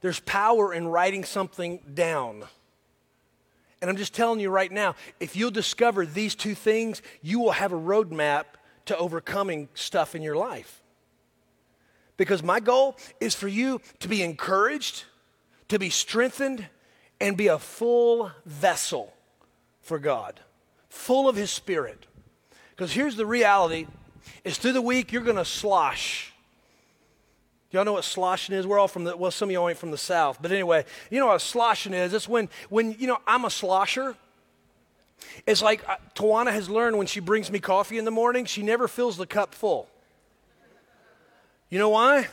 There's 0.00 0.20
power 0.20 0.72
in 0.72 0.88
writing 0.88 1.22
something 1.22 1.80
down. 1.92 2.44
And 3.82 3.90
I'm 3.90 3.98
just 3.98 4.14
telling 4.14 4.40
you 4.40 4.48
right 4.48 4.72
now, 4.72 4.94
if 5.20 5.36
you'll 5.36 5.50
discover 5.50 6.06
these 6.06 6.34
two 6.34 6.54
things, 6.54 7.02
you 7.20 7.40
will 7.40 7.50
have 7.50 7.72
a 7.72 7.78
roadmap 7.78 8.44
to 8.92 8.98
overcoming 8.98 9.68
stuff 9.74 10.14
in 10.14 10.22
your 10.22 10.36
life. 10.36 10.82
Because 12.16 12.42
my 12.42 12.60
goal 12.60 12.96
is 13.20 13.34
for 13.34 13.48
you 13.48 13.80
to 14.00 14.08
be 14.08 14.22
encouraged, 14.22 15.04
to 15.68 15.78
be 15.78 15.90
strengthened, 15.90 16.66
and 17.20 17.36
be 17.36 17.48
a 17.48 17.58
full 17.58 18.30
vessel 18.44 19.12
for 19.80 19.98
God, 19.98 20.40
full 20.88 21.28
of 21.28 21.36
His 21.36 21.50
Spirit. 21.50 22.06
Because 22.70 22.92
here's 22.92 23.16
the 23.16 23.26
reality 23.26 23.86
is 24.44 24.58
through 24.58 24.72
the 24.72 24.82
week 24.82 25.10
you're 25.10 25.22
going 25.22 25.36
to 25.36 25.44
slosh. 25.44 26.32
Y'all 27.70 27.86
know 27.86 27.94
what 27.94 28.04
sloshing 28.04 28.54
is? 28.54 28.66
We're 28.66 28.78
all 28.78 28.88
from 28.88 29.04
the, 29.04 29.16
well, 29.16 29.30
some 29.30 29.48
of 29.48 29.52
y'all 29.52 29.68
ain't 29.68 29.78
from 29.78 29.90
the 29.90 29.98
South. 29.98 30.38
But 30.42 30.52
anyway, 30.52 30.84
you 31.10 31.18
know 31.18 31.28
what 31.28 31.40
sloshing 31.40 31.94
is? 31.94 32.12
It's 32.12 32.28
when, 32.28 32.50
when 32.68 32.92
you 32.98 33.06
know, 33.06 33.18
I'm 33.26 33.46
a 33.46 33.50
slosher. 33.50 34.14
It's 35.46 35.62
like 35.62 35.88
uh, 35.88 35.96
Tawana 36.14 36.52
has 36.52 36.68
learned 36.68 36.98
when 36.98 37.06
she 37.06 37.20
brings 37.20 37.50
me 37.50 37.58
coffee 37.58 37.98
in 37.98 38.04
the 38.04 38.10
morning, 38.10 38.44
she 38.44 38.62
never 38.62 38.88
fills 38.88 39.16
the 39.16 39.26
cup 39.26 39.54
full. 39.54 39.88
You 41.70 41.78
know 41.78 41.90
why? 41.90 42.28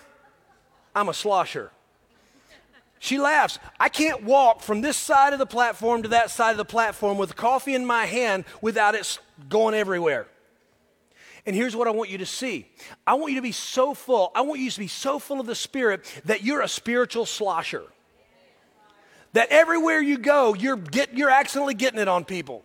I'm 0.96 1.10
a 1.10 1.14
slosher. 1.14 1.72
She 3.00 3.18
laughs. 3.18 3.58
I 3.80 3.88
can't 3.88 4.24
walk 4.24 4.62
from 4.62 4.82
this 4.82 4.98
side 4.98 5.32
of 5.32 5.40
the 5.40 5.46
platform 5.46 6.04
to 6.04 6.10
that 6.10 6.30
side 6.30 6.52
of 6.52 6.58
the 6.58 6.66
platform 6.66 7.18
with 7.18 7.36
coffee 7.36 7.74
in 7.74 7.86
my 7.86 8.06
hand 8.06 8.44
without 8.62 8.96
it 8.96 9.18
going 9.48 9.74
everywhere. 9.74 10.28
And 11.46 11.56
here's 11.56 11.76
what 11.76 11.88
I 11.88 11.92
want 11.92 12.10
you 12.10 12.18
to 12.18 12.26
see 12.26 12.68
I 13.08 13.14
want 13.14 13.32
you 13.32 13.38
to 13.38 13.42
be 13.42 13.54
so 13.54 13.94
full, 13.94 14.32
I 14.36 14.42
want 14.42 14.60
you 14.60 14.70
to 14.70 14.80
be 14.80 14.88
so 14.88 15.20
full 15.20 15.40
of 15.40 15.46
the 15.46 15.56
Spirit 15.56 16.06
that 16.26 16.44
you're 16.44 16.62
a 16.62 16.68
spiritual 16.68 17.26
slosher. 17.26 17.84
That 19.34 19.50
everywhere 19.50 20.02
you 20.02 20.18
go, 20.18 20.56
you're, 20.56 20.76
get, 20.76 21.16
you're 21.16 21.30
accidentally 21.30 21.76
getting 21.76 22.00
it 22.00 22.08
on 22.08 22.26
people. 22.26 22.64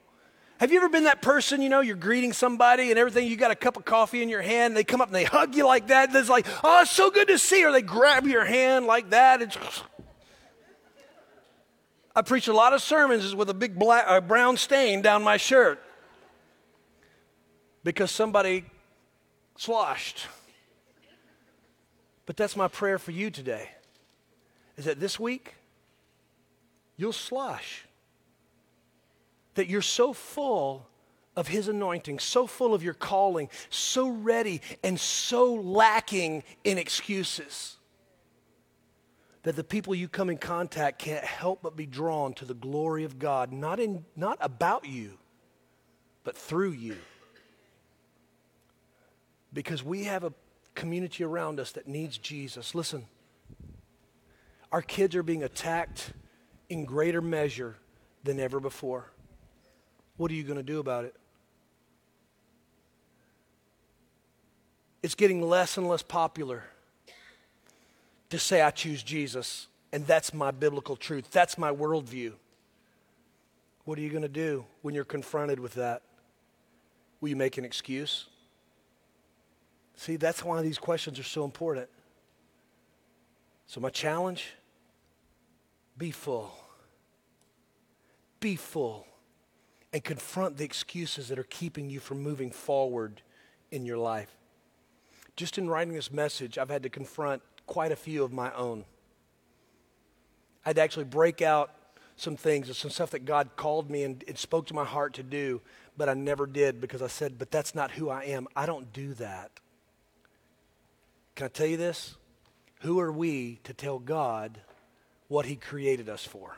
Have 0.65 0.73
you 0.73 0.79
ever 0.79 0.89
been 0.89 1.05
that 1.05 1.21
person, 1.21 1.61
you 1.61 1.69
know, 1.69 1.83
you're 1.83 1.95
greeting 1.95 2.33
somebody 2.33 2.89
and 2.89 2.99
everything, 2.99 3.29
you 3.29 3.37
got 3.37 3.51
a 3.51 3.55
cup 3.55 3.77
of 3.77 3.85
coffee 3.85 4.23
in 4.23 4.31
your 4.31 4.41
hand, 4.41 4.71
and 4.71 4.77
they 4.79 4.83
come 4.83 5.03
up 5.03 5.09
and 5.09 5.15
they 5.15 5.25
hug 5.25 5.55
you 5.55 5.67
like 5.67 5.89
that, 5.89 6.09
it's 6.15 6.31
like, 6.31 6.47
oh, 6.65 6.81
it's 6.81 6.91
so 6.91 7.11
good 7.11 7.29
to 7.29 7.39
see, 7.39 7.61
you. 7.61 7.69
or 7.69 7.73
they 7.73 7.83
grab 7.83 8.27
your 8.27 8.47
hand 8.47 8.87
like 8.87 9.11
that. 9.11 9.43
It's, 9.43 9.59
I 12.17 12.23
preach 12.23 12.49
a 12.49 12.55
lot 12.55 12.73
of 12.73 12.81
sermons 12.81 13.35
with 13.35 13.51
a 13.51 13.53
big 13.53 13.79
black, 13.79 14.07
uh, 14.09 14.23
brown 14.23 14.57
stain 14.57 15.03
down 15.03 15.23
my 15.23 15.37
shirt 15.37 15.83
because 17.83 18.11
somebody 18.11 18.65
sloshed. 19.59 20.29
But 22.25 22.39
that's 22.39 22.57
my 22.57 22.69
prayer 22.69 22.99
for 22.99 23.11
you 23.11 23.31
today 23.31 23.69
is 24.79 24.87
that 24.87 24.99
this 24.99 25.21
week 25.21 25.57
you'll 26.97 27.13
slosh. 27.13 27.84
That 29.55 29.69
you're 29.69 29.83
so 29.83 30.13
full 30.13 30.89
of 31.37 31.49
His 31.49 31.69
anointing, 31.69 32.19
so 32.19 32.47
full 32.47 32.75
of 32.75 32.83
your 32.83 32.95
calling, 32.95 33.49
so 33.71 34.09
ready 34.09 34.61
and 34.83 34.99
so 34.99 35.55
lacking 35.55 36.45
in 36.63 36.79
excuses 36.79 37.77
that 39.43 39.57
the 39.57 39.65
people 39.65 39.95
you 39.95 40.09
come 40.09 40.31
in 40.31 40.39
contact 40.39 40.99
can't 40.99 41.25
help 41.25 41.61
but 41.63 41.77
be 41.77 41.87
drawn 41.87 42.33
to 42.35 42.45
the 42.45 42.55
glory 42.55 43.05
of 43.05 43.19
God, 43.19 43.53
not, 43.53 43.79
in, 43.79 44.05
not 44.17 44.39
about 44.41 44.87
you, 44.87 45.19
but 46.25 46.37
through 46.37 46.73
you 46.73 46.97
because 49.55 49.85
we 49.85 50.05
have 50.05 50.25
a 50.25 50.33
community 50.75 51.25
around 51.25 51.61
us 51.61 51.73
that 51.73 51.87
needs 51.87 52.19
Jesus. 52.19 52.75
Listen, 52.75 53.07
our 54.73 54.83
kids 54.83 55.15
are 55.15 55.23
being 55.23 55.45
attacked 55.45 56.13
in 56.69 56.85
greater 56.85 57.23
measure 57.23 57.77
than 58.25 58.41
ever 58.41 58.59
before. 58.59 59.11
What 60.17 60.31
are 60.31 60.35
you 60.35 60.45
going 60.45 60.57
to 60.57 60.63
do 60.63 60.79
about 60.79 61.05
it? 61.05 61.15
It's 65.03 65.15
getting 65.15 65.43
less 65.43 65.77
and 65.77 65.89
less 65.89 66.03
popular 66.03 66.65
to 68.31 68.39
say, 68.39 68.63
I 68.63 68.71
choose 68.71 69.03
Jesus, 69.03 69.69
and 69.93 70.07
that's 70.07 70.33
my 70.33 70.51
biblical 70.51 70.97
truth. 70.97 71.31
That's 71.31 71.59
my 71.59 71.71
worldview. 71.71 72.33
What 73.85 73.99
are 73.99 74.01
you 74.01 74.11
going 74.11 74.23
to 74.23 74.29
do 74.29 74.65
when 74.83 74.95
you're 74.95 75.05
confronted 75.05 75.61
with 75.61 75.75
that? 75.75 76.03
Will 77.21 77.29
you 77.29 77.37
make 77.37 77.59
an 77.59 77.65
excuse? 77.65 78.27
See, 79.97 80.17
that's 80.17 80.43
why 80.43 80.63
these 80.63 80.79
questions 80.79 81.19
are 81.19 81.25
so 81.25 81.45
important. 81.45 81.89
So, 83.67 83.81
my 83.81 83.91
challenge 83.91 84.53
be 85.97 86.11
full. 86.11 86.51
Be 88.41 88.57
full. 88.57 89.07
And 89.95 90.03
confront 90.03 90.57
the 90.57 90.65
excuses 90.65 91.29
that 91.29 91.39
are 91.39 91.45
keeping 91.45 91.89
you 91.89 92.01
from 92.01 92.21
moving 92.21 92.51
forward 92.51 93.23
in 93.71 93.87
your 93.87 93.97
life. 93.97 94.37
Just 95.37 95.57
in 95.57 95.71
writing 95.71 95.95
this 95.95 96.11
message, 96.11 96.59
I've 96.59 96.69
had 96.69 96.83
to 96.83 96.89
confront 96.89 97.43
quite 97.69 97.93
a 97.93 97.97
few 97.97 98.25
of 98.25 98.33
my 98.33 98.53
own. 98.55 98.85
I 100.67 100.71
had 100.71 100.77
to 100.77 100.83
actually 100.83 101.05
break 101.05 101.43
out 101.43 101.71
some 102.17 102.35
things, 102.35 102.77
some 102.77 102.91
stuff 102.91 103.11
that 103.11 103.25
God 103.25 103.51
called 103.55 103.89
me 103.89 104.03
and 104.03 104.25
it 104.27 104.37
spoke 104.37 104.67
to 104.67 104.75
my 104.75 104.85
heart 104.85 105.15
to 105.15 105.23
do, 105.23 105.61
but 105.97 106.09
I 106.09 106.15
never 106.15 106.49
did 106.49 106.81
because 106.81 107.01
I 107.01 107.07
said, 107.07 107.39
but 107.39 107.53
that's 107.53 107.73
not 107.73 107.93
who 107.93 108.09
I 108.09 108.25
am. 108.25 108.49
I 108.57 108.67
don't 108.67 108.93
do 108.93 109.15
that. 109.15 109.53
Can 111.37 111.45
I 111.45 111.49
tell 111.51 111.69
you 111.69 111.77
this? 111.77 112.17
Who 112.81 112.99
are 112.99 113.13
we 113.13 113.61
to 113.63 113.73
tell 113.73 114.01
God 114.01 114.59
what 115.29 115.47
He 115.47 115.55
created 115.55 116.09
us 116.09 116.25
for? 116.25 116.57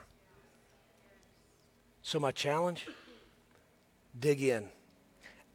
So, 2.00 2.18
my 2.18 2.30
challenge 2.30 2.86
dig 4.18 4.42
in 4.42 4.68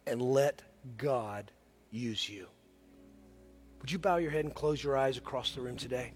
and 0.06 0.22
let 0.22 0.62
God 0.98 1.52
use 1.90 2.28
you. 2.30 2.48
Would 3.82 3.92
you 3.92 4.00
bow 4.00 4.18
your 4.18 4.32
head 4.32 4.46
and 4.46 4.54
close 4.54 4.84
your 4.84 4.98
eyes 4.98 5.18
across 5.18 5.52
the 5.52 5.62
room 5.62 5.78
today? 5.78 6.14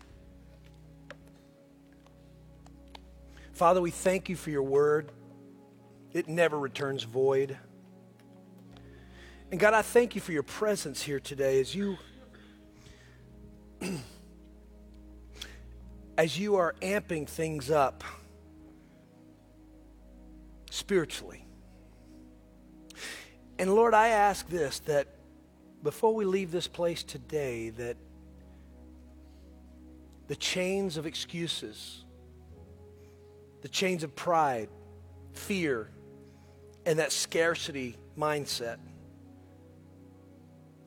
Father, 3.53 3.81
we 3.81 3.89
thank 3.91 4.29
you 4.29 4.35
for 4.35 4.49
your 4.49 4.63
word. 4.63 5.11
It 6.11 6.27
never 6.27 6.59
returns 6.59 7.03
void. 7.03 7.57
And 9.51 9.59
God, 9.59 9.73
I 9.73 9.81
thank 9.81 10.15
you 10.15 10.21
for 10.21 10.31
your 10.31 10.43
presence 10.43 11.01
here 11.01 11.19
today 11.19 11.59
as 11.59 11.73
you 11.73 11.97
as 16.17 16.37
you 16.37 16.55
are 16.55 16.75
amping 16.81 17.27
things 17.27 17.71
up 17.71 18.03
spiritually. 20.69 21.44
And 23.57 23.73
Lord, 23.73 23.93
I 23.93 24.09
ask 24.09 24.47
this 24.49 24.79
that 24.79 25.07
before 25.83 26.13
we 26.13 26.25
leave 26.25 26.51
this 26.51 26.67
place 26.67 27.03
today, 27.03 27.69
that 27.69 27.97
the 30.27 30.35
chains 30.35 30.97
of 30.97 31.05
excuses, 31.05 32.03
the 33.61 33.69
chains 33.69 34.03
of 34.03 34.15
pride, 34.15 34.69
fear, 35.33 35.89
and 36.85 36.99
that 36.99 37.11
scarcity 37.11 37.95
mindset 38.17 38.77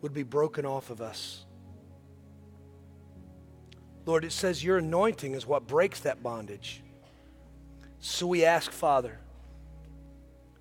would 0.00 0.12
be 0.12 0.22
broken 0.22 0.66
off 0.66 0.90
of 0.90 1.00
us. 1.00 1.44
Lord, 4.06 4.24
it 4.24 4.32
says 4.32 4.64
your 4.64 4.78
anointing 4.78 5.34
is 5.34 5.46
what 5.46 5.66
breaks 5.66 6.00
that 6.00 6.22
bondage. 6.22 6.82
So 8.00 8.26
we 8.26 8.44
ask, 8.44 8.70
Father, 8.70 9.18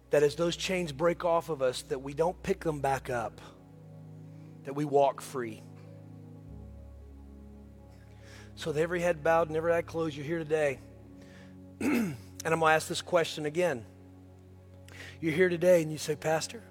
that 0.09 0.23
as 0.23 0.35
those 0.35 0.55
chains 0.55 0.91
break 0.91 1.25
off 1.25 1.49
of 1.49 1.61
us, 1.61 1.81
that 1.83 1.99
we 1.99 2.13
don't 2.13 2.41
pick 2.43 2.63
them 2.63 2.79
back 2.79 3.09
up, 3.09 3.41
that 4.63 4.73
we 4.73 4.85
walk 4.85 5.21
free. 5.21 5.61
So, 8.55 8.71
with 8.71 8.77
every 8.77 9.01
head 9.01 9.23
bowed 9.23 9.49
and 9.49 9.57
every 9.57 9.73
eye 9.73 9.83
closed, 9.83 10.15
you're 10.15 10.25
here 10.25 10.39
today. 10.39 10.79
and 11.79 12.15
I'm 12.43 12.59
going 12.59 12.71
to 12.71 12.75
ask 12.75 12.87
this 12.87 13.01
question 13.01 13.45
again. 13.45 13.85
You're 15.21 15.33
here 15.33 15.49
today 15.49 15.81
and 15.81 15.91
you 15.91 15.97
say, 15.97 16.15
Pastor, 16.15 16.63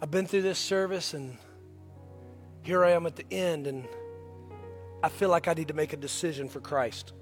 I've 0.00 0.10
been 0.10 0.26
through 0.26 0.42
this 0.42 0.58
service 0.58 1.14
and 1.14 1.38
here 2.68 2.84
I 2.84 2.90
am 2.90 3.06
at 3.06 3.16
the 3.16 3.24
end, 3.30 3.66
and 3.66 3.88
I 5.02 5.08
feel 5.08 5.30
like 5.30 5.48
I 5.48 5.54
need 5.54 5.68
to 5.68 5.74
make 5.74 5.94
a 5.94 5.96
decision 5.96 6.50
for 6.50 6.60
Christ. 6.60 7.14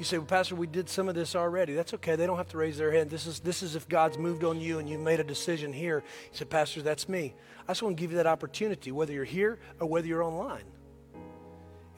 You 0.00 0.04
say, 0.04 0.16
well, 0.16 0.26
Pastor, 0.26 0.54
we 0.54 0.66
did 0.66 0.88
some 0.88 1.10
of 1.10 1.14
this 1.14 1.36
already. 1.36 1.74
That's 1.74 1.92
okay. 1.92 2.16
They 2.16 2.26
don't 2.26 2.38
have 2.38 2.48
to 2.48 2.56
raise 2.56 2.78
their 2.78 2.90
hand. 2.90 3.10
This 3.10 3.26
is, 3.26 3.38
this 3.40 3.62
is 3.62 3.76
if 3.76 3.86
God's 3.86 4.16
moved 4.16 4.44
on 4.44 4.58
you 4.58 4.78
and 4.78 4.88
you 4.88 4.98
made 4.98 5.20
a 5.20 5.24
decision 5.24 5.74
here. 5.74 6.02
You 6.32 6.38
said, 6.38 6.48
Pastor, 6.48 6.80
that's 6.80 7.06
me. 7.06 7.34
I 7.68 7.72
just 7.72 7.82
want 7.82 7.98
to 7.98 8.00
give 8.00 8.10
you 8.10 8.16
that 8.16 8.26
opportunity, 8.26 8.92
whether 8.92 9.12
you're 9.12 9.24
here 9.24 9.58
or 9.78 9.86
whether 9.86 10.06
you're 10.06 10.22
online. 10.22 10.64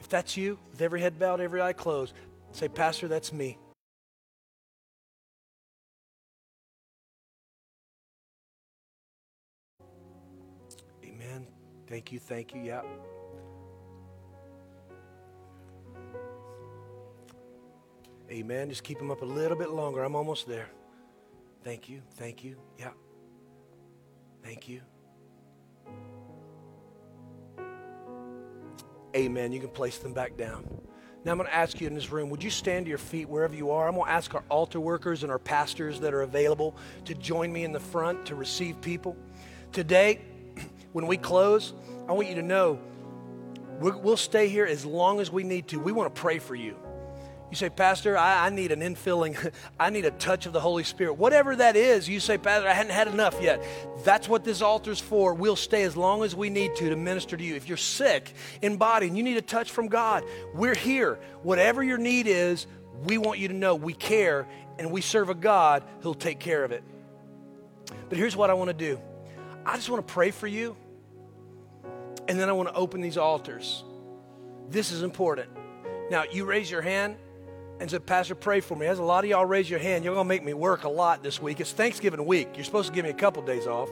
If 0.01 0.09
that's 0.09 0.35
you, 0.35 0.59
with 0.71 0.81
every 0.81 0.99
head 0.99 1.17
bowed, 1.17 1.39
every 1.39 1.61
eye 1.61 1.71
closed, 1.71 2.13
say, 2.51 2.67
Pastor, 2.67 3.07
that's 3.07 3.31
me. 3.31 3.57
Amen. 11.05 11.47
Thank 11.87 12.11
you, 12.11 12.19
thank 12.19 12.53
you. 12.53 12.63
Yeah. 12.63 12.81
Amen. 18.33 18.67
Just 18.67 18.83
keep 18.83 18.97
them 18.97 19.11
up 19.11 19.21
a 19.21 19.25
little 19.25 19.55
bit 19.55 19.69
longer. 19.69 20.03
I'm 20.03 20.15
almost 20.15 20.47
there. 20.47 20.67
Thank 21.63 21.87
you. 21.87 22.01
Thank 22.15 22.43
you. 22.43 22.57
Yeah. 22.79 22.89
Thank 24.43 24.67
you. 24.67 24.81
Amen. 29.15 29.51
You 29.51 29.59
can 29.59 29.69
place 29.69 29.99
them 29.99 30.13
back 30.13 30.35
down. 30.35 30.65
Now 31.23 31.31
I'm 31.31 31.37
going 31.37 31.47
to 31.47 31.55
ask 31.55 31.79
you 31.79 31.85
in 31.85 31.93
this 31.93 32.11
room, 32.11 32.31
would 32.31 32.43
you 32.43 32.49
stand 32.49 32.87
to 32.87 32.89
your 32.89 32.97
feet 32.97 33.29
wherever 33.29 33.53
you 33.53 33.69
are? 33.69 33.87
I'm 33.87 33.93
going 33.93 34.07
to 34.07 34.11
ask 34.11 34.33
our 34.33 34.43
altar 34.49 34.79
workers 34.79 35.21
and 35.21 35.31
our 35.31 35.37
pastors 35.37 35.99
that 35.99 36.11
are 36.11 36.23
available 36.23 36.75
to 37.05 37.13
join 37.13 37.53
me 37.53 37.63
in 37.63 37.71
the 37.71 37.79
front 37.79 38.25
to 38.25 38.35
receive 38.35 38.81
people. 38.81 39.15
Today, 39.71 40.21
when 40.91 41.05
we 41.05 41.17
close, 41.17 41.73
I 42.09 42.13
want 42.13 42.27
you 42.29 42.35
to 42.35 42.41
know 42.41 42.79
we'll 43.79 44.17
stay 44.17 44.49
here 44.49 44.65
as 44.65 44.85
long 44.85 45.19
as 45.19 45.29
we 45.29 45.43
need 45.43 45.67
to. 45.67 45.79
We 45.79 45.91
want 45.91 46.13
to 46.13 46.19
pray 46.19 46.39
for 46.39 46.55
you. 46.55 46.75
You 47.53 47.57
say, 47.57 47.69
Pastor, 47.69 48.17
I, 48.17 48.47
I, 48.47 48.49
need 48.49 48.71
an 48.71 48.79
infilling. 48.79 49.53
I 49.79 49.91
need 49.91 50.05
a 50.05 50.11
touch 50.11 50.47
of 50.47 50.53
the 50.53 50.59
Holy 50.59 50.83
Spirit. 50.83 51.19
Whatever 51.19 51.55
that 51.57 51.75
is, 51.75 52.09
you 52.09 52.19
say, 52.19 52.39
Pastor, 52.39 52.67
I 52.67 52.73
hadn't 52.73 52.93
had 52.93 53.07
enough 53.07 53.39
yet. 53.39 53.63
That's 54.03 54.27
what 54.27 54.43
this 54.43 54.63
altar's 54.63 54.99
for. 54.99 55.35
We'll 55.35 55.55
stay 55.55 55.83
as 55.83 55.95
long 55.95 56.23
as 56.23 56.35
we 56.35 56.49
need 56.49 56.75
to 56.77 56.89
to 56.89 56.95
minister 56.95 57.37
to 57.37 57.43
you. 57.43 57.53
If 57.53 57.67
you're 57.67 57.77
sick 57.77 58.33
in 58.63 58.77
body 58.77 59.05
and 59.05 59.15
you 59.15 59.21
need 59.21 59.37
a 59.37 59.41
touch 59.43 59.69
from 59.69 59.87
God, 59.87 60.23
we're 60.55 60.73
here. 60.73 61.19
Whatever 61.43 61.83
your 61.83 61.99
need 61.99 62.25
is, 62.25 62.65
we 63.03 63.19
want 63.19 63.37
you 63.37 63.49
to 63.49 63.53
know 63.53 63.75
we 63.75 63.93
care 63.93 64.47
and 64.79 64.89
we 64.89 65.01
serve 65.01 65.29
a 65.29 65.35
God 65.35 65.83
who'll 66.01 66.15
take 66.15 66.39
care 66.39 66.63
of 66.63 66.71
it. 66.71 66.83
But 68.09 68.17
here's 68.17 68.35
what 68.35 68.49
I 68.49 68.55
want 68.55 68.69
to 68.69 68.73
do 68.73 68.99
I 69.63 69.75
just 69.75 69.91
want 69.91 70.07
to 70.07 70.11
pray 70.11 70.31
for 70.31 70.47
you, 70.47 70.75
and 72.27 72.39
then 72.39 72.49
I 72.49 72.53
want 72.53 72.69
to 72.69 72.73
open 72.73 72.99
these 72.99 73.19
altars. 73.19 73.83
This 74.69 74.91
is 74.91 75.03
important. 75.03 75.51
Now, 76.09 76.23
you 76.31 76.45
raise 76.45 76.71
your 76.71 76.81
hand 76.81 77.17
and 77.79 77.89
said, 77.89 78.05
Pastor, 78.05 78.35
pray 78.35 78.59
for 78.59 78.75
me. 78.75 78.85
As 78.85 78.99
a 78.99 79.03
lot 79.03 79.23
of 79.23 79.29
y'all 79.29 79.45
raise 79.45 79.69
your 79.69 79.79
hand, 79.79 80.03
you're 80.03 80.13
going 80.13 80.25
to 80.25 80.29
make 80.29 80.43
me 80.43 80.53
work 80.53 80.83
a 80.83 80.89
lot 80.89 81.23
this 81.23 81.41
week. 81.41 81.59
It's 81.59 81.71
Thanksgiving 81.71 82.25
week. 82.25 82.49
You're 82.55 82.63
supposed 82.63 82.89
to 82.89 82.93
give 82.93 83.03
me 83.03 83.11
a 83.11 83.15
couple 83.15 83.43
days 83.43 83.67
off. 83.67 83.89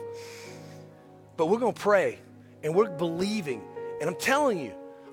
But 1.36 1.46
we're 1.46 1.58
going 1.58 1.74
to 1.74 1.80
pray 1.80 2.18
and 2.62 2.74
we're 2.74 2.90
believing. 2.90 3.62
And 4.00 4.08
I'm 4.08 4.16
telling 4.16 4.58
you, 4.58 4.72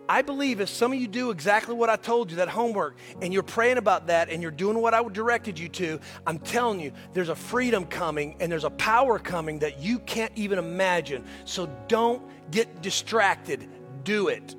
I 0.09 0.24
believe 0.24 0.59
if 0.59 0.70
some 0.70 0.91
of 0.91 0.99
you 0.99 1.07
do 1.07 1.30
exactly 1.30 1.76
what 1.76 1.89
I 1.89 1.95
told 1.95 2.32
you, 2.32 2.38
that 2.38 2.49
homework, 2.49 2.97
and 3.22 3.32
you're 3.32 3.43
praying 3.43 3.78
about 3.78 4.07
that 4.07 4.30
and 4.30 4.41
you're 4.41 4.49
doing 4.49 4.80
what 4.82 4.95
I 4.95 5.07
directed 5.07 5.59
you 5.59 5.70
to, 5.70 5.99
I'm 6.26 6.39
telling 6.39 6.80
you, 6.80 6.93
there's 7.13 7.30
a 7.30 7.36
freedom 7.36 7.86
coming 7.86 8.36
and 8.39 8.51
there's 8.51 8.63
a 8.63 8.72
power 8.72 9.20
coming 9.20 9.59
that 9.59 9.80
you 9.80 9.99
can't 9.99 10.32
even 10.36 10.57
imagine. 10.57 11.26
So 11.45 11.70
don't 11.88 12.24
get 12.49 12.82
distracted. 12.82 13.70
Do 14.03 14.30
it. 14.30 14.55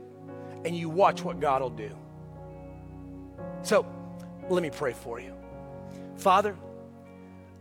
And 0.65 0.77
you 0.77 0.89
watch 0.89 1.25
what 1.25 1.41
God 1.41 1.63
will 1.63 1.71
do. 1.71 1.91
So, 3.63 3.85
let 4.55 4.63
me 4.63 4.71
pray 4.71 4.93
for 4.93 5.21
you. 5.21 5.35
Father, 6.17 6.57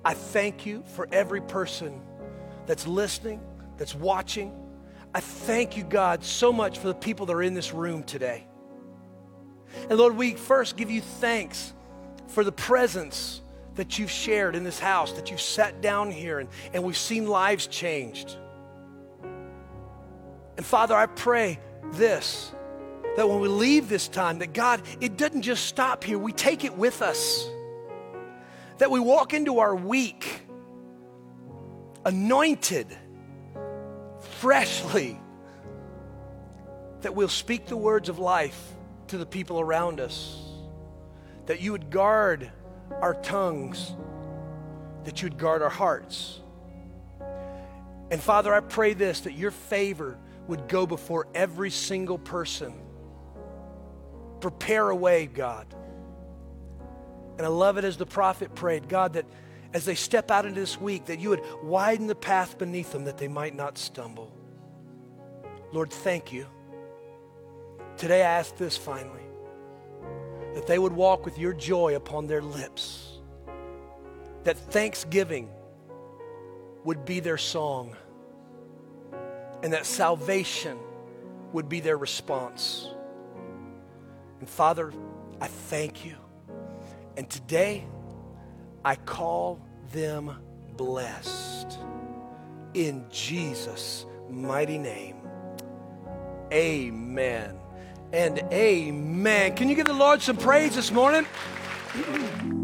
I 0.04 0.14
thank 0.14 0.66
you 0.66 0.84
for 0.96 1.08
every 1.12 1.42
person 1.42 2.02
that's 2.66 2.88
listening, 2.88 3.42
that's 3.78 3.96
watching. 3.96 4.54
I 5.14 5.20
thank 5.20 5.78
you, 5.78 5.84
God, 5.84 6.24
so 6.24 6.52
much 6.52 6.80
for 6.80 6.88
the 6.88 6.96
people 6.96 7.26
that 7.28 7.34
are 7.34 7.42
in 7.42 7.54
this 7.54 7.74
room 7.74 8.04
today. 8.04 8.46
And 9.90 9.98
Lord, 9.98 10.16
we 10.16 10.34
first 10.34 10.78
give 10.78 10.90
you 10.90 11.02
thanks 11.02 11.74
for 12.28 12.44
the 12.44 12.52
presence 12.52 13.42
that 13.76 13.98
you've 13.98 14.12
shared 14.12 14.56
in 14.56 14.64
this 14.64 14.80
house, 14.80 15.14
that 15.14 15.32
you've 15.32 15.42
sat 15.42 15.82
down 15.82 16.12
here 16.12 16.40
and, 16.40 16.50
and 16.74 16.84
we've 16.84 16.98
seen 16.98 17.28
lives 17.28 17.68
changed. 17.68 18.36
And 20.58 20.66
Father, 20.66 20.96
I 20.96 21.06
pray 21.06 21.60
this 21.94 22.52
that 23.16 23.28
when 23.28 23.40
we 23.40 23.48
leave 23.48 23.90
this 23.90 24.08
time, 24.08 24.40
that 24.40 24.54
God, 24.54 24.82
it 25.02 25.18
doesn't 25.18 25.42
just 25.42 25.66
stop 25.66 26.04
here, 26.04 26.18
we 26.18 26.32
take 26.32 26.64
it 26.64 26.78
with 26.78 27.02
us. 27.02 27.50
That 28.78 28.92
we 28.92 29.00
walk 29.00 29.34
into 29.34 29.60
our 29.60 29.76
week 29.76 30.42
anointed, 32.06 32.88
freshly, 34.40 35.20
that 37.02 37.14
we'll 37.14 37.28
speak 37.28 37.66
the 37.66 37.78
words 37.78 38.10
of 38.10 38.20
life 38.20 38.74
to 39.08 39.18
the 39.18 39.26
people 39.26 39.60
around 39.60 40.00
us, 40.00 40.42
that 41.46 41.62
you 41.62 41.72
would 41.72 41.90
guard 41.90 42.52
our 43.02 43.16
tongues, 43.16 43.94
that 45.04 45.22
you'd 45.22 45.38
guard 45.38 45.62
our 45.62 45.70
hearts. 45.70 46.40
And 48.12 48.22
Father, 48.22 48.54
I 48.54 48.60
pray 48.62 48.94
this 48.94 49.22
that 49.22 49.34
your 49.34 49.52
favor 49.52 50.18
would 50.48 50.68
go 50.68 50.86
before 50.86 51.28
every 51.36 51.70
single 51.70 52.18
person 52.18 52.74
Prepare 54.42 54.90
a 54.90 54.96
way, 54.96 55.26
God. 55.26 55.68
And 57.38 57.46
I 57.46 57.50
love 57.50 57.78
it 57.78 57.86
as 57.86 57.98
the 57.98 58.06
prophet 58.06 58.54
prayed, 58.54 58.90
God, 58.90 59.14
that 59.14 59.26
as 59.74 59.86
they 59.86 59.96
step 59.96 60.32
out 60.32 60.46
into 60.46 60.60
this 60.60 60.80
week, 60.80 61.06
that 61.06 61.20
you 61.20 61.30
would 61.30 61.42
widen 61.64 62.08
the 62.08 62.16
path 62.16 62.58
beneath 62.58 62.92
them 62.92 63.06
that 63.06 63.18
they 63.18 63.28
might 63.28 63.56
not 63.56 63.78
stumble. 63.78 64.34
Lord, 65.72 65.92
thank 65.92 66.34
you. 66.34 66.48
Today 67.98 68.22
I 68.22 68.30
ask 68.40 68.56
this 68.58 68.76
finally 68.76 69.24
that 70.56 70.66
they 70.66 70.80
would 70.80 70.94
walk 70.94 71.26
with 71.26 71.38
your 71.38 71.54
joy 71.54 71.96
upon 71.96 72.28
their 72.28 72.42
lips, 72.42 73.20
that 74.44 74.58
thanksgiving 74.58 75.50
would 76.84 77.06
be 77.06 77.20
their 77.20 77.38
song, 77.38 77.96
and 79.62 79.72
that 79.74 79.86
salvation 79.86 80.78
would 81.54 81.70
be 81.70 81.80
their 81.80 81.98
response. 81.98 82.90
And 84.40 84.50
Father, 84.50 84.94
I 85.42 85.48
thank 85.48 86.06
you. 86.06 86.16
And 87.18 87.30
today, 87.30 87.86
I 88.84 88.96
call 88.96 89.60
them 89.92 90.36
blessed. 90.78 91.78
In 92.74 93.06
Jesus' 93.10 94.06
mighty 94.30 94.78
name. 94.78 95.18
Amen 96.52 97.60
and 98.12 98.40
amen. 98.52 99.56
Can 99.56 99.70
you 99.70 99.76
give 99.76 99.86
the 99.86 99.94
Lord 99.94 100.22
some 100.22 100.38
praise 100.38 100.76
this 100.76 100.92
morning? 100.92 101.26